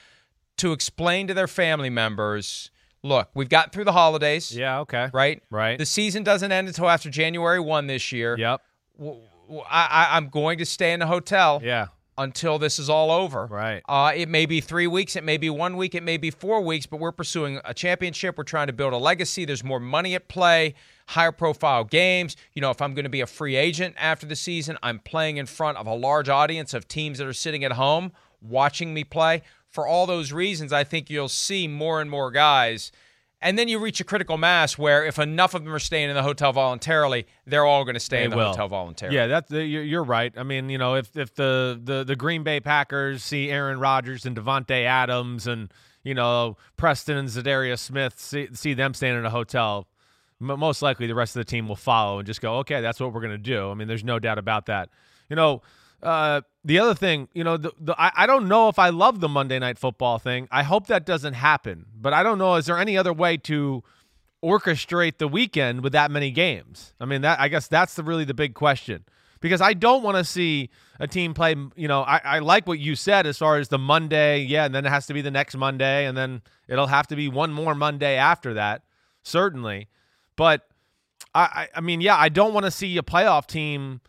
to 0.58 0.72
explain 0.72 1.26
to 1.26 1.34
their 1.34 1.48
family 1.48 1.90
members 1.90 2.70
look, 3.06 3.28
we've 3.34 3.48
gotten 3.48 3.70
through 3.70 3.84
the 3.84 3.92
holidays. 3.92 4.54
Yeah, 4.54 4.80
okay. 4.80 5.08
Right? 5.12 5.42
Right. 5.50 5.78
The 5.78 5.86
season 5.86 6.22
doesn't 6.22 6.50
end 6.52 6.68
until 6.68 6.88
after 6.88 7.08
January 7.10 7.60
1 7.60 7.86
this 7.86 8.12
year. 8.12 8.36
Yep. 8.38 8.60
I, 9.00 9.62
I, 9.70 10.08
I'm 10.16 10.28
going 10.28 10.58
to 10.58 10.66
stay 10.66 10.92
in 10.92 11.00
the 11.00 11.06
hotel 11.06 11.60
Yeah. 11.62 11.86
until 12.18 12.58
this 12.58 12.78
is 12.78 12.90
all 12.90 13.10
over. 13.10 13.46
Right. 13.46 13.82
Uh, 13.88 14.12
it 14.14 14.28
may 14.28 14.46
be 14.46 14.60
three 14.60 14.86
weeks, 14.86 15.16
it 15.16 15.24
may 15.24 15.36
be 15.36 15.50
one 15.50 15.76
week, 15.76 15.94
it 15.94 16.02
may 16.02 16.16
be 16.16 16.30
four 16.30 16.60
weeks, 16.62 16.86
but 16.86 16.98
we're 16.98 17.12
pursuing 17.12 17.60
a 17.64 17.72
championship. 17.74 18.36
We're 18.38 18.44
trying 18.44 18.66
to 18.66 18.72
build 18.72 18.92
a 18.92 18.96
legacy. 18.98 19.44
There's 19.44 19.62
more 19.64 19.80
money 19.80 20.14
at 20.14 20.28
play, 20.28 20.74
higher 21.08 21.32
profile 21.32 21.84
games. 21.84 22.36
You 22.54 22.62
know, 22.62 22.70
if 22.70 22.82
I'm 22.82 22.94
going 22.94 23.04
to 23.04 23.10
be 23.10 23.20
a 23.20 23.26
free 23.26 23.54
agent 23.56 23.94
after 23.98 24.26
the 24.26 24.36
season, 24.36 24.78
I'm 24.82 24.98
playing 24.98 25.36
in 25.36 25.46
front 25.46 25.78
of 25.78 25.86
a 25.86 25.94
large 25.94 26.28
audience 26.28 26.74
of 26.74 26.88
teams 26.88 27.18
that 27.18 27.26
are 27.26 27.32
sitting 27.32 27.62
at 27.64 27.72
home 27.72 28.12
watching 28.40 28.92
me 28.94 29.04
play. 29.04 29.42
For 29.76 29.86
all 29.86 30.06
those 30.06 30.32
reasons, 30.32 30.72
I 30.72 30.82
think 30.84 31.08
you'll 31.10 31.28
see 31.28 31.68
more 31.68 32.00
and 32.00 32.10
more 32.10 32.30
guys. 32.32 32.90
And 33.42 33.58
then 33.58 33.68
you 33.68 33.78
reach 33.78 34.00
a 34.00 34.04
critical 34.04 34.38
mass 34.38 34.78
where 34.78 35.04
if 35.04 35.18
enough 35.18 35.52
of 35.54 35.62
them 35.62 35.72
are 35.74 35.78
staying 35.78 36.08
in 36.08 36.16
the 36.16 36.22
hotel 36.22 36.52
voluntarily, 36.54 37.26
they're 37.46 37.66
all 37.66 37.84
going 37.84 37.94
to 37.94 38.00
stay 38.00 38.20
They 38.20 38.24
in 38.24 38.30
the 38.30 38.36
will. 38.38 38.48
hotel 38.52 38.68
voluntarily. 38.68 39.14
Yeah, 39.16 39.26
that's 39.26 39.50
you're, 39.52 39.82
you're 39.84 40.02
right. 40.02 40.32
I 40.36 40.42
mean, 40.42 40.70
you 40.70 40.78
know, 40.78 40.94
if 40.96 41.14
if 41.16 41.34
the, 41.34 41.78
the 41.80 42.02
the 42.04 42.16
Green 42.16 42.42
Bay 42.42 42.58
Packers 42.58 43.22
see 43.22 43.50
Aaron 43.50 43.78
Rodgers 43.78 44.24
and 44.24 44.34
Davante 44.34 44.84
Adams 44.86 45.46
and 45.46 45.70
you 46.02 46.14
know 46.14 46.56
Preston 46.78 47.18
and 47.18 47.28
Za'Darius 47.28 47.80
Smith 47.80 48.18
see, 48.18 48.48
see 48.54 48.72
them 48.72 48.94
staying 48.94 49.16
in 49.18 49.26
a 49.26 49.30
hotel, 49.30 49.86
m- 50.40 50.58
most 50.58 50.80
likely 50.80 51.06
the 51.06 51.14
rest 51.14 51.36
of 51.36 51.40
the 51.40 51.50
team 51.50 51.68
will 51.68 51.76
follow 51.76 52.18
and 52.18 52.26
just 52.26 52.40
go, 52.40 52.56
okay, 52.60 52.80
that's 52.80 52.98
what 52.98 53.12
we're 53.12 53.20
going 53.20 53.32
to 53.32 53.38
do. 53.38 53.70
I 53.70 53.74
mean, 53.74 53.86
there's 53.86 54.02
no 54.04 54.18
doubt 54.18 54.38
about 54.38 54.64
that. 54.66 54.88
You 55.28 55.36
know, 55.36 55.60
uh, 56.06 56.40
the 56.64 56.78
other 56.78 56.94
thing, 56.94 57.28
you 57.34 57.42
know, 57.42 57.56
the, 57.56 57.72
the 57.80 58.00
I, 58.00 58.12
I 58.14 58.26
don't 58.26 58.46
know 58.46 58.68
if 58.68 58.78
I 58.78 58.90
love 58.90 59.18
the 59.18 59.28
Monday 59.28 59.58
Night 59.58 59.76
Football 59.76 60.20
thing. 60.20 60.46
I 60.52 60.62
hope 60.62 60.86
that 60.86 61.04
doesn't 61.04 61.34
happen, 61.34 61.86
but 62.00 62.12
I 62.12 62.22
don't 62.22 62.38
know. 62.38 62.54
Is 62.54 62.66
there 62.66 62.78
any 62.78 62.96
other 62.96 63.12
way 63.12 63.36
to 63.38 63.82
orchestrate 64.42 65.18
the 65.18 65.26
weekend 65.26 65.82
with 65.82 65.92
that 65.94 66.12
many 66.12 66.30
games? 66.30 66.94
I 67.00 67.06
mean, 67.06 67.22
that 67.22 67.40
I 67.40 67.48
guess 67.48 67.66
that's 67.66 67.94
the 67.94 68.04
really 68.04 68.24
the 68.24 68.34
big 68.34 68.54
question 68.54 69.04
because 69.40 69.60
I 69.60 69.72
don't 69.72 70.04
want 70.04 70.16
to 70.16 70.22
see 70.22 70.70
a 71.00 71.08
team 71.08 71.34
play. 71.34 71.56
You 71.74 71.88
know, 71.88 72.02
I, 72.02 72.20
I 72.24 72.38
like 72.38 72.68
what 72.68 72.78
you 72.78 72.94
said 72.94 73.26
as 73.26 73.38
far 73.38 73.58
as 73.58 73.66
the 73.68 73.78
Monday, 73.78 74.42
yeah, 74.42 74.64
and 74.64 74.72
then 74.72 74.86
it 74.86 74.90
has 74.90 75.08
to 75.08 75.14
be 75.14 75.22
the 75.22 75.32
next 75.32 75.56
Monday, 75.56 76.06
and 76.06 76.16
then 76.16 76.40
it'll 76.68 76.86
have 76.86 77.08
to 77.08 77.16
be 77.16 77.28
one 77.28 77.52
more 77.52 77.74
Monday 77.74 78.14
after 78.14 78.54
that, 78.54 78.82
certainly. 79.24 79.88
But 80.36 80.68
I, 81.34 81.40
I, 81.40 81.68
I 81.74 81.80
mean, 81.80 82.00
yeah, 82.00 82.16
I 82.16 82.28
don't 82.28 82.54
want 82.54 82.64
to 82.64 82.70
see 82.70 82.96
a 82.96 83.02
playoff 83.02 83.48
team 83.48 84.02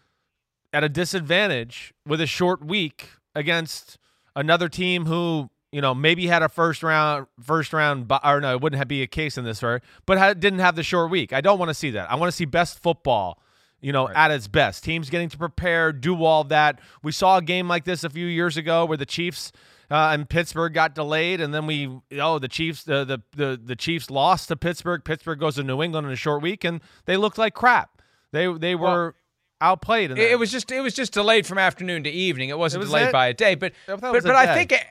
at 0.77 0.83
a 0.83 0.89
disadvantage 0.89 1.91
with 2.05 2.21
a 2.21 2.27
short 2.27 2.63
week 2.63 3.09
against 3.33 3.97
another 4.35 4.69
team 4.69 5.07
who 5.07 5.49
you 5.71 5.81
know 5.81 5.95
maybe 5.95 6.27
had 6.27 6.43
a 6.43 6.49
first 6.49 6.83
round 6.83 7.25
first 7.41 7.73
round 7.73 8.11
or 8.23 8.39
no 8.39 8.53
it 8.53 8.61
wouldn't 8.61 8.77
have 8.77 8.87
be 8.87 9.01
a 9.01 9.07
case 9.07 9.39
in 9.39 9.43
this 9.43 9.63
right? 9.63 9.81
But 10.05 10.19
had, 10.19 10.39
didn't 10.39 10.59
have 10.59 10.75
the 10.75 10.83
short 10.83 11.09
week. 11.09 11.33
I 11.33 11.41
don't 11.41 11.57
want 11.57 11.69
to 11.69 11.73
see 11.73 11.89
that. 11.91 12.11
I 12.11 12.15
want 12.15 12.27
to 12.27 12.35
see 12.35 12.45
best 12.45 12.83
football 12.83 13.41
you 13.81 13.91
know 13.91 14.07
at 14.09 14.29
its 14.29 14.47
best. 14.47 14.83
Teams 14.83 15.09
getting 15.09 15.29
to 15.29 15.37
prepare 15.39 15.91
do 15.91 16.23
all 16.23 16.43
that. 16.43 16.79
We 17.01 17.11
saw 17.11 17.37
a 17.37 17.41
game 17.41 17.67
like 17.67 17.85
this 17.85 18.03
a 18.03 18.09
few 18.11 18.27
years 18.27 18.55
ago 18.55 18.85
where 18.85 18.97
the 18.97 19.05
chiefs 19.07 19.51
uh, 19.89 20.11
and 20.13 20.29
Pittsburgh 20.29 20.75
got 20.75 20.93
delayed, 20.93 21.41
and 21.41 21.55
then 21.55 21.65
we 21.65 21.89
oh 22.19 22.37
the 22.37 22.47
Chiefs 22.47 22.83
the, 22.83 23.03
the 23.03 23.23
the 23.35 23.59
the 23.63 23.75
Chiefs 23.75 24.11
lost 24.11 24.49
to 24.49 24.55
Pittsburgh. 24.55 25.03
Pittsburgh 25.03 25.39
goes 25.39 25.55
to 25.55 25.63
New 25.63 25.81
England 25.81 26.05
in 26.05 26.13
a 26.13 26.17
short 26.17 26.43
week, 26.43 26.63
and 26.63 26.81
they 27.05 27.17
looked 27.17 27.39
like 27.39 27.55
crap. 27.55 27.99
They 28.31 28.53
they 28.53 28.75
were 28.75 29.15
outplayed. 29.61 30.11
In 30.11 30.17
It, 30.17 30.31
it 30.31 30.39
was 30.39 30.51
just 30.51 30.71
it 30.71 30.81
was 30.81 30.93
just 30.93 31.13
delayed 31.13 31.45
from 31.45 31.57
afternoon 31.57 32.03
to 32.03 32.09
evening. 32.09 32.49
It 32.49 32.57
wasn't 32.57 32.81
It 32.81 32.85
was 32.85 32.89
delayed 32.89 33.11
by 33.11 33.27
a 33.27 33.33
day, 33.33 33.55
but 33.55 33.73
but, 33.87 34.01
but 34.01 34.25
I 34.27 34.53
think 34.53 34.71
it, 34.71 34.83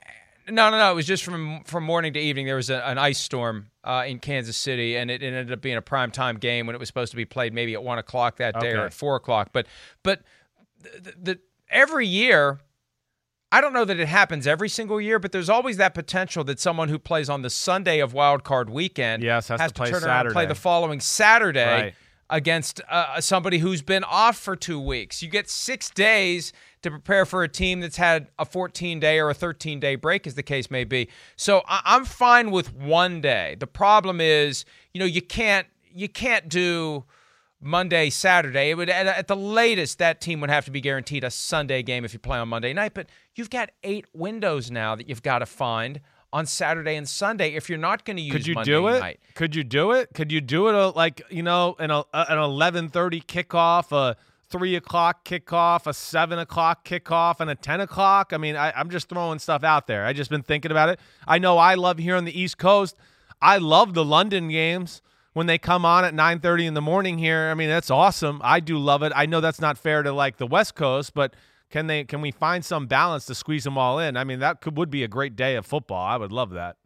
no 0.49 0.69
no 0.69 0.77
no. 0.77 0.91
It 0.91 0.95
was 0.95 1.05
just 1.05 1.23
from 1.23 1.63
from 1.63 1.83
morning 1.83 2.13
to 2.13 2.19
evening. 2.19 2.45
There 2.45 2.55
was 2.55 2.69
a, 2.69 2.85
an 2.87 2.97
ice 2.97 3.19
storm 3.19 3.67
uh, 3.83 4.05
in 4.07 4.19
Kansas 4.19 4.57
City, 4.57 4.97
and 4.97 5.11
it, 5.11 5.21
it 5.21 5.27
ended 5.27 5.51
up 5.51 5.61
being 5.61 5.77
a 5.77 5.81
prime 5.81 6.11
time 6.11 6.37
game 6.37 6.65
when 6.67 6.75
it 6.75 6.79
was 6.79 6.87
supposed 6.87 7.11
to 7.11 7.17
be 7.17 7.25
played 7.25 7.53
maybe 7.53 7.73
at 7.73 7.83
one 7.83 7.97
o'clock 7.97 8.37
that 8.37 8.59
day 8.59 8.71
or 8.71 8.85
at 8.85 8.93
four 8.93 9.15
o'clock. 9.15 9.49
But 9.51 9.67
but 10.03 10.21
the, 10.81 11.13
the 11.21 11.39
every 11.69 12.07
year. 12.07 12.59
I 13.49 13.61
don't 13.61 13.71
know 13.71 13.85
that 13.85 13.97
it 13.97 14.09
happens 14.09 14.45
every 14.45 14.67
single 14.67 14.99
year, 14.99 15.19
but 15.19 15.31
there's 15.31 15.47
always 15.47 15.77
that 15.77 15.93
potential 15.93 16.43
that 16.43 16.59
someone 16.59 16.89
who 16.89 16.99
plays 16.99 17.29
on 17.29 17.43
the 17.43 17.49
Sunday 17.49 17.99
of 17.99 18.13
Wild 18.13 18.43
Card 18.43 18.69
Weekend 18.69 19.23
Yes, 19.23 19.47
has 19.47 19.61
to 19.61 19.73
play 19.73 19.89
turn 19.89 20.03
around 20.03 20.25
and 20.25 20.33
play 20.33 20.45
the 20.45 20.53
following 20.53 20.99
Saturday 20.99 21.65
Right. 21.65 21.95
Against 22.29 22.81
uh, 22.89 23.21
somebody 23.21 23.59
who's 23.59 23.81
been 23.81 24.03
off 24.03 24.37
for 24.37 24.55
two 24.55 24.79
weeks. 24.79 25.21
You 25.21 25.29
get 25.29 25.49
six 25.49 25.89
days 25.89 26.51
to 26.81 26.91
prepare 26.91 27.25
for 27.25 27.43
a 27.43 27.47
team 27.47 27.79
that's 27.79 27.97
had 27.97 28.27
a 28.37 28.45
14 28.45 28.99
day 28.99 29.19
or 29.19 29.29
a 29.29 29.33
13 29.33 29.79
day 29.79 29.95
break, 29.95 30.27
as 30.27 30.35
the 30.35 30.43
case 30.43 30.69
may 30.69 30.83
be. 30.83 31.09
So 31.35 31.63
I- 31.67 31.81
I'm 31.85 32.05
fine 32.05 32.51
with 32.51 32.73
one 32.73 33.21
day. 33.21 33.55
The 33.59 33.67
problem 33.67 34.19
is, 34.21 34.65
you 34.93 34.99
know, 34.99 35.05
you 35.05 35.21
can't 35.21 35.67
you 35.93 36.07
can't 36.07 36.47
do 36.47 37.05
Monday, 37.59 38.11
Saturday. 38.11 38.69
It 38.69 38.75
would 38.77 38.89
at, 38.89 39.07
at 39.07 39.27
the 39.27 39.35
latest 39.35 39.97
that 39.97 40.21
team 40.21 40.41
would 40.41 40.49
have 40.51 40.65
to 40.65 40.71
be 40.71 40.81
guaranteed 40.81 41.23
a 41.23 41.31
Sunday 41.31 41.81
game 41.81 42.05
if 42.05 42.13
you 42.13 42.19
play 42.19 42.37
on 42.37 42.49
Monday 42.49 42.73
night. 42.73 42.93
But 42.93 43.07
you've 43.35 43.49
got 43.49 43.71
eight 43.83 44.05
windows 44.13 44.69
now 44.69 44.95
that 44.95 45.09
you've 45.09 45.23
got 45.23 45.39
to 45.39 45.45
find 45.47 46.01
on 46.33 46.45
Saturday 46.45 46.95
and 46.95 47.07
Sunday 47.07 47.55
if 47.55 47.69
you're 47.69 47.77
not 47.77 48.05
going 48.05 48.17
to 48.17 48.23
use 48.23 48.33
Could 48.33 48.47
you 48.47 48.55
Monday 48.55 48.71
do 48.71 48.87
it? 48.87 48.99
night. 48.99 49.19
Could 49.35 49.55
you 49.55 49.63
do 49.63 49.91
it? 49.91 50.09
Could 50.13 50.31
you 50.31 50.41
do 50.41 50.67
it 50.67 50.75
uh, 50.75 50.91
like 50.95 51.21
you 51.29 51.43
know 51.43 51.75
an 51.79 51.91
a, 51.91 52.03
an 52.13 52.37
eleven 52.37 52.89
thirty 52.89 53.21
kickoff, 53.21 53.91
a 53.91 54.15
three 54.49 54.75
o'clock 54.75 55.25
kickoff, 55.25 55.87
a 55.87 55.93
seven 55.93 56.39
o'clock 56.39 56.85
kickoff, 56.85 57.39
and 57.39 57.49
a 57.49 57.55
ten 57.55 57.81
o'clock? 57.81 58.33
I 58.33 58.37
mean, 58.37 58.55
I, 58.55 58.71
I'm 58.71 58.89
just 58.89 59.09
throwing 59.09 59.39
stuff 59.39 59.63
out 59.63 59.87
there. 59.87 60.05
I 60.05 60.13
just 60.13 60.29
been 60.29 60.43
thinking 60.43 60.71
about 60.71 60.89
it. 60.89 60.99
I 61.27 61.39
know 61.39 61.57
I 61.57 61.75
love 61.75 61.97
here 61.97 62.15
on 62.15 62.25
the 62.25 62.39
East 62.39 62.57
Coast. 62.57 62.95
I 63.41 63.57
love 63.57 63.93
the 63.93 64.03
London 64.03 64.49
games 64.49 65.01
when 65.33 65.45
they 65.45 65.57
come 65.59 65.85
on 65.85 66.03
at 66.03 66.13
9:30 66.13 66.65
in 66.65 66.73
the 66.73 66.81
morning 66.81 67.19
here. 67.19 67.49
I 67.49 67.53
mean, 67.53 67.69
that's 67.69 67.91
awesome. 67.91 68.41
I 68.43 68.59
do 68.59 68.77
love 68.77 69.03
it. 69.03 69.13
I 69.15 69.27
know 69.27 69.39
that's 69.39 69.61
not 69.61 69.77
fair 69.77 70.03
to 70.03 70.11
like 70.11 70.37
the 70.37 70.47
West 70.47 70.75
Coast, 70.75 71.13
but 71.13 71.35
can 71.69 71.87
they 71.87 72.03
can 72.05 72.21
we 72.21 72.31
find 72.31 72.63
some 72.63 72.87
balance 72.87 73.25
to 73.25 73.35
squeeze 73.35 73.63
them 73.63 73.77
all 73.77 73.99
in? 73.99 74.15
I 74.17 74.23
mean, 74.23 74.39
that 74.39 74.61
could 74.61 74.77
would 74.77 74.89
be 74.89 75.03
a 75.03 75.07
great 75.07 75.35
day 75.35 75.55
of 75.55 75.65
football. 75.65 76.05
I 76.05 76.17
would 76.17 76.31
love 76.31 76.51
that. 76.51 76.77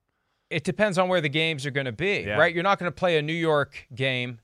it 0.49 0.65
depends 0.65 0.97
on 0.97 1.07
where 1.07 1.21
the 1.21 1.29
games 1.29 1.65
are 1.65 1.71
going 1.71 1.85
to 1.85 1.93
be, 1.93 2.25
Yeah. 2.27 2.35
right? 2.35 2.53
You're 2.53 2.61
not 2.63 2.77
going 2.77 2.91
to 2.91 2.95
play 2.95 3.17
a 3.17 3.21
New 3.21 3.31
York 3.31 3.87
game 3.95 4.39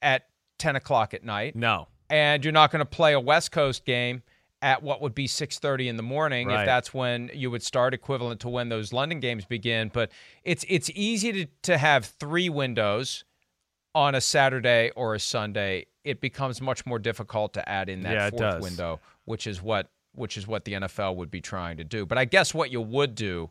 at 0.00 0.26
10 0.58 0.74
o'clock 0.74 1.14
at 1.14 1.22
night, 1.22 1.54
No. 1.54 1.86
and 2.10 2.44
you're 2.44 2.50
not 2.50 2.72
going 2.72 2.80
to 2.80 2.84
play 2.84 3.12
a 3.12 3.20
West 3.20 3.52
Coast 3.52 3.84
game 3.84 4.24
at 4.60 4.82
what 4.82 5.00
would 5.00 5.14
be 5.14 5.28
6:30 5.28 5.86
in 5.88 5.96
the 5.96 6.02
morning 6.02 6.48
Right. 6.48 6.60
if 6.62 6.66
that's 6.66 6.92
when 6.92 7.30
you 7.32 7.48
would 7.52 7.62
start, 7.62 7.94
equivalent 7.94 8.40
to 8.40 8.48
when 8.48 8.70
those 8.70 8.92
London 8.92 9.20
games 9.20 9.44
begin. 9.44 9.88
But 9.92 10.10
it's 10.42 10.64
it's 10.68 10.90
easy 10.96 11.32
to 11.32 11.46
to 11.62 11.78
have 11.78 12.06
three 12.06 12.48
windows 12.48 13.22
on 13.94 14.16
a 14.16 14.20
Saturday 14.20 14.90
or 14.96 15.14
a 15.14 15.20
Sunday. 15.20 15.86
It 16.04 16.20
becomes 16.20 16.60
much 16.60 16.84
more 16.86 16.98
difficult 16.98 17.52
to 17.54 17.68
add 17.68 17.88
in 17.88 18.02
that 18.02 18.12
Yeah, 18.12 18.30
fourth 18.30 18.60
window, 18.62 19.00
which 19.24 19.46
is 19.46 19.62
what 19.62 19.88
which 20.14 20.36
is 20.36 20.46
what 20.46 20.66
the 20.66 20.72
NFL 20.74 21.16
would 21.16 21.30
be 21.30 21.40
trying 21.40 21.78
to 21.78 21.84
do. 21.84 22.04
But 22.04 22.18
I 22.18 22.26
guess 22.26 22.52
what 22.52 22.70
you 22.70 22.82
would 22.82 23.14
do 23.14 23.48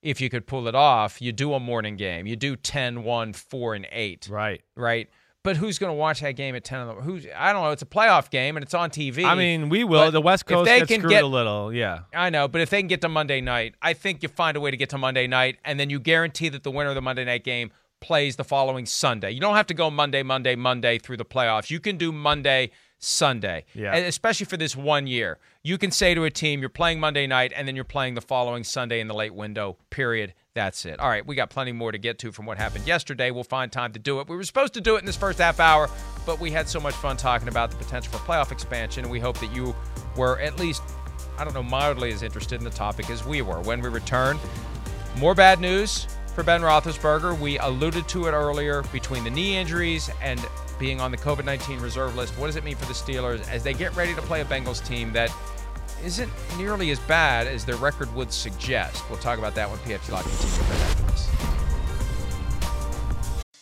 if 0.00 0.20
you 0.20 0.30
could 0.30 0.46
pull 0.46 0.68
it 0.68 0.74
off, 0.76 1.20
you 1.20 1.32
do 1.32 1.54
a 1.54 1.60
morning 1.60 1.96
game. 1.96 2.26
You 2.26 2.36
do 2.36 2.54
10, 2.56 3.02
1, 3.04 3.32
4, 3.32 3.74
and 3.74 3.86
8, 3.90 4.28
Right. 4.30 4.60
right? 4.76 5.08
But 5.44 5.56
who's 5.56 5.78
going 5.80 5.90
to 5.90 5.94
watch 5.94 6.20
that 6.20 6.32
game 6.36 6.54
at 6.54 6.62
10? 6.62 6.80
in 6.82 6.86
the- 6.88 6.94
Who's 7.02 7.26
I 7.36 7.52
don't 7.52 7.62
know. 7.64 7.70
It's 7.72 7.82
a 7.82 7.86
playoff 7.86 8.30
game 8.30 8.56
and 8.56 8.62
it's 8.64 8.74
on 8.74 8.90
TV. 8.90 9.24
I 9.24 9.34
mean, 9.34 9.68
we 9.68 9.82
will. 9.82 10.04
But 10.04 10.10
The 10.10 10.20
West 10.20 10.46
Coast 10.46 10.66
they 10.66 10.78
gets 10.78 10.88
can 10.88 11.00
screwed 11.00 11.10
get- 11.10 11.24
a 11.24 11.26
little. 11.26 11.72
Yeah. 11.72 12.00
I 12.14 12.30
know, 12.30 12.46
but 12.46 12.60
if 12.60 12.70
they 12.70 12.80
can 12.80 12.86
get 12.86 13.00
to 13.00 13.08
Monday 13.08 13.40
night, 13.40 13.74
I 13.82 13.92
think 13.92 14.22
you 14.22 14.28
find 14.28 14.56
a 14.56 14.60
way 14.60 14.70
to 14.70 14.76
get 14.76 14.90
to 14.90 14.98
Monday 14.98 15.26
night, 15.26 15.58
and 15.64 15.80
then 15.80 15.90
you 15.90 15.98
guarantee 15.98 16.48
that 16.50 16.62
the 16.62 16.70
winner 16.70 16.90
of 16.90 16.94
the 16.94 17.02
Monday 17.02 17.24
night 17.24 17.42
game 17.42 17.72
plays 18.02 18.36
the 18.36 18.44
following 18.44 18.84
Sunday. 18.84 19.30
You 19.30 19.40
don't 19.40 19.56
have 19.56 19.66
to 19.68 19.74
go 19.74 19.90
Monday, 19.90 20.22
Monday, 20.22 20.54
Monday 20.56 20.98
through 20.98 21.16
the 21.16 21.24
playoffs. 21.24 21.70
You 21.70 21.80
can 21.80 21.96
do 21.96 22.12
Monday, 22.12 22.70
Sunday, 22.98 23.64
Yeah. 23.74 23.94
and 23.94 24.04
especially 24.04 24.46
for 24.46 24.56
this 24.56 24.76
one 24.76 25.06
year. 25.06 25.38
You 25.62 25.78
can 25.78 25.90
say 25.90 26.14
to 26.14 26.24
a 26.24 26.30
team, 26.30 26.60
you're 26.60 26.68
playing 26.68 27.00
Monday 27.00 27.26
night, 27.26 27.52
and 27.56 27.66
then 27.66 27.74
you're 27.74 27.84
playing 27.84 28.14
the 28.14 28.20
following 28.20 28.64
Sunday 28.64 29.00
in 29.00 29.08
the 29.08 29.14
late 29.14 29.34
window, 29.34 29.76
period. 29.90 30.34
That's 30.54 30.84
it. 30.84 31.00
All 31.00 31.08
right, 31.08 31.26
we 31.26 31.34
got 31.34 31.48
plenty 31.50 31.72
more 31.72 31.90
to 31.92 31.98
get 31.98 32.18
to 32.20 32.30
from 32.32 32.44
what 32.46 32.58
happened 32.58 32.86
yesterday. 32.86 33.30
We'll 33.30 33.44
find 33.44 33.72
time 33.72 33.92
to 33.94 33.98
do 33.98 34.20
it. 34.20 34.28
We 34.28 34.36
were 34.36 34.44
supposed 34.44 34.74
to 34.74 34.80
do 34.80 34.96
it 34.96 34.98
in 34.98 35.06
this 35.06 35.16
first 35.16 35.38
half 35.38 35.58
hour, 35.60 35.88
but 36.26 36.38
we 36.40 36.50
had 36.50 36.68
so 36.68 36.78
much 36.78 36.94
fun 36.94 37.16
talking 37.16 37.48
about 37.48 37.70
the 37.70 37.76
potential 37.76 38.12
for 38.12 38.18
playoff 38.18 38.52
expansion, 38.52 39.08
we 39.08 39.18
hope 39.18 39.38
that 39.38 39.54
you 39.54 39.74
were 40.16 40.38
at 40.40 40.58
least 40.58 40.82
I 41.38 41.44
don't 41.44 41.54
know, 41.54 41.62
mildly 41.62 42.12
as 42.12 42.22
interested 42.22 42.58
in 42.58 42.64
the 42.64 42.70
topic 42.70 43.08
as 43.08 43.24
we 43.24 43.40
were. 43.40 43.60
When 43.62 43.80
we 43.80 43.88
return, 43.88 44.38
more 45.16 45.34
bad 45.34 45.60
news 45.60 46.06
for 46.32 46.42
Ben 46.42 46.62
Roethlisberger. 46.62 47.38
We 47.38 47.58
alluded 47.58 48.08
to 48.08 48.26
it 48.26 48.32
earlier 48.32 48.82
between 48.92 49.24
the 49.24 49.30
knee 49.30 49.56
injuries 49.56 50.10
and 50.20 50.40
being 50.78 51.00
on 51.00 51.10
the 51.10 51.16
COVID 51.16 51.44
19 51.44 51.78
reserve 51.80 52.16
list. 52.16 52.36
What 52.38 52.46
does 52.46 52.56
it 52.56 52.64
mean 52.64 52.76
for 52.76 52.86
the 52.86 52.94
Steelers 52.94 53.48
as 53.48 53.62
they 53.62 53.74
get 53.74 53.94
ready 53.94 54.14
to 54.14 54.22
play 54.22 54.40
a 54.40 54.44
Bengals 54.44 54.84
team 54.84 55.12
that 55.12 55.32
isn't 56.04 56.30
nearly 56.58 56.90
as 56.90 56.98
bad 57.00 57.46
as 57.46 57.64
their 57.64 57.76
record 57.76 58.12
would 58.14 58.32
suggest? 58.32 59.08
We'll 59.08 59.18
talk 59.18 59.38
about 59.38 59.54
that 59.54 59.70
when 59.70 59.78
PFT 59.80 60.10
Live 60.10 60.24
continues 60.24 60.58
right 60.58 60.80
after 60.80 61.02
this. 61.04 61.28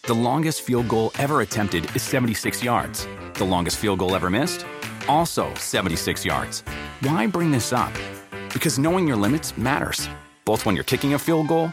The 0.03 0.14
longest 0.14 0.62
field 0.62 0.88
goal 0.88 1.12
ever 1.18 1.42
attempted 1.42 1.94
is 1.94 2.03
76 2.03 2.64
yards. 2.64 3.07
The 3.34 3.44
longest 3.44 3.76
field 3.76 3.99
goal 3.99 4.14
ever 4.14 4.30
missed? 4.30 4.64
Also 5.09 5.53
76 5.55 6.24
yards. 6.24 6.62
Why 7.03 7.26
bring 7.26 7.51
this 7.51 7.72
up? 7.72 7.92
Because 8.53 8.78
knowing 8.78 9.07
your 9.07 9.16
limits 9.16 9.57
matters, 9.57 10.09
both 10.44 10.66
when 10.66 10.74
you're 10.74 10.84
kicking 10.84 11.14
a 11.14 11.18
field 11.18 11.49
goal 11.49 11.72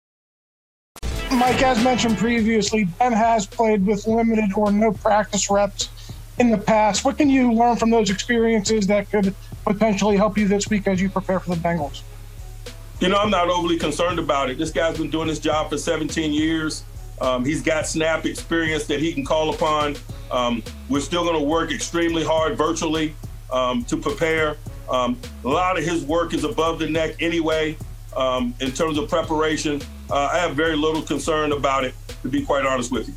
Mike, 1.33 1.61
as 1.63 1.81
mentioned 1.81 2.17
previously, 2.17 2.83
Ben 2.99 3.13
has 3.13 3.45
played 3.45 3.85
with 3.85 4.05
limited 4.05 4.51
or 4.53 4.71
no 4.71 4.91
practice 4.91 5.49
reps 5.49 5.89
in 6.39 6.51
the 6.51 6.57
past. 6.57 7.05
What 7.05 7.17
can 7.17 7.29
you 7.29 7.53
learn 7.53 7.77
from 7.77 7.89
those 7.89 8.09
experiences 8.09 8.85
that 8.87 9.09
could 9.09 9.33
potentially 9.63 10.17
help 10.17 10.37
you 10.37 10.47
this 10.47 10.69
week 10.69 10.87
as 10.87 11.01
you 11.01 11.09
prepare 11.09 11.39
for 11.39 11.55
the 11.55 11.61
Bengals? 11.61 12.01
You 12.99 13.07
know, 13.07 13.17
I'm 13.17 13.29
not 13.29 13.49
overly 13.49 13.77
concerned 13.77 14.19
about 14.19 14.49
it. 14.49 14.57
This 14.57 14.71
guy's 14.71 14.97
been 14.97 15.09
doing 15.09 15.27
this 15.27 15.39
job 15.39 15.69
for 15.69 15.77
17 15.77 16.33
years. 16.33 16.83
Um, 17.21 17.45
he's 17.45 17.61
got 17.61 17.87
snap 17.87 18.25
experience 18.25 18.85
that 18.87 18.99
he 18.99 19.13
can 19.13 19.23
call 19.23 19.53
upon. 19.53 19.95
Um, 20.31 20.61
we're 20.89 20.99
still 20.99 21.23
going 21.23 21.39
to 21.39 21.47
work 21.47 21.71
extremely 21.71 22.23
hard 22.23 22.57
virtually 22.57 23.15
um, 23.51 23.85
to 23.85 23.95
prepare. 23.95 24.57
Um, 24.89 25.17
a 25.45 25.47
lot 25.47 25.77
of 25.77 25.85
his 25.85 26.03
work 26.03 26.33
is 26.33 26.43
above 26.43 26.79
the 26.79 26.89
neck 26.89 27.15
anyway 27.21 27.77
um, 28.17 28.53
in 28.59 28.71
terms 28.71 28.97
of 28.97 29.09
preparation. 29.09 29.81
Uh, 30.11 30.29
I 30.33 30.39
have 30.39 30.57
very 30.57 30.75
little 30.75 31.01
concern 31.01 31.53
about 31.53 31.85
it, 31.85 31.93
to 32.21 32.27
be 32.27 32.43
quite 32.43 32.65
honest 32.65 32.91
with 32.91 33.07
you. 33.07 33.13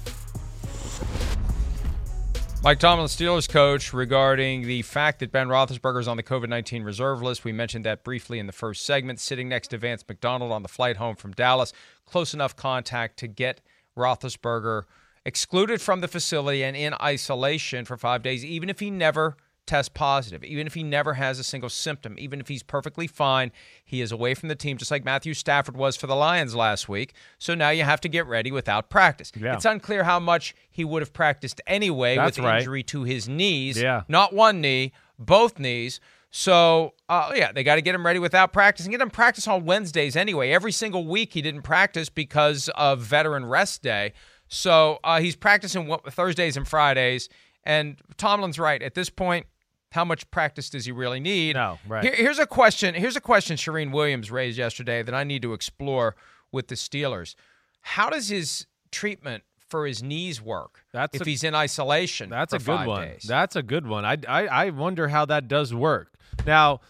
Mike 2.62 2.78
Tomlin, 2.78 3.09
Steelers 3.09 3.49
coach, 3.49 3.92
regarding 3.92 4.62
the 4.62 4.82
fact 4.82 5.18
that 5.18 5.32
Ben 5.32 5.49
Roethlisberger 5.49 5.99
is 5.99 6.07
on 6.07 6.16
the 6.16 6.22
COVID 6.22 6.49
19 6.49 6.84
reserve 6.84 7.20
list. 7.20 7.45
We 7.45 7.51
mentioned 7.53 7.84
that 7.84 8.05
briefly 8.05 8.38
in 8.38 8.47
the 8.47 8.53
first 8.53 8.86
segment, 8.86 9.18
sitting 9.18 9.49
next 9.49 9.68
to 9.68 9.78
Vance 9.78 10.05
McDonald 10.09 10.53
on 10.53 10.62
the 10.62 10.68
flight 10.68 10.97
home 10.97 11.16
from 11.16 11.32
Dallas. 11.32 11.72
Close 12.07 12.32
enough 12.32 12.55
contact 12.55 13.18
to 13.18 13.26
get 13.26 13.61
Roethlisberger 13.97 14.84
excluded 15.24 15.80
from 15.80 16.01
the 16.01 16.09
facility 16.09 16.62
and 16.62 16.76
in 16.76 16.95
isolation 17.03 17.84
for 17.84 17.97
five 17.97 18.22
days, 18.22 18.45
even 18.45 18.70
if 18.70 18.78
he 18.78 18.90
never 18.90 19.36
test 19.66 19.94
positive, 19.94 20.44
even 20.44 20.66
if 20.66 20.74
he 20.74 20.82
never 20.82 21.14
has 21.14 21.38
a 21.38 21.44
single 21.44 21.68
symptom, 21.68 22.16
even 22.18 22.40
if 22.40 22.48
he's 22.48 22.62
perfectly 22.62 23.06
fine, 23.06 23.52
he 23.84 24.00
is 24.00 24.12
away 24.12 24.34
from 24.34 24.48
the 24.48 24.54
team, 24.54 24.76
just 24.76 24.90
like 24.90 25.04
Matthew 25.04 25.34
Stafford 25.34 25.76
was 25.76 25.96
for 25.96 26.06
the 26.06 26.16
Lions 26.16 26.54
last 26.54 26.88
week. 26.88 27.14
So 27.38 27.54
now 27.54 27.70
you 27.70 27.82
have 27.84 28.00
to 28.02 28.08
get 28.08 28.26
ready 28.26 28.52
without 28.52 28.90
practice. 28.90 29.32
Yeah. 29.34 29.54
It's 29.54 29.64
unclear 29.64 30.04
how 30.04 30.20
much 30.20 30.54
he 30.70 30.84
would 30.84 31.02
have 31.02 31.12
practiced 31.12 31.60
anyway 31.66 32.16
That's 32.16 32.38
with 32.38 32.46
right. 32.46 32.58
injury 32.58 32.82
to 32.84 33.04
his 33.04 33.28
knees. 33.28 33.80
Yeah. 33.80 34.02
Not 34.08 34.32
one 34.32 34.60
knee, 34.60 34.92
both 35.18 35.58
knees. 35.58 36.00
So, 36.30 36.94
uh, 37.08 37.30
yeah, 37.36 37.52
they 37.52 37.62
got 37.62 37.76
to 37.76 37.82
get 37.82 37.94
him 37.94 38.04
ready 38.04 38.18
without 38.18 38.52
practice 38.52 38.84
and 38.84 38.92
get 38.92 39.00
him 39.00 39.10
practice 39.10 39.46
on 39.46 39.64
Wednesdays 39.64 40.16
anyway. 40.16 40.50
Every 40.50 40.72
single 40.72 41.06
week 41.06 41.32
he 41.32 41.40
didn't 41.42 41.62
practice 41.62 42.08
because 42.08 42.68
of 42.74 43.00
veteran 43.00 43.46
rest 43.46 43.82
day. 43.82 44.14
So 44.48 44.98
uh, 45.04 45.20
he's 45.20 45.36
practicing 45.36 45.96
Thursdays 46.08 46.56
and 46.56 46.66
Fridays. 46.66 47.28
And 47.62 47.98
Tomlin's 48.16 48.58
right. 48.58 48.82
At 48.82 48.94
this 48.94 49.10
point, 49.10 49.46
how 49.95 50.05
much 50.05 50.30
practice 50.30 50.68
does 50.70 50.84
he 50.84 50.92
really 50.92 51.20
need? 51.20 51.55
No, 51.57 51.78
right. 51.88 52.05
Here- 52.05 52.14
here's 52.16 52.38
a 52.38 52.47
question. 52.47 52.95
Here's 52.95 53.16
a 53.16 53.20
question 53.20 53.57
Charean 53.57 53.90
Williams 53.92 54.30
raised 54.30 54.59
yesterday 54.59 55.03
that 55.03 55.14
I 55.14 55.24
need 55.24 55.42
to 55.42 55.53
explore 55.53 56.14
with 56.53 56.68
the 56.68 56.74
Steelers. 56.74 57.34
How 57.80 58.11
does 58.11 58.28
his 58.28 58.66
treatment 58.90 59.45
for 59.68 59.86
his 59.86 60.03
knees 60.03 60.40
work 60.40 60.84
That's 60.92 61.16
if 61.16 61.22
a- 61.22 61.24
he's 61.24 61.42
in 61.42 61.55
isolation 61.55 62.28
That's 62.30 62.53
a 62.53 62.59
good 62.59 62.86
one. 62.86 63.09
days? 63.09 63.22
That's 63.26 63.57
a 63.57 63.62
good 63.62 63.86
one. 63.86 64.05
I, 64.05 64.16
I 64.28 64.47
I 64.47 64.70
wonder 64.70 65.09
how 65.09 65.24
that 65.26 65.49
does 65.49 65.72
work. 65.74 66.12
Now, 66.47 66.80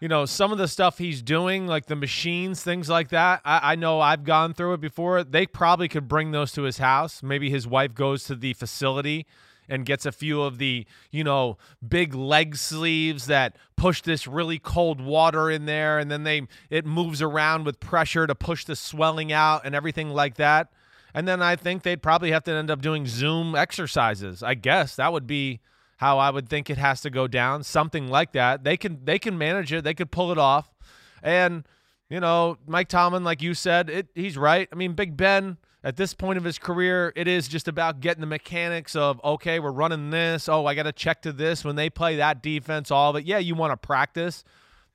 you 0.00 0.08
know, 0.08 0.26
some 0.26 0.52
of 0.52 0.58
the 0.58 0.68
stuff 0.68 0.98
he's 0.98 1.22
doing, 1.22 1.66
like 1.66 1.86
the 1.86 1.96
machines, 1.96 2.62
things 2.62 2.88
like 2.90 3.08
that. 3.10 3.40
I, 3.44 3.72
I 3.72 3.74
know 3.76 4.00
I've 4.00 4.24
gone 4.24 4.52
through 4.52 4.74
it 4.74 4.80
before. 4.80 5.24
They 5.24 5.46
probably 5.46 5.88
could 5.88 6.08
bring 6.08 6.32
those 6.32 6.52
to 6.52 6.62
his 6.62 6.78
house. 6.78 7.22
Maybe 7.22 7.48
his 7.48 7.66
wife 7.66 7.94
goes 7.94 8.24
to 8.24 8.34
the 8.34 8.52
facility 8.52 9.26
and 9.68 9.86
gets 9.86 10.06
a 10.06 10.12
few 10.12 10.42
of 10.42 10.58
the, 10.58 10.86
you 11.10 11.24
know, 11.24 11.56
big 11.86 12.14
leg 12.14 12.56
sleeves 12.56 13.26
that 13.26 13.56
push 13.76 14.02
this 14.02 14.26
really 14.26 14.58
cold 14.58 15.00
water 15.00 15.50
in 15.50 15.66
there 15.66 15.98
and 15.98 16.10
then 16.10 16.24
they 16.24 16.42
it 16.70 16.84
moves 16.86 17.22
around 17.22 17.64
with 17.64 17.80
pressure 17.80 18.26
to 18.26 18.34
push 18.34 18.64
the 18.64 18.76
swelling 18.76 19.32
out 19.32 19.62
and 19.64 19.74
everything 19.74 20.10
like 20.10 20.36
that. 20.36 20.68
And 21.14 21.28
then 21.28 21.40
I 21.40 21.54
think 21.56 21.82
they'd 21.82 22.02
probably 22.02 22.32
have 22.32 22.44
to 22.44 22.52
end 22.52 22.70
up 22.70 22.82
doing 22.82 23.06
Zoom 23.06 23.54
exercises. 23.54 24.42
I 24.42 24.54
guess 24.54 24.96
that 24.96 25.12
would 25.12 25.26
be 25.26 25.60
how 25.98 26.18
I 26.18 26.30
would 26.30 26.48
think 26.48 26.68
it 26.68 26.78
has 26.78 27.00
to 27.02 27.10
go 27.10 27.28
down, 27.28 27.62
something 27.62 28.08
like 28.08 28.32
that. 28.32 28.64
They 28.64 28.76
can 28.76 29.04
they 29.04 29.18
can 29.18 29.38
manage 29.38 29.72
it. 29.72 29.84
They 29.84 29.94
could 29.94 30.10
pull 30.10 30.32
it 30.32 30.38
off. 30.38 30.74
And 31.22 31.66
you 32.10 32.20
know, 32.20 32.58
Mike 32.66 32.88
Tomlin, 32.88 33.24
like 33.24 33.42
you 33.42 33.54
said, 33.54 33.88
it, 33.88 34.08
he's 34.14 34.36
right. 34.36 34.68
I 34.70 34.74
mean, 34.74 34.92
Big 34.92 35.16
Ben 35.16 35.56
at 35.84 35.96
this 35.96 36.14
point 36.14 36.38
of 36.38 36.44
his 36.44 36.58
career, 36.58 37.12
it 37.14 37.28
is 37.28 37.46
just 37.46 37.68
about 37.68 38.00
getting 38.00 38.22
the 38.22 38.26
mechanics 38.26 38.96
of 38.96 39.20
okay, 39.22 39.60
we're 39.60 39.70
running 39.70 40.10
this. 40.10 40.48
Oh, 40.48 40.64
I 40.64 40.74
got 40.74 40.84
to 40.84 40.92
check 40.92 41.22
to 41.22 41.32
this 41.32 41.62
when 41.64 41.76
they 41.76 41.90
play 41.90 42.16
that 42.16 42.42
defense. 42.42 42.90
All 42.90 43.10
of 43.10 43.16
it. 43.16 43.26
Yeah, 43.26 43.38
you 43.38 43.54
want 43.54 43.72
to 43.72 43.76
practice, 43.76 44.42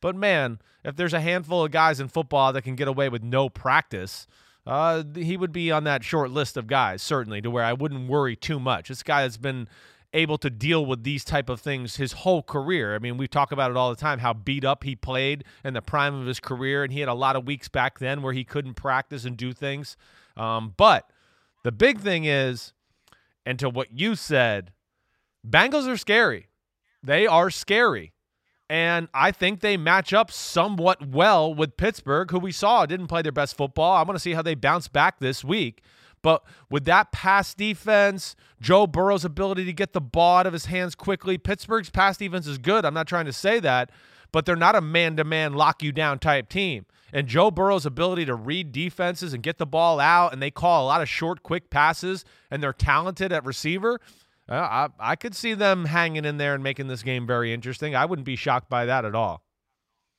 but 0.01 0.15
man, 0.15 0.59
if 0.83 0.95
there's 0.95 1.13
a 1.13 1.21
handful 1.21 1.63
of 1.63 1.71
guys 1.71 1.99
in 1.99 2.07
football 2.07 2.51
that 2.53 2.63
can 2.63 2.75
get 2.75 2.87
away 2.87 3.07
with 3.07 3.21
no 3.21 3.49
practice, 3.49 4.25
uh, 4.65 5.03
he 5.15 5.37
would 5.37 5.51
be 5.51 5.71
on 5.71 5.83
that 5.83 6.03
short 6.03 6.31
list 6.31 6.57
of 6.57 6.65
guys 6.65 7.03
certainly, 7.03 7.39
to 7.41 7.51
where 7.51 7.63
I 7.63 7.73
wouldn't 7.73 8.09
worry 8.09 8.35
too 8.35 8.59
much. 8.59 8.89
This 8.89 9.03
guy 9.03 9.21
has 9.21 9.37
been 9.37 9.67
able 10.11 10.39
to 10.39 10.49
deal 10.49 10.85
with 10.85 11.03
these 11.03 11.23
type 11.23 11.49
of 11.49 11.61
things 11.61 11.97
his 11.97 12.13
whole 12.13 12.41
career. 12.41 12.95
I 12.95 12.99
mean, 12.99 13.17
we 13.17 13.27
talk 13.27 13.51
about 13.51 13.69
it 13.69 13.77
all 13.77 13.91
the 13.91 13.95
time 13.95 14.19
how 14.19 14.33
beat 14.33 14.65
up 14.65 14.83
he 14.83 14.95
played 14.95 15.43
in 15.63 15.75
the 15.75 15.83
prime 15.83 16.15
of 16.15 16.25
his 16.25 16.39
career, 16.39 16.83
and 16.83 16.91
he 16.91 16.99
had 16.99 17.09
a 17.09 17.13
lot 17.13 17.35
of 17.35 17.45
weeks 17.45 17.67
back 17.67 17.99
then 17.99 18.23
where 18.23 18.33
he 18.33 18.43
couldn't 18.43 18.73
practice 18.73 19.23
and 19.25 19.37
do 19.37 19.53
things. 19.53 19.95
Um, 20.39 20.73
but 20.77 21.09
the 21.63 21.71
big 21.71 21.99
thing 21.99 22.25
is, 22.25 22.73
and 23.45 23.59
to 23.59 23.69
what 23.69 23.91
you 23.91 24.15
said, 24.15 24.71
Bengals 25.47 25.87
are 25.87 25.97
scary. 25.97 26.47
They 27.03 27.27
are 27.27 27.49
scary. 27.49 28.13
And 28.69 29.07
I 29.13 29.31
think 29.31 29.61
they 29.61 29.77
match 29.77 30.13
up 30.13 30.31
somewhat 30.31 31.07
well 31.07 31.53
with 31.53 31.77
Pittsburgh, 31.77 32.29
who 32.29 32.39
we 32.39 32.51
saw 32.51 32.85
didn't 32.85 33.07
play 33.07 33.21
their 33.21 33.31
best 33.31 33.57
football. 33.57 33.95
I 33.95 34.03
want 34.03 34.15
to 34.15 34.19
see 34.19 34.33
how 34.33 34.43
they 34.43 34.55
bounce 34.55 34.87
back 34.87 35.19
this 35.19 35.43
week. 35.43 35.81
But 36.21 36.43
with 36.69 36.85
that 36.85 37.11
pass 37.11 37.53
defense, 37.53 38.35
Joe 38.61 38.85
Burrow's 38.85 39.25
ability 39.25 39.65
to 39.65 39.73
get 39.73 39.93
the 39.93 40.01
ball 40.01 40.39
out 40.39 40.47
of 40.47 40.53
his 40.53 40.65
hands 40.65 40.93
quickly, 40.93 41.37
Pittsburgh's 41.37 41.89
pass 41.89 42.17
defense 42.17 42.45
is 42.45 42.57
good. 42.57 42.85
I'm 42.85 42.93
not 42.93 43.07
trying 43.07 43.25
to 43.25 43.33
say 43.33 43.59
that, 43.61 43.89
but 44.31 44.45
they're 44.45 44.55
not 44.55 44.75
a 44.75 44.81
man 44.81 45.15
to 45.15 45.23
man 45.23 45.53
lock 45.53 45.81
you 45.81 45.91
down 45.91 46.19
type 46.19 46.49
team. 46.49 46.85
And 47.13 47.27
Joe 47.27 47.51
Burrow's 47.51 47.85
ability 47.85 48.25
to 48.25 48.35
read 48.35 48.71
defenses 48.71 49.33
and 49.33 49.41
get 49.43 49.57
the 49.57 49.65
ball 49.65 49.99
out, 49.99 50.33
and 50.33 50.41
they 50.41 50.51
call 50.51 50.85
a 50.85 50.87
lot 50.87 51.01
of 51.01 51.09
short, 51.09 51.43
quick 51.43 51.69
passes, 51.69 52.25
and 52.51 52.61
they're 52.61 52.73
talented 52.73 53.31
at 53.31 53.45
receiver. 53.45 53.99
Uh, 54.47 54.53
I, 54.55 55.11
I 55.11 55.15
could 55.15 55.35
see 55.35 55.53
them 55.53 55.85
hanging 55.85 56.25
in 56.25 56.37
there 56.37 56.55
and 56.55 56.63
making 56.63 56.87
this 56.87 57.03
game 57.03 57.27
very 57.27 57.53
interesting. 57.53 57.95
I 57.95 58.05
wouldn't 58.05 58.25
be 58.25 58.35
shocked 58.35 58.69
by 58.69 58.85
that 58.85 59.05
at 59.05 59.13
all. 59.15 59.43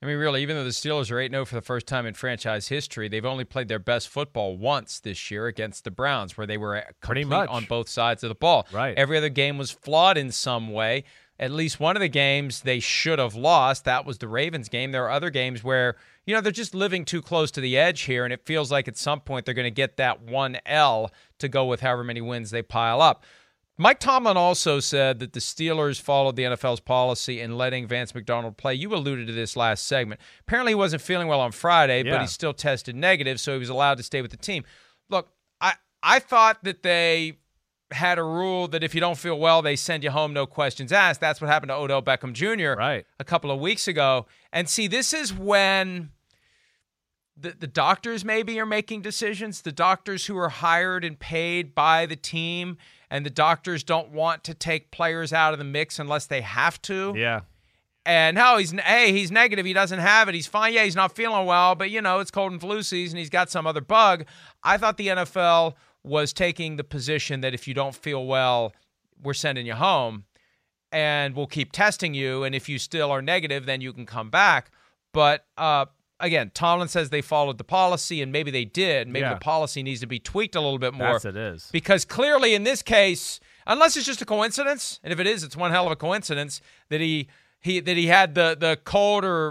I 0.03 0.07
mean, 0.07 0.17
really, 0.17 0.41
even 0.41 0.57
though 0.57 0.65
the 0.65 0.71
Steelers 0.71 1.11
are 1.11 1.19
8 1.19 1.31
0 1.31 1.45
for 1.45 1.57
the 1.57 1.61
first 1.61 1.87
time 1.87 2.07
in 2.07 2.15
franchise 2.15 2.69
history, 2.69 3.07
they've 3.09 3.25
only 3.27 3.45
played 3.45 3.69
their 3.69 3.79
best 3.79 4.09
football 4.09 4.57
once 4.57 4.99
this 4.99 5.31
year 5.31 5.47
against 5.47 5.85
the 5.85 5.91
Browns, 5.91 6.39
where 6.39 6.47
they 6.47 6.57
were 6.57 6.83
Pretty 7.03 7.25
much. 7.25 7.51
on 7.51 7.65
both 7.67 7.89
sides 7.89 8.23
of 8.25 8.29
the 8.29 8.35
ball. 8.35 8.67
Right. 8.73 8.97
Every 8.97 9.19
other 9.19 9.29
game 9.29 9.59
was 9.59 9.71
flawed 9.71 10.17
in 10.17 10.33
some 10.33 10.73
way. 10.73 11.05
at 11.39 11.51
least 11.51 11.81
one 11.81 11.97
of 11.97 12.01
the 12.01 12.09
games 12.09 12.63
they 12.63 12.81
should 12.81 13.19
have 13.19 13.35
lost. 13.35 13.85
That 13.85 14.07
was 14.07 14.19
the 14.19 14.29
Ravens 14.29 14.69
game. 14.71 14.93
There 14.93 15.05
are 15.05 15.11
other 15.11 15.29
games 15.31 15.63
where, 15.63 15.97
you 16.27 16.35
know, 16.35 16.41
they're 16.41 16.53
just 16.53 16.75
living 16.75 17.05
too 17.05 17.23
close 17.23 17.51
to 17.53 17.61
the 17.61 17.77
edge 17.79 18.03
here, 18.03 18.25
and 18.25 18.33
it 18.33 18.45
feels 18.45 18.71
like 18.71 18.87
at 18.89 18.97
some 18.97 19.21
point 19.21 19.45
they're 19.45 19.55
going 19.55 19.65
to 19.65 19.71
get 19.71 19.97
that 19.97 20.21
one 20.23 20.59
L 20.67 21.11
to 21.39 21.49
go 21.49 21.65
with 21.65 21.81
however 21.81 22.05
many 22.05 22.21
wins 22.21 22.51
they 22.51 22.63
pile 22.63 23.01
up. 23.01 23.25
Mike 23.79 23.99
Tomlin 23.99 24.37
also 24.37 24.79
said 24.79 25.21
that 25.21 25.33
the 25.33 25.41
Steelers 25.41 25.99
followed 25.99 26.37
the 26.37 26.43
NFL's 26.43 26.81
policy 26.81 27.41
in 27.41 27.57
letting 27.57 27.87
Vance 27.87 28.15
McDonald 28.15 28.59
play. 28.59 28.75
You 28.75 28.95
alluded 28.95 29.27
to 29.29 29.33
this 29.33 29.57
last 29.57 29.87
segment. 29.87 30.21
Apparently, 30.43 30.73
he 30.73 30.77
wasn't 30.77 31.01
feeling 31.01 31.29
well 31.29 31.41
on 31.41 31.53
Friday, 31.53 32.05
Yeah. 32.05 32.13
but 32.13 32.21
he 32.21 32.27
still 32.27 32.53
tested 32.53 32.95
negative, 32.95 33.41
so 33.41 33.55
he 33.55 33.59
was 33.59 33.71
allowed 33.71 33.97
to 33.97 34.03
stay 34.03 34.21
with 34.21 34.33
the 34.33 34.37
team. 34.37 34.65
Look, 35.09 35.31
I 35.63 35.75
I 36.03 36.19
thought 36.19 36.63
that 36.65 36.83
they 36.83 37.39
had 37.93 38.19
a 38.19 38.23
rule 38.23 38.69
that 38.69 38.85
if 38.85 38.95
you 38.95 39.01
don't 39.01 39.19
feel 39.19 39.39
well, 39.39 39.63
they 39.63 39.77
send 39.77 40.05
you 40.05 40.11
home, 40.11 40.33
no 40.33 40.47
questions 40.47 40.93
asked. 40.93 41.21
That's 41.21 41.41
what 41.41 41.49
happened 41.49 41.71
to 41.71 41.75
Odell 41.75 42.03
Beckham 42.03 42.33
Jr. 42.33 42.79
Right. 42.79 43.07
a 43.19 43.25
couple 43.25 43.51
of 43.51 43.61
weeks 43.61 43.89
ago. 43.89 44.27
And 44.53 44.69
see, 44.69 44.87
this 44.87 45.13
is 45.13 45.33
when 45.33 46.11
the, 47.37 47.51
the 47.59 47.67
doctors 47.67 48.25
maybe 48.25 48.59
are 48.61 48.67
making 48.67 49.03
decisions, 49.03 49.63
the 49.63 49.73
doctors 49.73 50.27
who 50.27 50.37
are 50.37 50.49
hired 50.49 51.05
and 51.05 51.19
paid 51.19 51.75
by 51.75 52.07
the 52.07 52.17
team, 52.17 52.77
and 53.11 53.27
the 53.27 53.31
doctors 53.31 53.83
don't 53.83 54.11
want 54.11 54.45
to 54.45 54.55
take 54.55 54.91
players 54.91 55.33
out 55.33 55.53
of 55.53 55.59
the 55.59 55.65
mix 55.65 55.99
unless 55.99 56.27
they 56.27 56.43
have 56.43 56.81
to. 56.83 57.15
Yeah. 57.17 57.41
And 58.07 58.37
no, 58.37 58.57
he's 58.57 58.73
hey, 58.73 59.13
he's 59.13 59.31
negative. 59.31 59.67
He 59.67 59.73
doesn't 59.73 59.99
have 59.99 60.29
it. 60.29 60.35
He's 60.35 60.47
fine. 60.47 60.73
Yeah, 60.73 60.85
he's 60.85 60.97
not 60.97 61.15
feeling 61.15 61.45
well, 61.47 61.75
but 61.75 61.91
you 61.91 62.01
know, 62.01 62.21
it's 62.21 62.31
cold 62.31 62.53
and 62.53 62.61
flu 62.61 62.83
season. 62.83 63.19
He's 63.19 63.31
got 63.31 63.51
some 63.51 63.67
other 63.67 63.83
bug. 63.83 64.25
I 64.63 64.79
thought 64.79 64.97
the 64.97 65.09
NFL 65.09 65.75
was 66.03 66.33
taking 66.33 66.77
the 66.77 66.85
position 66.85 67.41
that 67.43 67.55
if 67.55 67.69
you 67.69 67.75
don't 67.75 67.95
feel 67.95 68.25
well, 68.27 68.73
we're 69.23 69.35
sending 69.35 69.67
you 69.67 69.75
home 69.75 70.25
and 70.93 71.37
we'll 71.37 71.47
keep 71.47 71.73
testing 71.73 72.15
you. 72.15 72.43
And 72.45 72.55
if 72.55 72.69
you 72.69 72.79
still 72.79 73.11
are 73.11 73.23
negative, 73.23 73.67
then 73.67 73.81
you 73.81 73.93
can 73.93 74.07
come 74.07 74.31
back. 74.31 74.71
But 75.13 75.45
uh, 75.57 75.87
again, 76.19 76.51
Tomlin 76.55 76.89
says 76.89 77.11
they 77.11 77.23
followed 77.23 77.59
the 77.59 77.65
policy, 77.65 78.23
and 78.23 78.33
maybe 78.33 78.51
they 78.51 78.65
did. 78.65 79.09
Maybe 79.09 79.23
Yeah. 79.23 79.35
the 79.35 79.41
policy 79.41 79.83
needs 79.83 80.01
to 80.01 80.07
be 80.07 80.19
tweaked 80.19 80.55
a 80.55 80.61
little 80.61 80.79
bit 80.79 80.95
more. 80.95 81.13
Yes, 81.13 81.25
it 81.25 81.37
is. 81.37 81.69
Because 81.73 82.05
clearly, 82.05 82.55
in 82.55 82.65
this 82.65 82.83
case, 82.83 83.41
unless 83.67 83.97
it's 83.97 84.07
just 84.07 84.23
a 84.23 84.27
coincidence, 84.27 85.01
and 85.03 85.13
if 85.13 85.21
it 85.21 85.27
is, 85.27 85.43
it's 85.45 85.57
one 85.57 85.71
hell 85.71 85.87
of 85.87 85.93
a 85.93 85.97
coincidence 85.97 86.61
that 86.89 87.01
he 87.01 87.29
he 87.61 87.79
that 87.81 87.97
he 87.97 88.07
had 88.07 88.35
the 88.35 88.57
the 88.59 88.79
cold 88.85 89.25
or, 89.25 89.49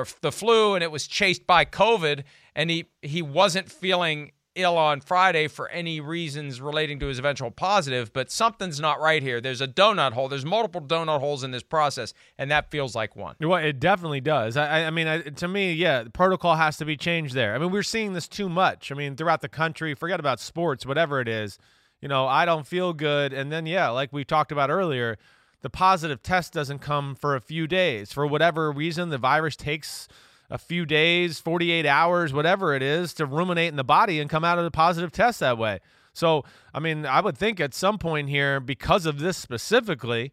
or 0.00 0.06
the 0.22 0.32
flu, 0.32 0.74
and 0.74 0.82
it 0.82 0.90
was 0.90 1.06
chased 1.06 1.46
by 1.46 1.64
COVID, 1.64 2.24
and 2.54 2.70
he 2.70 2.86
he 3.02 3.20
wasn't 3.22 3.70
feeling 3.70 4.32
ill 4.62 4.76
on 4.78 5.00
Friday 5.00 5.48
for 5.48 5.68
any 5.70 6.00
reasons 6.00 6.60
relating 6.60 6.98
to 7.00 7.06
his 7.06 7.18
eventual 7.18 7.50
positive, 7.50 8.12
but 8.12 8.30
something's 8.30 8.80
not 8.80 9.00
right 9.00 9.22
here. 9.22 9.40
There's 9.40 9.60
a 9.60 9.68
donut 9.68 10.12
hole. 10.12 10.28
There's 10.28 10.44
multiple 10.44 10.80
donut 10.80 11.20
holes 11.20 11.42
in 11.44 11.50
this 11.50 11.62
process, 11.62 12.14
and 12.38 12.50
that 12.50 12.70
feels 12.70 12.94
like 12.94 13.16
one. 13.16 13.36
Well, 13.40 13.62
it 13.62 13.80
definitely 13.80 14.20
does. 14.20 14.56
I, 14.56 14.84
I- 14.84 14.90
mean, 14.90 15.06
I, 15.06 15.20
to 15.22 15.48
me, 15.48 15.72
yeah, 15.72 16.02
the 16.02 16.10
protocol 16.10 16.56
has 16.56 16.76
to 16.78 16.84
be 16.84 16.96
changed 16.96 17.34
there. 17.34 17.54
I 17.54 17.58
mean, 17.58 17.70
we're 17.70 17.82
seeing 17.82 18.12
this 18.12 18.28
too 18.28 18.48
much. 18.48 18.90
I 18.92 18.94
mean, 18.94 19.16
throughout 19.16 19.40
the 19.40 19.48
country, 19.48 19.94
forget 19.94 20.20
about 20.20 20.40
sports, 20.40 20.84
whatever 20.86 21.20
it 21.20 21.28
is. 21.28 21.58
You 22.00 22.08
know, 22.08 22.26
I 22.26 22.44
don't 22.44 22.66
feel 22.66 22.92
good, 22.92 23.32
and 23.32 23.52
then 23.52 23.66
yeah, 23.66 23.88
like 23.90 24.12
we 24.12 24.24
talked 24.24 24.52
about 24.52 24.70
earlier, 24.70 25.18
the 25.60 25.68
positive 25.68 26.22
test 26.22 26.52
doesn't 26.54 26.78
come 26.78 27.14
for 27.14 27.36
a 27.36 27.40
few 27.40 27.66
days 27.66 28.12
for 28.12 28.26
whatever 28.26 28.72
reason. 28.72 29.10
The 29.10 29.18
virus 29.18 29.54
takes 29.56 30.08
a 30.50 30.58
few 30.58 30.84
days, 30.84 31.38
48 31.38 31.86
hours, 31.86 32.32
whatever 32.32 32.74
it 32.74 32.82
is, 32.82 33.14
to 33.14 33.26
ruminate 33.26 33.68
in 33.68 33.76
the 33.76 33.84
body 33.84 34.20
and 34.20 34.28
come 34.28 34.44
out 34.44 34.58
of 34.58 34.64
the 34.64 34.70
positive 34.70 35.12
test 35.12 35.40
that 35.40 35.56
way. 35.56 35.80
So, 36.12 36.44
I 36.74 36.80
mean, 36.80 37.06
I 37.06 37.20
would 37.20 37.38
think 37.38 37.60
at 37.60 37.72
some 37.72 37.96
point 37.96 38.28
here, 38.28 38.58
because 38.58 39.06
of 39.06 39.20
this 39.20 39.36
specifically, 39.36 40.32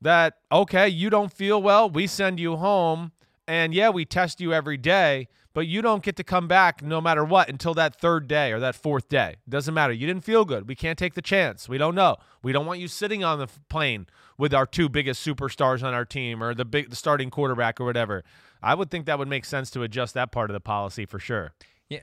that 0.00 0.38
okay, 0.52 0.88
you 0.88 1.10
don't 1.10 1.32
feel 1.32 1.60
well, 1.62 1.88
we 1.88 2.06
send 2.06 2.40
you 2.40 2.56
home, 2.56 3.12
and 3.46 3.74
yeah, 3.74 3.90
we 3.90 4.04
test 4.04 4.40
you 4.40 4.52
every 4.52 4.76
day, 4.76 5.28
but 5.52 5.66
you 5.66 5.82
don't 5.82 6.02
get 6.02 6.16
to 6.16 6.24
come 6.24 6.46
back 6.46 6.82
no 6.82 7.00
matter 7.00 7.24
what 7.24 7.48
until 7.48 7.74
that 7.74 7.96
third 7.96 8.28
day 8.28 8.52
or 8.52 8.60
that 8.60 8.76
fourth 8.76 9.08
day. 9.08 9.36
Doesn't 9.48 9.74
matter. 9.74 9.92
You 9.92 10.06
didn't 10.06 10.24
feel 10.24 10.44
good. 10.44 10.68
We 10.68 10.74
can't 10.74 10.98
take 10.98 11.14
the 11.14 11.22
chance. 11.22 11.68
We 11.68 11.76
don't 11.76 11.94
know. 11.94 12.16
We 12.42 12.52
don't 12.52 12.66
want 12.66 12.80
you 12.80 12.88
sitting 12.88 13.24
on 13.24 13.38
the 13.38 13.48
plane 13.68 14.06
with 14.38 14.54
our 14.54 14.66
two 14.66 14.88
biggest 14.88 15.26
superstars 15.26 15.82
on 15.82 15.92
our 15.92 16.04
team 16.04 16.42
or 16.42 16.54
the 16.54 16.64
big 16.64 16.90
the 16.90 16.96
starting 16.96 17.30
quarterback 17.30 17.80
or 17.80 17.84
whatever. 17.84 18.24
I 18.62 18.74
would 18.74 18.90
think 18.90 19.06
that 19.06 19.18
would 19.18 19.28
make 19.28 19.44
sense 19.44 19.70
to 19.72 19.82
adjust 19.82 20.14
that 20.14 20.32
part 20.32 20.50
of 20.50 20.54
the 20.54 20.60
policy 20.60 21.06
for 21.06 21.18
sure. 21.18 21.52
Yeah. 21.88 22.00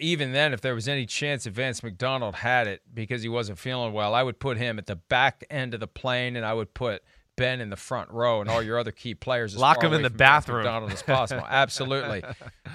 Even 0.00 0.32
then, 0.32 0.52
if 0.52 0.60
there 0.60 0.74
was 0.74 0.88
any 0.88 1.06
chance 1.06 1.44
that 1.44 1.52
Vance 1.52 1.82
McDonald 1.82 2.36
had 2.36 2.66
it 2.66 2.82
because 2.92 3.22
he 3.22 3.28
wasn't 3.28 3.58
feeling 3.58 3.92
well, 3.92 4.14
I 4.14 4.22
would 4.22 4.38
put 4.38 4.58
him 4.58 4.78
at 4.78 4.86
the 4.86 4.96
back 4.96 5.44
end 5.50 5.72
of 5.74 5.80
the 5.80 5.86
plane, 5.86 6.36
and 6.36 6.44
I 6.44 6.52
would 6.52 6.74
put 6.74 7.02
Ben 7.36 7.62
in 7.62 7.70
the 7.70 7.76
front 7.76 8.10
row, 8.10 8.42
and 8.42 8.50
all 8.50 8.62
your 8.62 8.78
other 8.78 8.92
key 8.92 9.14
players. 9.14 9.54
As 9.54 9.60
Lock 9.60 9.82
him 9.82 9.94
in 9.94 10.02
the 10.02 10.10
bathroom. 10.10 10.66
As 10.90 11.02
possible. 11.02 11.44
Absolutely. 11.48 12.22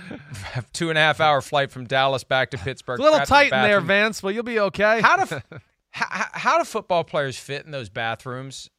Two 0.73 0.89
and 0.89 0.97
a 0.97 1.01
half 1.01 1.19
hour 1.19 1.41
flight 1.41 1.69
from 1.69 1.86
Dallas 1.86 2.23
back 2.23 2.49
to 2.51 2.57
Pittsburgh. 2.57 2.99
It's 2.99 3.07
a 3.07 3.11
little 3.11 3.25
tight 3.25 3.51
in 3.51 3.61
there. 3.61 3.81
Vance, 3.81 4.21
but 4.21 4.33
you'll 4.33 4.43
be 4.43 4.59
okay. 4.59 5.01
How 5.01 5.23
do 5.23 5.41
how, 5.91 6.25
how 6.31 6.57
do 6.57 6.63
football 6.63 7.03
players 7.03 7.38
fit 7.38 7.65
in 7.65 7.71
those 7.71 7.89
bathrooms 7.89 8.69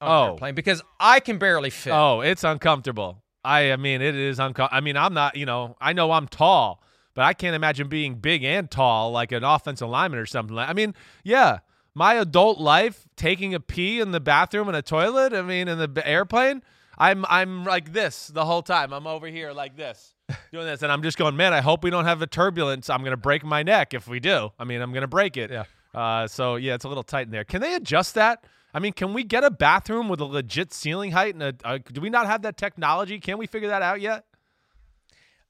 on 0.00 0.08
Oh. 0.10 0.22
an 0.24 0.30
airplane? 0.32 0.54
Because 0.56 0.82
I 0.98 1.20
can 1.20 1.38
barely 1.38 1.70
fit. 1.70 1.92
Oh, 1.92 2.20
it's 2.20 2.42
uncomfortable. 2.42 3.22
I, 3.48 3.72
I 3.72 3.76
mean, 3.76 4.02
it 4.02 4.14
is 4.14 4.38
uncomfortable. 4.38 4.76
I 4.76 4.80
mean, 4.80 4.96
I'm 4.96 5.14
not, 5.14 5.34
you 5.34 5.46
know, 5.46 5.76
I 5.80 5.94
know 5.94 6.12
I'm 6.12 6.28
tall, 6.28 6.82
but 7.14 7.24
I 7.24 7.32
can't 7.32 7.56
imagine 7.56 7.88
being 7.88 8.16
big 8.16 8.44
and 8.44 8.70
tall 8.70 9.10
like 9.10 9.32
an 9.32 9.42
offensive 9.42 9.88
lineman 9.88 10.20
or 10.20 10.26
something. 10.26 10.54
Like, 10.54 10.68
I 10.68 10.74
mean, 10.74 10.94
yeah, 11.24 11.60
my 11.94 12.14
adult 12.14 12.60
life, 12.60 13.06
taking 13.16 13.54
a 13.54 13.60
pee 13.60 14.00
in 14.00 14.10
the 14.10 14.20
bathroom 14.20 14.68
and 14.68 14.76
a 14.76 14.82
toilet. 14.82 15.32
I 15.32 15.40
mean, 15.40 15.66
in 15.66 15.78
the 15.78 16.02
airplane, 16.06 16.62
I'm, 16.98 17.24
I'm 17.26 17.64
like 17.64 17.94
this 17.94 18.28
the 18.28 18.44
whole 18.44 18.62
time. 18.62 18.92
I'm 18.92 19.06
over 19.06 19.26
here 19.26 19.52
like 19.52 19.76
this, 19.76 20.14
doing 20.52 20.66
this, 20.66 20.82
and 20.82 20.92
I'm 20.92 21.02
just 21.02 21.16
going, 21.16 21.34
man. 21.34 21.54
I 21.54 21.62
hope 21.62 21.82
we 21.82 21.90
don't 21.90 22.04
have 22.04 22.20
a 22.20 22.26
turbulence. 22.26 22.90
I'm 22.90 23.02
gonna 23.02 23.16
break 23.16 23.44
my 23.44 23.62
neck 23.62 23.94
if 23.94 24.06
we 24.06 24.20
do. 24.20 24.52
I 24.58 24.64
mean, 24.64 24.82
I'm 24.82 24.92
gonna 24.92 25.08
break 25.08 25.38
it. 25.38 25.50
Yeah. 25.50 25.64
Uh, 25.94 26.28
so 26.28 26.56
yeah, 26.56 26.74
it's 26.74 26.84
a 26.84 26.88
little 26.88 27.02
tight 27.02 27.26
in 27.26 27.30
there. 27.30 27.44
Can 27.44 27.62
they 27.62 27.74
adjust 27.74 28.14
that? 28.16 28.44
I 28.74 28.80
mean, 28.80 28.92
can 28.92 29.14
we 29.14 29.24
get 29.24 29.44
a 29.44 29.50
bathroom 29.50 30.08
with 30.08 30.20
a 30.20 30.24
legit 30.24 30.72
ceiling 30.72 31.12
height 31.12 31.34
and 31.34 31.42
a, 31.42 31.54
a 31.64 31.78
do 31.78 32.00
we 32.00 32.10
not 32.10 32.26
have 32.26 32.42
that 32.42 32.56
technology? 32.56 33.18
Can 33.18 33.38
we 33.38 33.46
figure 33.46 33.68
that 33.68 33.82
out 33.82 34.00
yet? 34.00 34.24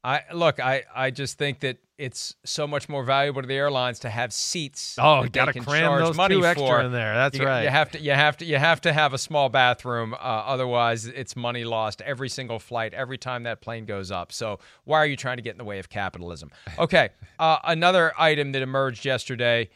I 0.05 0.23
look, 0.33 0.61
I, 0.61 0.85
I 0.95 1.11
just 1.11 1.39
think 1.39 1.61
that 1.61 1.79
it's 1.99 2.37
so 2.45 2.69
much 2.69 2.89
more 2.89 3.03
valuable 3.03 3.43
to 3.43 3.49
the 3.49 3.55
airlines 3.57 3.99
to 4.01 4.09
have 4.09 4.33
seats. 4.33 4.95
Oh, 4.97 5.25
you 5.25 5.29
gotta 5.29 5.53
cram 5.53 6.01
those 6.01 6.17
money 6.17 6.37
two 6.37 6.47
extra 6.47 6.67
for. 6.67 6.81
in 6.83 6.93
there. 6.93 7.15
That's 7.15 7.37
You- 7.37 7.45
right. 7.45 7.65
You 7.65 7.69
have 7.71 7.91
to 7.91 8.01
you 8.01 8.13
have 8.13 8.37
to 8.37 8.45
you 8.45 8.57
have 8.57 8.81
to 8.83 8.93
have 8.93 9.13
a 9.13 9.19
small 9.19 9.49
bathroom. 9.49 10.15
Uh, 10.15 10.17
otherwise, 10.17 11.07
it's 11.07 11.35
money 11.35 11.65
lost 11.65 12.01
every 12.03 12.29
single 12.29 12.61
flight, 12.61 12.95
every 12.95 13.19
time 13.19 13.43
that 13.43 13.61
plane 13.61 13.85
goes 13.87 14.13
up. 14.13 14.31
So 14.31 14.61
why 14.85 14.99
are 14.99 15.07
you 15.07 15.17
trying 15.17 15.39
to 15.39 15.43
get 15.43 15.51
in 15.53 15.59
the 15.59 15.65
way 15.65 15.81
of 15.81 15.89
capitalism? 15.89 16.53
Okay, 16.79 17.09
uh, 17.41 17.59
another 17.65 18.13
item 18.17 18.53
that 18.53 18.63
emerged 18.63 19.05
yesterday. 19.05 19.69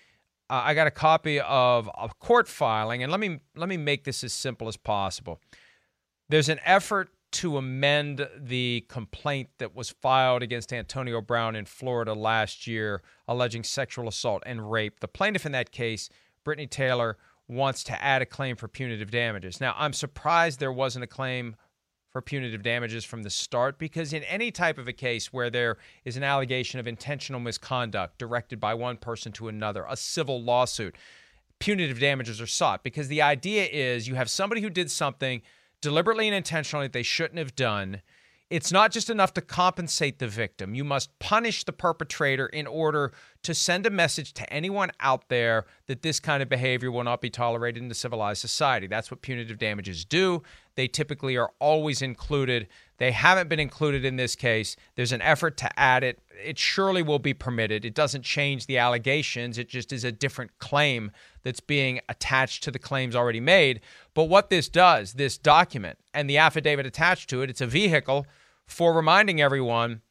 Uh, 0.50 0.62
I 0.64 0.74
got 0.74 0.86
a 0.86 0.90
copy 0.90 1.40
of 1.40 1.88
a 1.98 2.08
court 2.18 2.48
filing, 2.48 3.02
and 3.02 3.10
let 3.10 3.20
me 3.20 3.40
let 3.56 3.68
me 3.68 3.76
make 3.76 4.04
this 4.04 4.22
as 4.22 4.32
simple 4.32 4.68
as 4.68 4.76
possible 4.76 5.40
there's 6.32 6.48
an 6.48 6.60
effort 6.64 7.10
to 7.30 7.58
amend 7.58 8.26
the 8.38 8.86
complaint 8.88 9.50
that 9.58 9.74
was 9.74 9.90
filed 9.90 10.42
against 10.42 10.72
Antonio 10.72 11.20
Brown 11.20 11.54
in 11.54 11.66
Florida 11.66 12.14
last 12.14 12.66
year, 12.66 13.02
alleging 13.28 13.62
sexual 13.62 14.08
assault 14.08 14.42
and 14.46 14.70
rape. 14.70 15.00
The 15.00 15.08
plaintiff 15.08 15.44
in 15.44 15.52
that 15.52 15.72
case, 15.72 16.08
Brittany 16.42 16.66
Taylor, 16.66 17.18
wants 17.48 17.84
to 17.84 18.02
add 18.02 18.22
a 18.22 18.26
claim 18.26 18.56
for 18.56 18.66
punitive 18.66 19.10
damages. 19.10 19.60
Now, 19.60 19.74
I'm 19.76 19.92
surprised 19.92 20.58
there 20.58 20.72
wasn't 20.72 21.04
a 21.04 21.08
claim 21.08 21.56
for 22.12 22.20
punitive 22.20 22.62
damages 22.62 23.04
from 23.04 23.22
the 23.22 23.30
start 23.30 23.78
because 23.78 24.12
in 24.12 24.22
any 24.24 24.50
type 24.50 24.76
of 24.76 24.86
a 24.86 24.92
case 24.92 25.32
where 25.32 25.48
there 25.48 25.78
is 26.04 26.16
an 26.16 26.22
allegation 26.22 26.78
of 26.78 26.86
intentional 26.86 27.40
misconduct 27.40 28.18
directed 28.18 28.60
by 28.60 28.74
one 28.74 28.98
person 28.98 29.32
to 29.32 29.48
another, 29.48 29.86
a 29.88 29.96
civil 29.96 30.42
lawsuit, 30.42 30.94
punitive 31.58 31.98
damages 31.98 32.40
are 32.40 32.46
sought 32.46 32.82
because 32.82 33.08
the 33.08 33.22
idea 33.22 33.64
is 33.64 34.06
you 34.06 34.14
have 34.14 34.28
somebody 34.28 34.60
who 34.60 34.68
did 34.68 34.90
something 34.90 35.40
deliberately 35.80 36.28
and 36.28 36.36
intentionally 36.36 36.86
that 36.86 36.92
they 36.92 37.02
shouldn't 37.02 37.38
have 37.38 37.56
done. 37.56 38.02
It's 38.52 38.70
not 38.70 38.92
just 38.92 39.08
enough 39.08 39.32
to 39.32 39.40
compensate 39.40 40.18
the 40.18 40.28
victim. 40.28 40.74
You 40.74 40.84
must 40.84 41.18
punish 41.18 41.64
the 41.64 41.72
perpetrator 41.72 42.48
in 42.48 42.66
order 42.66 43.14
to 43.44 43.54
send 43.54 43.86
a 43.86 43.90
message 43.90 44.34
to 44.34 44.52
anyone 44.52 44.90
out 45.00 45.30
there 45.30 45.64
that 45.86 46.02
this 46.02 46.20
kind 46.20 46.42
of 46.42 46.50
behavior 46.50 46.90
will 46.90 47.02
not 47.02 47.22
be 47.22 47.30
tolerated 47.30 47.82
in 47.82 47.90
a 47.90 47.94
civilized 47.94 48.42
society. 48.42 48.86
That's 48.86 49.10
what 49.10 49.22
punitive 49.22 49.56
damages 49.56 50.04
do. 50.04 50.42
They 50.74 50.86
typically 50.86 51.34
are 51.38 51.50
always 51.60 52.02
included. 52.02 52.68
They 52.98 53.12
haven't 53.12 53.48
been 53.48 53.58
included 53.58 54.04
in 54.04 54.16
this 54.16 54.36
case. 54.36 54.76
There's 54.96 55.12
an 55.12 55.22
effort 55.22 55.56
to 55.56 55.80
add 55.80 56.04
it. 56.04 56.18
It 56.44 56.58
surely 56.58 57.02
will 57.02 57.18
be 57.18 57.32
permitted. 57.32 57.86
It 57.86 57.94
doesn't 57.94 58.22
change 58.22 58.66
the 58.66 58.76
allegations, 58.76 59.56
it 59.56 59.70
just 59.70 59.94
is 59.94 60.04
a 60.04 60.12
different 60.12 60.58
claim 60.58 61.10
that's 61.42 61.60
being 61.60 62.00
attached 62.10 62.62
to 62.64 62.70
the 62.70 62.78
claims 62.78 63.16
already 63.16 63.40
made. 63.40 63.80
But 64.12 64.24
what 64.24 64.50
this 64.50 64.68
does, 64.68 65.14
this 65.14 65.38
document 65.38 65.98
and 66.12 66.28
the 66.28 66.36
affidavit 66.36 66.84
attached 66.84 67.30
to 67.30 67.40
it, 67.40 67.48
it's 67.48 67.62
a 67.62 67.66
vehicle 67.66 68.26
for 68.66 68.92
reminding 68.92 69.40
everyone 69.40 70.02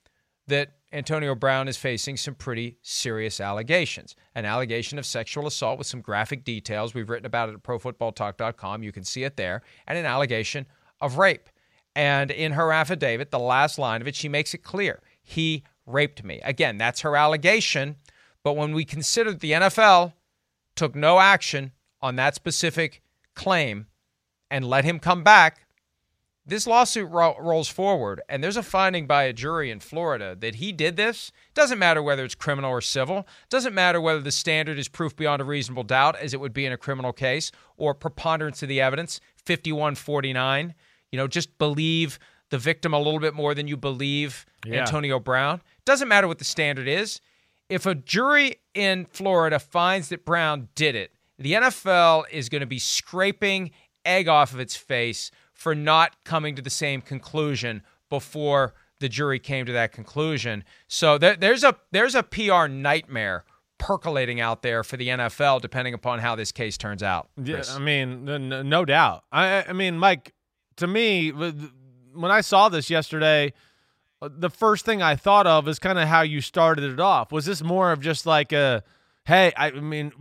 that 0.47 0.71
Antonio 0.93 1.35
Brown 1.35 1.67
is 1.67 1.77
facing 1.77 2.17
some 2.17 2.35
pretty 2.35 2.77
serious 2.81 3.39
allegations. 3.39 4.15
An 4.35 4.45
allegation 4.45 4.99
of 4.99 5.05
sexual 5.05 5.47
assault 5.47 5.77
with 5.77 5.87
some 5.87 6.01
graphic 6.01 6.43
details. 6.43 6.93
We've 6.93 7.09
written 7.09 7.25
about 7.25 7.49
it 7.49 7.55
at 7.55 7.63
profootballtalk.com. 7.63 8.83
You 8.83 8.91
can 8.91 9.03
see 9.03 9.23
it 9.23 9.37
there. 9.37 9.61
And 9.87 9.97
an 9.97 10.05
allegation 10.05 10.65
of 10.99 11.17
rape. 11.17 11.49
And 11.95 12.31
in 12.31 12.53
her 12.53 12.71
affidavit, 12.71 13.31
the 13.31 13.39
last 13.39 13.79
line 13.79 14.01
of 14.01 14.07
it, 14.07 14.15
she 14.15 14.29
makes 14.29 14.53
it 14.53 14.63
clear 14.63 15.01
he 15.21 15.63
raped 15.85 16.23
me. 16.23 16.41
Again, 16.43 16.77
that's 16.77 17.01
her 17.01 17.15
allegation. 17.15 17.97
But 18.43 18.55
when 18.55 18.73
we 18.73 18.85
consider 18.85 19.31
that 19.31 19.39
the 19.39 19.51
NFL 19.51 20.13
took 20.75 20.95
no 20.95 21.19
action 21.19 21.71
on 22.01 22.15
that 22.15 22.35
specific 22.35 23.01
claim 23.35 23.87
and 24.49 24.65
let 24.65 24.83
him 24.83 24.99
come 24.99 25.23
back, 25.23 25.60
this 26.45 26.65
lawsuit 26.65 27.09
ro- 27.09 27.35
rolls 27.39 27.67
forward, 27.69 28.21
and 28.27 28.43
there's 28.43 28.57
a 28.57 28.63
finding 28.63 29.05
by 29.05 29.23
a 29.23 29.33
jury 29.33 29.69
in 29.69 29.79
Florida 29.79 30.35
that 30.39 30.55
he 30.55 30.71
did 30.71 30.97
this. 30.97 31.31
Doesn't 31.53 31.77
matter 31.77 32.01
whether 32.01 32.25
it's 32.25 32.33
criminal 32.35 32.71
or 32.71 32.81
civil. 32.81 33.27
Doesn't 33.49 33.75
matter 33.75 34.01
whether 34.01 34.21
the 34.21 34.31
standard 34.31 34.79
is 34.79 34.87
proof 34.87 35.15
beyond 35.15 35.41
a 35.41 35.45
reasonable 35.45 35.83
doubt, 35.83 36.15
as 36.17 36.33
it 36.33 36.39
would 36.39 36.53
be 36.53 36.65
in 36.65 36.71
a 36.73 36.77
criminal 36.77 37.13
case, 37.13 37.51
or 37.77 37.93
preponderance 37.93 38.63
of 38.63 38.69
the 38.69 38.81
evidence, 38.81 39.19
5149. 39.45 40.73
You 41.11 41.17
know, 41.17 41.27
just 41.27 41.57
believe 41.57 42.17
the 42.49 42.57
victim 42.57 42.93
a 42.93 42.97
little 42.99 43.19
bit 43.19 43.33
more 43.33 43.53
than 43.53 43.67
you 43.67 43.77
believe 43.77 44.45
Yeah. 44.65 44.81
Antonio 44.81 45.19
Brown. 45.19 45.61
Doesn't 45.85 46.07
matter 46.07 46.27
what 46.27 46.39
the 46.39 46.45
standard 46.45 46.87
is. 46.87 47.21
If 47.69 47.85
a 47.85 47.95
jury 47.95 48.57
in 48.73 49.05
Florida 49.05 49.59
finds 49.59 50.09
that 50.09 50.25
Brown 50.25 50.67
did 50.75 50.95
it, 50.95 51.13
the 51.39 51.53
NFL 51.53 52.25
is 52.31 52.49
going 52.49 52.59
to 52.61 52.67
be 52.67 52.79
scraping 52.79 53.71
egg 54.05 54.27
off 54.27 54.53
of 54.53 54.59
its 54.59 54.75
face 54.75 55.31
for 55.61 55.75
not 55.75 56.23
coming 56.23 56.55
to 56.55 56.61
the 56.61 56.71
same 56.71 57.01
conclusion 57.01 57.83
before 58.09 58.73
the 58.99 59.07
jury 59.07 59.37
came 59.37 59.63
to 59.63 59.71
that 59.71 59.91
conclusion. 59.91 60.63
So 60.87 61.19
there, 61.19 61.35
there's 61.35 61.63
a 61.63 61.75
there's 61.91 62.15
a 62.15 62.23
PR 62.23 62.65
nightmare 62.65 63.43
percolating 63.77 64.41
out 64.41 64.63
there 64.63 64.83
for 64.83 64.97
the 64.97 65.09
NFL, 65.09 65.61
depending 65.61 65.93
upon 65.93 66.17
how 66.17 66.35
this 66.35 66.51
case 66.51 66.79
turns 66.79 67.03
out. 67.03 67.29
Yeah, 67.37 67.61
I 67.69 67.77
mean, 67.77 68.25
no 68.25 68.85
doubt. 68.85 69.23
I, 69.31 69.63
I 69.67 69.73
mean, 69.73 69.99
Mike, 69.99 70.33
to 70.77 70.87
me, 70.87 71.29
when 71.29 72.31
I 72.31 72.41
saw 72.41 72.67
this 72.67 72.89
yesterday, 72.89 73.53
uh, 74.19 74.29
the 74.35 74.49
first 74.49 74.83
thing 74.83 75.03
I 75.03 75.15
thought 75.15 75.45
of 75.45 75.67
is 75.67 75.77
kind 75.77 75.99
of 75.99 76.07
how 76.07 76.21
you 76.21 76.41
started 76.41 76.83
it 76.91 76.99
off. 76.99 77.31
Was 77.31 77.45
this 77.45 77.61
more 77.61 77.91
of 77.91 78.01
just 78.01 78.25
like 78.25 78.51
a, 78.51 78.83
hey, 79.25 79.51
I 79.55 79.69
mean, 79.69 80.11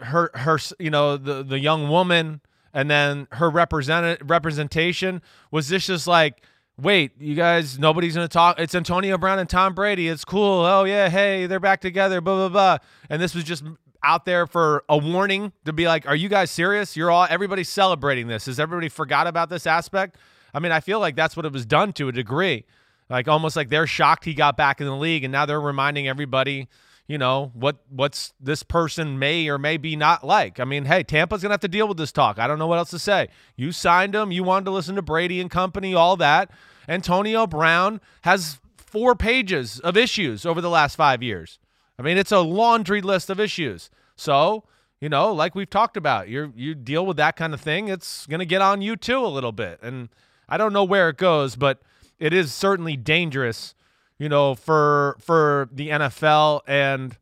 her, 0.00 0.32
her, 0.34 0.58
you 0.80 0.90
know, 0.90 1.16
the 1.16 1.44
the 1.44 1.60
young 1.60 1.88
woman, 1.88 2.40
and 2.76 2.90
then 2.90 3.26
her 3.32 3.48
represent 3.48 4.20
representation. 4.22 5.22
Was 5.50 5.68
this 5.68 5.86
just 5.86 6.06
like? 6.06 6.42
Wait, 6.78 7.12
you 7.18 7.34
guys, 7.34 7.78
nobody's 7.78 8.14
gonna 8.14 8.28
talk. 8.28 8.60
It's 8.60 8.74
Antonio 8.74 9.16
Brown 9.16 9.38
and 9.38 9.48
Tom 9.48 9.74
Brady. 9.74 10.08
It's 10.08 10.26
cool. 10.26 10.62
Oh 10.62 10.84
yeah, 10.84 11.08
hey, 11.08 11.46
they're 11.46 11.58
back 11.58 11.80
together. 11.80 12.20
Blah 12.20 12.36
blah 12.36 12.48
blah. 12.50 12.78
And 13.08 13.20
this 13.20 13.34
was 13.34 13.44
just 13.44 13.64
out 14.02 14.26
there 14.26 14.46
for 14.46 14.84
a 14.90 14.98
warning 14.98 15.54
to 15.64 15.72
be 15.72 15.86
like, 15.86 16.06
are 16.06 16.14
you 16.14 16.28
guys 16.28 16.50
serious? 16.50 16.94
You're 16.94 17.10
all 17.10 17.26
everybody's 17.30 17.70
celebrating 17.70 18.28
this. 18.28 18.44
Has 18.44 18.60
everybody 18.60 18.90
forgot 18.90 19.26
about 19.26 19.48
this 19.48 19.66
aspect? 19.66 20.18
I 20.52 20.58
mean, 20.58 20.70
I 20.70 20.80
feel 20.80 21.00
like 21.00 21.16
that's 21.16 21.34
what 21.34 21.46
it 21.46 21.52
was 21.52 21.64
done 21.64 21.94
to 21.94 22.08
a 22.08 22.12
degree. 22.12 22.66
Like 23.08 23.26
almost 23.26 23.56
like 23.56 23.70
they're 23.70 23.86
shocked 23.86 24.26
he 24.26 24.34
got 24.34 24.58
back 24.58 24.82
in 24.82 24.86
the 24.86 24.96
league, 24.96 25.24
and 25.24 25.32
now 25.32 25.46
they're 25.46 25.58
reminding 25.58 26.08
everybody, 26.08 26.68
you 27.06 27.18
know, 27.18 27.52
what 27.54 27.76
what's 27.88 28.32
this 28.40 28.62
person 28.62 29.18
may 29.18 29.48
or 29.48 29.58
may 29.58 29.76
be 29.76 29.96
not 29.96 30.24
like. 30.24 30.58
I 30.58 30.64
mean, 30.64 30.86
hey, 30.86 31.02
Tampa's 31.02 31.42
gonna 31.42 31.54
have 31.54 31.60
to 31.60 31.68
deal 31.68 31.88
with 31.88 31.96
this 31.98 32.12
talk. 32.12 32.38
I 32.38 32.46
don't 32.46 32.58
know 32.58 32.66
what 32.66 32.78
else 32.78 32.90
to 32.90 32.98
say. 32.98 33.28
You 33.56 33.72
signed 33.72 34.14
him. 34.14 34.32
You 34.32 34.42
wanted 34.42 34.64
to 34.66 34.70
listen 34.72 34.96
to 34.96 35.02
Brady 35.02 35.40
and 35.40 35.50
company, 35.50 35.94
all 35.94 36.16
that. 36.16 36.50
Antonio 36.88 37.46
Brown 37.46 38.00
has 38.22 38.60
four 38.76 39.14
pages 39.14 39.80
of 39.80 39.96
issues 39.96 40.46
over 40.46 40.60
the 40.60 40.70
last 40.70 40.96
five 40.96 41.22
years. 41.22 41.58
I 41.98 42.02
mean, 42.02 42.18
it's 42.18 42.32
a 42.32 42.40
laundry 42.40 43.00
list 43.00 43.30
of 43.30 43.40
issues. 43.40 43.90
So, 44.16 44.64
you 45.00 45.08
know, 45.08 45.32
like 45.32 45.54
we've 45.54 45.70
talked 45.70 45.96
about, 45.96 46.28
you 46.28 46.52
you 46.56 46.74
deal 46.74 47.06
with 47.06 47.16
that 47.18 47.36
kind 47.36 47.54
of 47.54 47.60
thing, 47.60 47.88
it's 47.88 48.26
to 48.26 48.44
get 48.44 48.62
on 48.62 48.82
you 48.82 48.96
too 48.96 49.24
a 49.24 49.28
little 49.28 49.52
bit. 49.52 49.78
And 49.82 50.08
I 50.48 50.56
don't 50.56 50.72
know 50.72 50.84
where 50.84 51.08
it 51.08 51.16
goes, 51.16 51.56
but 51.56 51.80
it 52.18 52.32
is 52.32 52.52
certainly 52.52 52.96
dangerous, 52.96 53.74
you 54.18 54.28
know, 54.28 54.54
for 54.54 55.16
for 55.20 55.68
the 55.72 55.88
NFL 55.88 56.62
and 56.66 57.16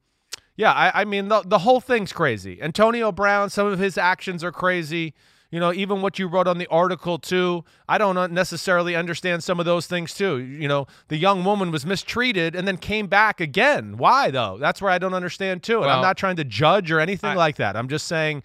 yeah, 0.56 0.72
I, 0.72 1.02
I 1.02 1.04
mean 1.04 1.28
the 1.28 1.42
the 1.42 1.58
whole 1.60 1.80
thing's 1.80 2.12
crazy. 2.12 2.62
Antonio 2.62 3.10
Brown, 3.10 3.50
some 3.50 3.66
of 3.66 3.78
his 3.78 3.98
actions 3.98 4.44
are 4.44 4.52
crazy. 4.52 5.14
You 5.50 5.60
know, 5.60 5.72
even 5.72 6.02
what 6.02 6.18
you 6.18 6.26
wrote 6.26 6.48
on 6.48 6.58
the 6.58 6.66
article 6.66 7.16
too. 7.16 7.64
I 7.88 7.96
don't 7.96 8.32
necessarily 8.32 8.96
understand 8.96 9.44
some 9.44 9.60
of 9.60 9.66
those 9.66 9.86
things 9.86 10.12
too. 10.12 10.38
You 10.38 10.66
know, 10.66 10.88
the 11.08 11.16
young 11.16 11.44
woman 11.44 11.70
was 11.70 11.86
mistreated 11.86 12.56
and 12.56 12.66
then 12.66 12.76
came 12.76 13.06
back 13.06 13.40
again. 13.40 13.96
Why 13.96 14.32
though? 14.32 14.58
That's 14.58 14.82
where 14.82 14.90
I 14.90 14.98
don't 14.98 15.14
understand 15.14 15.62
too. 15.62 15.82
And 15.82 15.90
I'm 15.90 16.02
not 16.02 16.16
trying 16.16 16.36
to 16.36 16.44
judge 16.44 16.90
or 16.90 16.98
anything 16.98 17.30
I- 17.30 17.34
like 17.34 17.56
that. 17.56 17.76
I'm 17.76 17.88
just 17.88 18.06
saying 18.08 18.42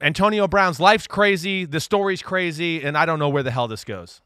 Antonio 0.00 0.46
Brown's 0.46 0.78
life's 0.80 1.06
crazy, 1.06 1.64
the 1.64 1.80
story's 1.80 2.22
crazy, 2.22 2.82
and 2.82 2.96
I 2.96 3.04
don't 3.04 3.18
know 3.18 3.28
where 3.28 3.42
the 3.42 3.50
hell 3.50 3.68
this 3.68 3.84
goes. 3.84 4.20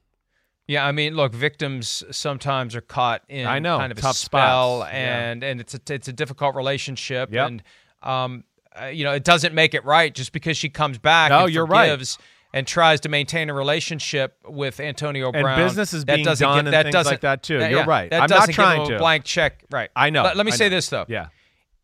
Yeah, 0.69 0.87
I 0.87 0.93
mean, 0.93 1.15
look, 1.15 1.35
victims 1.35 2.05
sometimes 2.11 2.77
are 2.77 2.81
caught 2.81 3.23
in 3.29 3.47
I 3.47 3.59
know, 3.59 3.79
kind 3.79 3.91
of 3.93 3.99
a 3.99 4.01
tough 4.01 4.17
spell, 4.17 4.79
spots, 4.81 4.93
yeah. 4.95 5.31
and 5.31 5.43
and 5.43 5.61
it's 5.61 5.75
a 5.75 5.81
it's 5.91 6.09
a 6.09 6.13
difficult 6.13 6.55
relationship, 6.55 7.33
Yep. 7.33 7.47
and 7.49 7.63
um, 8.03 8.45
uh, 8.81 8.87
you 8.87 9.05
know, 9.05 9.13
it 9.13 9.25
doesn't 9.25 9.55
make 9.55 9.75
it 9.75 9.85
right 9.85 10.15
just 10.15 10.33
because 10.33 10.57
she 10.57 10.69
comes 10.69 10.99
back. 10.99 11.31
No, 11.31 11.45
and 11.45 11.53
you're 11.53 11.67
right. 11.67 12.17
And 12.55 12.67
tries 12.67 13.01
to 13.01 13.09
maintain 13.09 13.49
a 13.49 13.55
relationship 13.55 14.37
with 14.47 14.79
Antonio 14.79 15.33
Brown. 15.33 15.59
And 15.59 15.69
business 15.69 15.95
is 15.95 16.05
that 16.05 16.17
being 16.17 16.25
doesn't 16.27 16.47
done 16.47 16.57
give- 16.59 16.67
and 16.67 16.75
that 16.75 16.83
things 16.83 16.93
doesn't- 16.93 17.11
like 17.11 17.21
that, 17.23 17.43
too. 17.43 17.59
that- 17.59 17.71
You're 17.71 17.81
yeah, 17.81 17.87
right. 17.87 18.11
That 18.11 18.17
I'm 18.25 18.29
not 18.29 18.41
doesn't 18.41 18.47
give 18.49 18.55
trying 18.57 18.81
him 18.83 18.89
to. 18.89 18.97
a 18.97 18.99
blank 18.99 19.25
check. 19.25 19.65
Right. 19.71 19.89
I 19.97 20.11
know, 20.11 20.23
Let, 20.23 20.37
let 20.37 20.45
me 20.45 20.53
I 20.53 20.57
say 20.57 20.67
know. 20.67 20.77
this 20.77 20.89
though. 20.91 21.07
Yeah. 21.09 21.29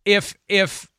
If 0.05 0.35
if 0.47 0.91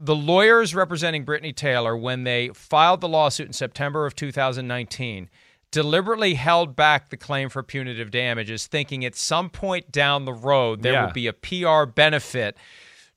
the 0.00 0.16
lawyers 0.16 0.74
representing 0.74 1.24
Brittany 1.24 1.52
Taylor, 1.52 1.96
when 1.96 2.24
they 2.24 2.48
filed 2.54 3.00
the 3.00 3.08
lawsuit 3.08 3.46
in 3.46 3.52
September 3.52 4.04
of 4.04 4.16
2019, 4.16 5.30
deliberately 5.70 6.34
held 6.34 6.74
back 6.74 7.10
the 7.10 7.16
claim 7.16 7.48
for 7.48 7.62
punitive 7.62 8.10
damages, 8.10 8.66
thinking 8.66 9.04
at 9.04 9.14
some 9.14 9.50
point 9.50 9.90
down 9.92 10.24
the 10.24 10.32
road 10.32 10.82
there 10.82 10.94
Yeah. 10.94 11.04
would 11.04 11.14
be 11.14 11.26
a 11.26 11.32
PR 11.32 11.84
benefit 11.84 12.56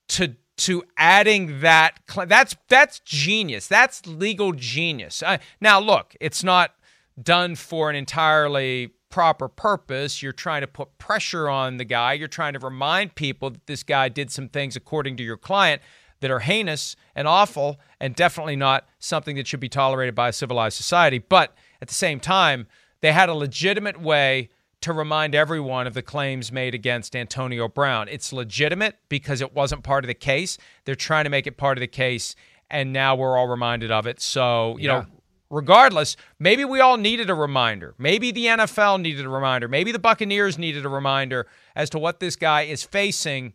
to 0.10 0.36
to 0.58 0.84
adding 0.98 1.62
that 1.62 2.00
cl- 2.10 2.28
that's 2.28 2.56
that's 2.68 3.00
genius. 3.00 3.68
That's 3.68 4.06
legal 4.06 4.52
genius. 4.52 5.24
Uh, 5.24 5.38
now 5.60 5.80
look 5.80 6.16
it's 6.20 6.44
not 6.44 6.76
done 7.22 7.56
for 7.56 7.90
an 7.90 7.96
entirely 7.96 8.92
proper 9.10 9.48
purpose. 9.48 10.22
You're 10.22 10.32
trying 10.34 10.62
to 10.62 10.68
put 10.68 10.98
pressure 10.98 11.50
on 11.50 11.78
the 11.78 11.86
guy. 11.86 12.14
You're 12.14 12.28
trying 12.28 12.54
to 12.54 12.60
remind 12.60 13.16
people 13.16 13.50
that 13.50 13.66
this 13.68 13.84
guy 13.84 14.08
did 14.10 14.32
some 14.32 14.50
things 14.50 14.76
according 14.76 15.18
to 15.18 15.24
your 15.24 15.36
client 15.38 15.82
that 16.20 16.30
are 16.30 16.40
heinous 16.40 16.96
and 17.16 17.28
awful 17.28 17.80
and 18.00 18.14
definitely 18.16 18.56
not 18.56 18.88
something 19.00 19.36
that 19.38 19.48
should 19.48 19.60
be 19.60 19.68
tolerated 19.70 20.14
by 20.16 20.30
a 20.30 20.34
civilized 20.34 20.78
society. 20.78 21.18
But 21.18 21.56
at 21.82 21.88
the 21.88 21.94
same 21.94 22.20
time 22.20 22.68
they 23.02 23.12
had 23.12 23.30
a 23.30 23.34
legitimate 23.34 24.00
way 24.00 24.50
to 24.82 24.94
remind 24.94 25.36
everyone 25.36 25.86
of 25.86 25.94
the 25.94 26.02
claims 26.02 26.52
made 26.52 26.74
against 26.74 27.16
Antonio 27.16 27.68
Brown. 27.68 28.08
It's 28.08 28.34
legitimate 28.34 28.98
because 29.10 29.42
it 29.42 29.54
wasn't 29.54 29.84
part 29.84 30.04
of 30.04 30.08
the 30.08 30.16
case. 30.16 30.58
They're 30.86 30.96
trying 30.96 31.26
to 31.26 31.30
make 31.30 31.46
it 31.46 31.58
part 31.58 31.78
of 31.78 31.82
the 31.82 31.88
case, 31.88 32.36
and 32.70 32.92
now 32.92 33.16
we're 33.16 33.38
all 33.38 33.48
reminded 33.48 33.92
of 33.92 34.08
it. 34.08 34.20
So, 34.20 34.78
you 34.78 34.88
know, 34.88 35.06
regardless, 35.52 36.18
maybe 36.40 36.66
we 36.66 36.80
all 36.80 36.98
needed 36.98 37.30
a 37.30 37.36
reminder. 37.36 37.94
Maybe 38.00 38.32
the 38.32 38.46
NFL 38.46 39.02
needed 39.02 39.26
a 39.26 39.30
reminder. 39.30 39.68
Maybe 39.68 39.92
the 39.92 40.00
Buccaneers 40.00 40.58
needed 40.58 40.84
a 40.84 40.90
reminder 40.90 41.46
as 41.76 41.90
to 41.92 42.00
what 42.00 42.20
this 42.20 42.36
guy 42.36 42.64
is 42.64 42.82
facing 42.82 43.54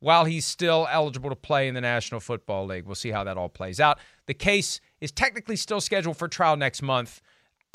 while 0.00 0.24
he's 0.24 0.44
still 0.44 0.88
eligible 0.90 1.30
to 1.30 1.36
play 1.36 1.68
in 1.68 1.74
the 1.74 1.80
National 1.80 2.20
Football 2.20 2.66
League. 2.66 2.84
We'll 2.84 2.94
see 2.96 3.10
how 3.10 3.22
that 3.24 3.36
all 3.36 3.48
plays 3.48 3.78
out. 3.78 3.98
The 4.26 4.34
case 4.34 4.80
is 5.00 5.12
technically 5.12 5.56
still 5.56 5.80
scheduled 5.80 6.16
for 6.16 6.26
trial 6.26 6.56
next 6.56 6.82
month. 6.82 7.22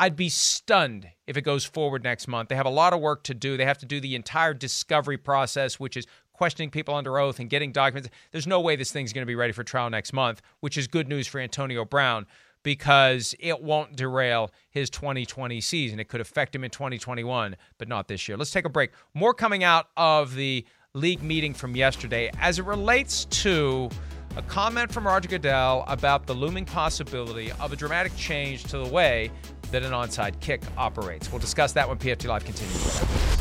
I'd 0.02 0.16
be 0.16 0.30
stunned 0.30 1.10
if 1.28 1.36
it 1.36 1.42
goes 1.42 1.66
forward 1.66 2.06
next 2.06 2.30
month. 2.30 2.48
They 2.48 2.56
have 2.56 2.66
a 2.66 2.70
lot 2.70 2.94
of 2.94 3.02
work 3.02 3.24
to 3.24 3.34
do. 3.34 3.58
They 3.58 3.66
have 3.66 3.80
to 3.80 3.86
do 3.86 4.00
the 4.00 4.16
entire 4.16 4.54
discovery 4.54 5.18
process, 5.18 5.78
which 5.78 5.98
is 5.98 6.08
questioning 6.32 6.72
people 6.72 6.96
under 6.96 7.20
oath 7.20 7.40
and 7.40 7.50
getting 7.50 7.74
documents. 7.74 8.08
There's 8.32 8.48
no 8.48 8.62
way 8.62 8.78
this 8.78 8.94
thing's 8.94 9.12
going 9.12 9.24
to 9.24 9.28
be 9.28 9.36
ready 9.36 9.52
for 9.52 9.66
trial 9.66 9.90
next 9.90 10.14
month, 10.14 10.42
which 10.62 10.78
is 10.78 10.88
good 10.88 11.10
news 11.10 11.28
for 11.28 11.42
Antonio 11.42 11.84
Brown 11.84 12.28
because 12.64 13.36
it 13.42 13.62
won't 13.62 13.98
derail 13.98 14.52
his 14.70 14.90
2020 14.90 15.60
season. 15.60 16.00
It 16.00 16.08
could 16.08 16.22
affect 16.22 16.56
him 16.56 16.64
in 16.64 16.72
2021, 16.72 17.58
but 17.78 17.90
not 17.90 18.08
this 18.08 18.26
year. 18.30 18.38
Let's 18.38 18.52
take 18.52 18.66
a 18.66 18.70
break. 18.70 18.92
More 19.14 19.34
coming 19.34 19.66
out 19.66 19.88
of 19.98 20.34
the 20.34 20.66
league 20.94 21.22
meeting 21.22 21.54
from 21.54 21.76
yesterday 21.76 22.32
as 22.40 22.58
it 22.58 22.64
relates 22.64 23.26
to 23.26 23.90
a 24.38 24.42
comment 24.44 24.94
from 24.94 25.06
Roger 25.06 25.28
Goodell 25.28 25.84
about 25.88 26.26
the 26.26 26.34
looming 26.34 26.64
possibility 26.64 27.52
of 27.60 27.74
a 27.74 27.76
dramatic 27.76 28.16
change 28.16 28.64
to 28.66 28.78
the 28.78 28.88
way 28.88 29.30
that 29.72 29.84
an 29.84 29.92
onside 29.92 30.40
kick 30.40 30.62
operates. 30.78 31.32
We'll 31.32 31.40
discuss 31.40 31.74
that 31.74 31.88
when 31.88 31.98
PFT 31.98 32.28
Live 32.28 32.46
continues. 32.46 33.40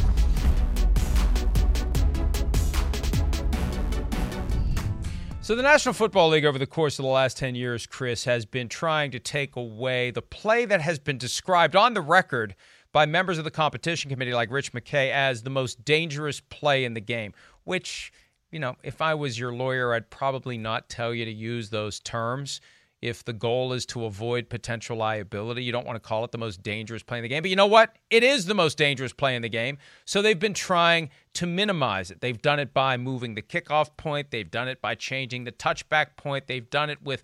So, 5.48 5.56
the 5.56 5.62
National 5.62 5.94
Football 5.94 6.28
League, 6.28 6.44
over 6.44 6.58
the 6.58 6.66
course 6.66 6.98
of 6.98 7.04
the 7.04 7.08
last 7.08 7.38
10 7.38 7.54
years, 7.54 7.86
Chris, 7.86 8.24
has 8.24 8.44
been 8.44 8.68
trying 8.68 9.10
to 9.12 9.18
take 9.18 9.56
away 9.56 10.10
the 10.10 10.20
play 10.20 10.66
that 10.66 10.82
has 10.82 10.98
been 10.98 11.16
described 11.16 11.74
on 11.74 11.94
the 11.94 12.02
record 12.02 12.54
by 12.92 13.06
members 13.06 13.38
of 13.38 13.44
the 13.44 13.50
competition 13.50 14.10
committee 14.10 14.34
like 14.34 14.50
Rich 14.50 14.74
McKay 14.74 15.10
as 15.10 15.42
the 15.42 15.50
most 15.50 15.86
dangerous 15.86 16.40
play 16.40 16.84
in 16.84 16.92
the 16.92 17.00
game, 17.00 17.32
which, 17.64 18.12
you 18.50 18.58
know, 18.58 18.76
if 18.82 19.00
I 19.00 19.14
was 19.14 19.38
your 19.38 19.54
lawyer, 19.54 19.94
I'd 19.94 20.10
probably 20.10 20.58
not 20.58 20.90
tell 20.90 21.14
you 21.14 21.24
to 21.24 21.32
use 21.32 21.70
those 21.70 21.98
terms 22.00 22.60
if 23.00 23.24
the 23.24 23.32
goal 23.32 23.72
is 23.72 23.86
to 23.86 24.04
avoid 24.04 24.48
potential 24.48 24.96
liability. 24.96 25.62
You 25.62 25.70
don't 25.70 25.86
want 25.86 25.96
to 25.96 26.00
call 26.00 26.24
it 26.24 26.32
the 26.32 26.38
most 26.38 26.62
dangerous 26.62 27.02
play 27.02 27.18
in 27.18 27.22
the 27.22 27.28
game. 27.28 27.42
But 27.42 27.50
you 27.50 27.56
know 27.56 27.66
what? 27.66 27.94
It 28.10 28.24
is 28.24 28.46
the 28.46 28.54
most 28.54 28.76
dangerous 28.76 29.12
play 29.12 29.36
in 29.36 29.42
the 29.42 29.48
game. 29.48 29.78
So 30.04 30.20
they've 30.20 30.38
been 30.38 30.54
trying 30.54 31.10
to 31.34 31.46
minimize 31.46 32.10
it. 32.10 32.20
They've 32.20 32.40
done 32.40 32.58
it 32.58 32.74
by 32.74 32.96
moving 32.96 33.34
the 33.36 33.42
kickoff 33.42 33.96
point, 33.96 34.30
they've 34.32 34.50
done 34.50 34.66
it 34.66 34.80
by 34.80 34.96
changing 34.96 35.44
the 35.44 35.52
touchback 35.52 36.16
point, 36.16 36.48
they've 36.48 36.68
done 36.68 36.90
it 36.90 37.00
with 37.02 37.22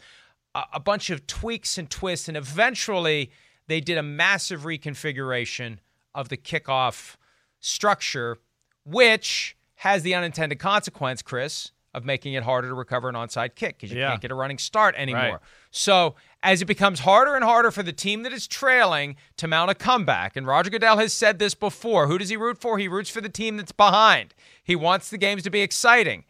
a, 0.55 0.63
a 0.75 0.81
bunch 0.81 1.11
of 1.11 1.27
tweaks 1.27 1.77
and 1.77 1.91
twists. 1.91 2.29
And 2.29 2.37
eventually, 2.37 3.33
they 3.67 3.81
did 3.81 3.99
a 3.99 4.03
massive 4.03 4.61
reconfiguration 4.63 5.79
of 6.15 6.29
the 6.29 6.37
kickoff 6.37 7.17
structure, 7.59 8.39
which 8.85 9.57
has 9.77 10.03
the 10.03 10.15
unintended 10.15 10.59
consequence, 10.59 11.23
Chris, 11.23 11.73
of 11.93 12.05
making 12.05 12.35
it 12.35 12.43
harder 12.43 12.69
to 12.69 12.75
recover 12.75 13.09
an 13.09 13.15
onside 13.15 13.55
kick 13.55 13.77
because 13.77 13.93
you 13.93 13.99
Yeah. 13.99 14.11
can't 14.11 14.21
get 14.21 14.31
a 14.31 14.35
running 14.35 14.59
start 14.59 14.95
anymore. 14.97 15.23
Right. 15.23 15.41
So 15.77 16.15
as 16.41 16.63
it 16.63 16.67
becomes 16.67 17.01
harder 17.01 17.35
and 17.35 17.43
harder 17.43 17.73
for 17.73 17.83
the 17.83 17.93
team 17.93 18.23
that 18.23 18.33
is 18.33 18.47
trailing 18.47 19.17
to 19.39 19.49
mount 19.49 19.73
a 19.73 19.75
comeback, 19.75 20.37
and 20.37 20.47
Roger 20.47 20.71
Goodell 20.71 20.99
has 20.99 21.13
said 21.13 21.41
this 21.41 21.55
before, 21.55 22.07
who 22.07 22.17
does 22.17 22.29
he 22.29 22.37
root 22.37 22.59
for? 22.59 22.79
He 22.79 22.87
roots 22.87 23.11
for 23.11 23.21
the 23.21 23.29
team 23.29 23.57
that's 23.57 23.73
behind. 23.73 24.35
He 24.63 24.77
wants 24.77 25.11
the 25.11 25.19
games 25.19 25.43
to 25.43 25.51
be 25.51 25.63
exciting. 25.63 26.25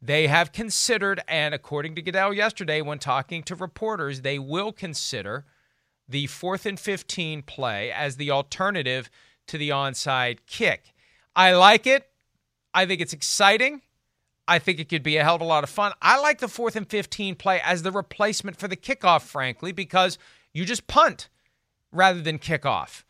They 0.00 0.28
have 0.28 0.52
considered, 0.52 1.22
and 1.26 1.54
according 1.54 1.96
to 1.96 2.02
Goodell 2.02 2.32
yesterday, 2.32 2.82
when 2.82 3.00
talking 3.00 3.42
to 3.44 3.56
reporters, 3.56 4.20
they 4.20 4.38
will 4.38 4.70
consider 4.70 5.44
the 6.08 6.28
fourth 6.28 6.64
and 6.64 6.78
15 6.78 7.42
play 7.42 7.90
as 7.90 8.16
the 8.16 8.30
alternative 8.30 9.10
to 9.48 9.58
the 9.58 9.70
onside 9.70 10.38
kick. 10.46 10.94
I 11.34 11.52
like 11.52 11.86
it. 11.86 12.10
I 12.72 12.86
think 12.86 13.00
it's 13.00 13.12
exciting. 13.12 13.82
I 14.46 14.58
think 14.58 14.78
it 14.78 14.88
could 14.88 15.02
be 15.02 15.16
a 15.16 15.24
hell 15.24 15.36
of 15.36 15.40
a 15.40 15.44
lot 15.44 15.64
of 15.64 15.70
fun. 15.70 15.92
I 16.02 16.20
like 16.20 16.38
the 16.38 16.48
fourth 16.48 16.76
and 16.76 16.88
15 16.88 17.34
play 17.36 17.60
as 17.64 17.82
the 17.82 17.90
replacement 17.90 18.58
for 18.58 18.68
the 18.68 18.76
kickoff, 18.76 19.22
frankly, 19.22 19.72
because 19.72 20.18
you 20.52 20.64
just 20.64 20.86
punt 20.86 21.28
rather 21.92 22.20
than 22.20 22.38
kick 22.38 22.66
off 22.66 23.04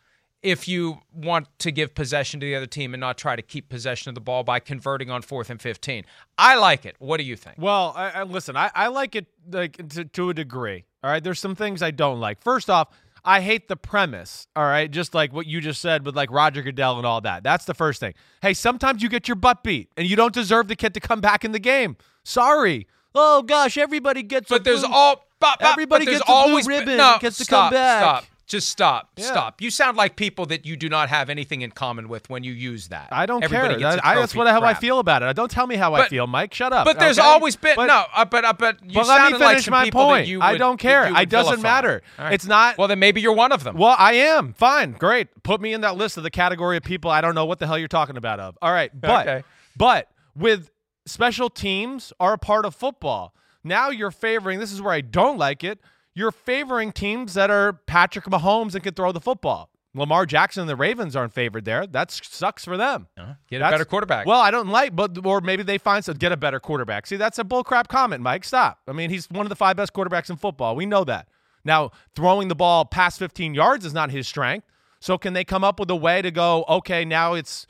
if 0.45 0.67
you 0.67 0.99
want 1.11 1.47
to 1.57 1.71
give 1.71 1.95
possession 1.95 2.39
to 2.39 2.45
the 2.45 2.55
other 2.55 2.67
team 2.67 2.93
and 2.93 3.01
not 3.01 3.17
try 3.17 3.35
to 3.35 3.41
keep 3.41 3.67
possession 3.67 4.09
of 4.09 4.15
the 4.15 4.21
ball 4.21 4.43
by 4.43 4.59
converting 4.59 5.09
on 5.09 5.23
fourth 5.23 5.49
and 5.49 5.59
15. 5.59 6.05
I 6.37 6.55
like 6.55 6.85
it. 6.85 6.95
What 6.99 7.17
do 7.17 7.23
you 7.23 7.35
think? 7.35 7.57
Well, 7.57 7.93
I, 7.95 8.11
I 8.11 8.23
listen. 8.23 8.55
I, 8.55 8.69
I 8.75 8.87
like 8.87 9.15
it 9.15 9.25
like 9.51 9.89
to, 9.89 10.05
to 10.05 10.29
a 10.29 10.33
degree. 10.35 10.85
All 11.03 11.09
right. 11.09 11.23
There's 11.23 11.39
some 11.39 11.55
things 11.55 11.81
I 11.81 11.89
don't 11.89 12.19
like. 12.19 12.41
First 12.41 12.69
off, 12.69 12.89
I 13.25 13.41
hate 13.41 13.67
the 13.67 13.75
premise. 13.75 14.47
All 14.55 14.63
right, 14.63 14.89
just 14.89 15.13
like 15.15 15.33
what 15.33 15.47
you 15.47 15.59
just 15.59 15.81
said 15.81 16.05
with 16.05 16.15
like 16.15 16.31
Roger 16.31 16.61
Goodell 16.61 16.97
and 16.97 17.05
all 17.07 17.21
that. 17.21 17.43
That's 17.43 17.65
the 17.65 17.73
first 17.73 17.99
thing. 17.99 18.13
Hey, 18.41 18.53
sometimes 18.53 19.01
you 19.01 19.09
get 19.09 19.27
your 19.27 19.35
butt 19.35 19.63
beat, 19.63 19.89
and 19.97 20.07
you 20.07 20.15
don't 20.15 20.33
deserve 20.33 20.67
the 20.67 20.75
kid 20.75 20.93
to 20.93 20.99
come 20.99 21.21
back 21.21 21.43
in 21.43 21.51
the 21.51 21.59
game. 21.59 21.97
Sorry. 22.23 22.87
Oh 23.15 23.41
gosh, 23.41 23.77
everybody 23.77 24.21
gets. 24.23 24.49
But 24.49 24.63
there's 24.63 24.81
blue- 24.83 24.93
all 24.93 25.27
but, 25.39 25.57
but- 25.59 25.71
everybody 25.71 26.05
but 26.05 26.11
there's 26.11 26.19
gets 26.19 26.29
a 26.29 26.33
blue 26.33 26.35
always 26.51 26.67
been- 26.67 26.79
ribbon. 26.81 26.97
no, 26.97 27.17
gets 27.19 27.37
to 27.37 27.43
stop, 27.45 27.71
come 27.71 27.73
back. 27.73 28.01
Stop. 28.03 28.25
Just 28.47 28.69
stop. 28.69 29.09
Yeah. 29.17 29.25
Stop. 29.25 29.59
You 29.59 29.71
sound 29.71 29.97
like 29.97 30.15
people 30.15 30.45
that 30.47 30.67
you 30.67 30.75
do 30.75 30.87
not 30.87 31.09
have 31.09 31.31
anything 31.31 31.61
in 31.61 31.71
common 31.71 32.07
with 32.07 32.29
when 32.29 32.43
you 32.43 32.53
use 32.53 32.89
that. 32.89 33.09
I 33.11 33.25
don't 33.25 33.43
Everybody 33.43 33.73
care. 33.75 33.79
Gets 33.79 33.95
That- 33.95 34.03
a 34.05 34.07
I, 34.07 34.15
that's 34.15 34.35
what 34.35 34.45
how 34.47 34.61
I 34.61 34.75
feel 34.75 34.99
about 34.99 35.23
it. 35.23 35.35
Don't 35.35 35.49
tell 35.49 35.65
me 35.65 35.75
how 35.77 35.95
I 35.95 36.07
feel, 36.07 36.27
Mike. 36.27 36.53
Shut 36.53 36.71
up. 36.71 36.85
But 36.85 36.99
there's 36.99 37.17
okay? 37.17 37.27
always 37.27 37.55
been 37.55 37.75
But- 37.75 37.87
no. 37.87 38.03
Uh, 38.13 38.23
but 38.25 38.45
uh, 38.45 38.53
but 38.53 38.83
you 38.85 38.93
but 38.93 39.07
let 39.07 39.17
me 39.31 39.31
sounded 39.31 39.39
like 39.45 39.69
my 39.71 39.83
people 39.85 40.01
that 40.01 40.07
point. 40.07 40.27
you 40.27 40.41
I 40.41 40.57
don't 40.57 40.77
care. 40.77 41.07
It 41.07 41.29
doesn't 41.29 41.53
vilify. 41.53 41.61
matter. 41.63 42.01
Right. 42.19 42.33
It's 42.33 42.45
not. 42.45 42.77
Well, 42.77 42.87
then 42.87 42.99
maybe 42.99 43.19
you're 43.19 43.33
one 43.33 43.51
of 43.51 43.63
them. 43.63 43.77
Well, 43.77 43.95
I 43.97 44.13
am. 44.13 44.53
Fine. 44.53 44.93
Great. 44.93 45.27
Put 45.43 45.59
me 45.59 45.73
in 45.73 45.81
that 45.81 45.97
list 45.97 46.17
of 46.17 46.23
the 46.23 46.29
category 46.31 46.77
of 46.77 46.83
people 46.83 47.09
I 47.09 47.21
don't 47.21 47.33
know 47.35 47.45
what 47.45 47.57
the 47.59 47.65
hell 47.65 47.79
you're 47.79 47.87
talking 47.87 48.15
about 48.17 48.39
of. 48.39 48.57
All 48.61 48.71
right. 48.71 48.91
But 48.93 49.27
Okay. 49.27 49.43
but 49.75 50.07
with 50.35 50.69
special 51.07 51.49
teams 51.49 52.13
are 52.19 52.33
a 52.33 52.37
part 52.37 52.65
of 52.65 52.75
football. 52.75 53.33
Now 53.63 53.89
you're 53.89 54.11
favoring 54.11 54.59
this 54.59 54.71
is 54.71 54.81
where 54.83 54.93
I 54.93 55.01
don't 55.01 55.39
like 55.39 55.63
it. 55.63 55.79
You're 56.15 56.31
favoring 56.31 56.91
teams 56.93 57.33
that 57.33 57.51
are 57.51 57.73
Patrick 57.73 58.25
Mahomes 58.25 58.73
and 58.73 58.83
can 58.83 58.93
throw 58.93 59.11
the 59.11 59.19
football. 59.19 59.69
Lamar 59.93 60.25
Jackson 60.25 60.61
and 60.61 60.69
the 60.69 60.75
Ravens 60.75 61.15
aren't 61.15 61.33
favored 61.33 61.63
there. 61.65 61.85
That 61.87 62.11
sucks 62.11 62.65
for 62.65 62.75
them. 62.77 63.07
Uh-huh. 63.17 63.33
Get 63.49 63.57
a 63.57 63.59
That's- 63.59 63.73
better 63.73 63.85
quarterback. 63.85 64.25
Well, 64.25 64.41
I 64.41 64.51
don't 64.51 64.67
like, 64.69 64.95
but 64.95 65.25
or 65.25 65.39
maybe 65.41 65.63
they 65.63 65.77
find 65.77 66.03
so 66.03 66.13
get 66.13 66.31
a 66.31 66.37
better 66.37 66.59
quarterback. 66.59 67.05
See, 67.07 67.15
that's 67.15 67.39
a 67.39 67.43
bullcrap 67.43 67.87
comment, 67.87 68.21
Mike. 68.23 68.43
Stop. 68.43 68.79
I 68.87 68.91
mean, 68.93 69.09
he's 69.09 69.27
one 69.29 69.45
of 69.45 69.49
the 69.49 69.55
five 69.55 69.77
best 69.77 69.93
quarterbacks 69.93 70.29
in 70.29 70.35
football. 70.37 70.75
We 70.75 70.85
know 70.85 71.03
that. 71.05 71.27
Now, 71.63 71.91
throwing 72.15 72.47
the 72.49 72.55
ball 72.55 72.85
past 72.85 73.19
15 73.19 73.53
yards 73.53 73.85
is 73.85 73.93
not 73.93 74.11
his 74.11 74.27
strength. 74.27 74.67
So, 74.99 75.17
can 75.17 75.33
they 75.33 75.43
come 75.43 75.63
up 75.63 75.79
with 75.79 75.89
a 75.89 75.95
way 75.95 76.21
to 76.21 76.31
go? 76.31 76.65
Okay, 76.67 77.05
now 77.05 77.33
it's 77.33 77.65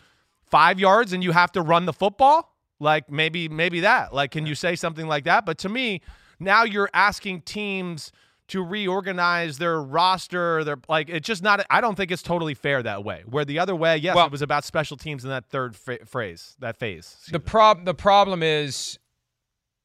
five 0.50 0.80
yards, 0.80 1.14
and 1.14 1.24
you 1.24 1.32
have 1.32 1.52
to 1.54 1.62
run 1.62 1.86
the 1.86 1.94
football. 1.94 2.56
Like 2.80 3.10
maybe, 3.10 3.48
maybe 3.50 3.82
that. 3.82 4.14
Like, 4.14 4.32
can 4.32 4.46
you 4.46 4.56
say 4.56 4.76
something 4.76 5.08
like 5.08 5.24
that? 5.26 5.46
But 5.46 5.58
to 5.60 5.70
me, 5.70 6.02
now 6.40 6.64
you're 6.64 6.90
asking 6.94 7.42
teams 7.42 8.12
to 8.50 8.64
reorganize 8.64 9.58
their 9.58 9.82
roster. 9.82 10.64
Their 10.64 10.78
like, 10.88 11.10
it's 11.10 11.26
just 11.28 11.42
not. 11.44 11.66
I 11.70 11.82
don't 11.82 11.96
think 11.96 12.12
it's 12.12 12.22
totally 12.22 12.54
fair 12.54 12.84
that 12.84 13.04
way. 13.04 13.24
Where 13.26 13.46
the 13.46 13.60
other 13.60 13.76
way, 13.76 13.98
yes, 13.98 14.16
Well- 14.16 14.26
it 14.28 14.32
was 14.32 14.42
about 14.42 14.64
special 14.66 14.98
teams 14.98 15.24
in 15.24 15.30
that 15.30 15.46
third 15.48 15.76
ph- 15.84 16.02
phrase, 16.06 16.56
that 16.60 16.78
phase. 16.78 17.18
the 17.32 17.40
prob 17.40 17.86
the 17.86 17.94
problem 17.96 18.44
is 18.44 19.00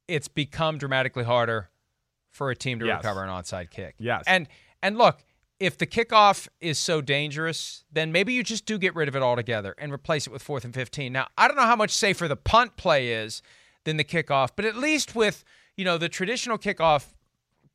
it's 0.08 0.28
become 0.28 0.76
dramatically 0.78 1.24
harder 1.24 1.70
for 2.30 2.50
a 2.50 2.56
team 2.56 2.78
to 2.80 2.86
Yes. 2.86 2.98
recover 3.02 3.22
an 3.24 3.28
onside 3.30 3.70
kick. 3.70 3.94
Yes. 3.98 4.24
And 4.26 4.48
and 4.82 4.96
look, 4.98 5.24
if 5.58 5.76
the 5.76 5.86
kickoff 5.86 6.48
is 6.60 6.78
so 6.78 7.00
dangerous, 7.02 7.84
then 7.92 8.12
maybe 8.12 8.32
you 8.32 8.42
just 8.42 8.64
do 8.66 8.78
get 8.78 8.94
rid 8.94 9.08
of 9.08 9.16
it 9.16 9.22
altogether 9.22 9.74
and 9.78 9.92
replace 9.92 10.26
it 10.26 10.32
with 10.32 10.42
fourth 10.42 10.64
and 10.64 10.72
15. 10.72 11.12
Now, 11.12 11.28
I 11.36 11.46
don't 11.48 11.56
know 11.56 11.64
how 11.66 11.76
much 11.76 11.90
safer 11.90 12.26
the 12.28 12.36
punt 12.36 12.76
play 12.76 13.12
is 13.12 13.42
than 13.84 13.96
the 13.98 14.04
kickoff, 14.04 14.50
but 14.56 14.64
at 14.64 14.76
least 14.76 15.14
with, 15.14 15.44
you 15.76 15.84
know, 15.84 15.98
the 15.98 16.08
traditional 16.08 16.56
kickoff 16.56 17.12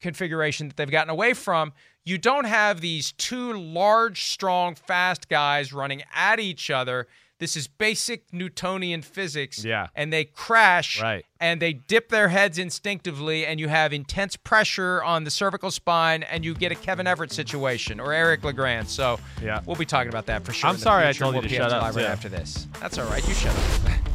configuration 0.06 0.68
that 0.68 0.78
they've 0.78 0.92
gotten 0.92 1.10
away 1.10 1.34
from, 1.34 1.74
you 2.04 2.18
don't 2.18 2.46
have 2.46 2.82
these 2.82 3.12
two 3.14 3.54
large, 3.54 4.24
strong, 4.26 4.76
fast 4.76 5.28
guys 5.30 5.74
running 5.74 6.04
at 6.14 6.40
each 6.40 6.70
other. 6.70 7.08
This 7.38 7.58
is 7.58 7.68
basic 7.68 8.32
Newtonian 8.32 9.02
physics. 9.02 9.66
Yeah. 9.66 9.88
And 9.94 10.14
they 10.14 10.24
crash 10.24 11.02
Right. 11.02 11.26
and 11.40 11.62
they 11.62 11.74
dip 11.74 12.08
their 12.10 12.30
heads 12.30 12.58
instinctively, 12.58 13.46
and 13.46 13.60
you 13.60 13.68
have 13.68 13.92
intense 13.92 14.38
pressure 14.38 15.04
on 15.04 15.26
the 15.26 15.32
cervical 15.32 15.70
spine, 15.72 16.24
and 16.24 16.46
you 16.46 16.54
get 16.54 16.72
a 16.72 16.76
Kevin 16.76 17.08
Everett 17.08 17.34
situation 17.34 18.00
or 18.00 18.14
Eric 18.14 18.44
LeGrand. 18.46 18.88
So 18.88 19.20
Yeah. 19.42 19.60
we'll 19.66 19.76
be 19.76 19.86
talking 19.86 20.10
about 20.10 20.28
that 20.28 20.46
for 20.46 20.54
sure. 20.54 20.70
I'm 20.70 20.78
sorry 20.78 21.04
I 21.04 21.08
future. 21.12 21.24
told 21.24 21.36
you 21.36 21.42
We'll 21.42 21.50
to 21.50 21.56
shut 21.56 21.72
up, 21.74 21.84
right 21.84 21.94
too. 22.06 22.06
after 22.06 22.30
this. 22.30 22.68
That's 22.80 22.98
all 22.98 23.10
right. 23.10 23.28
You 23.28 23.34
shut 23.34 23.54
up. 23.56 24.02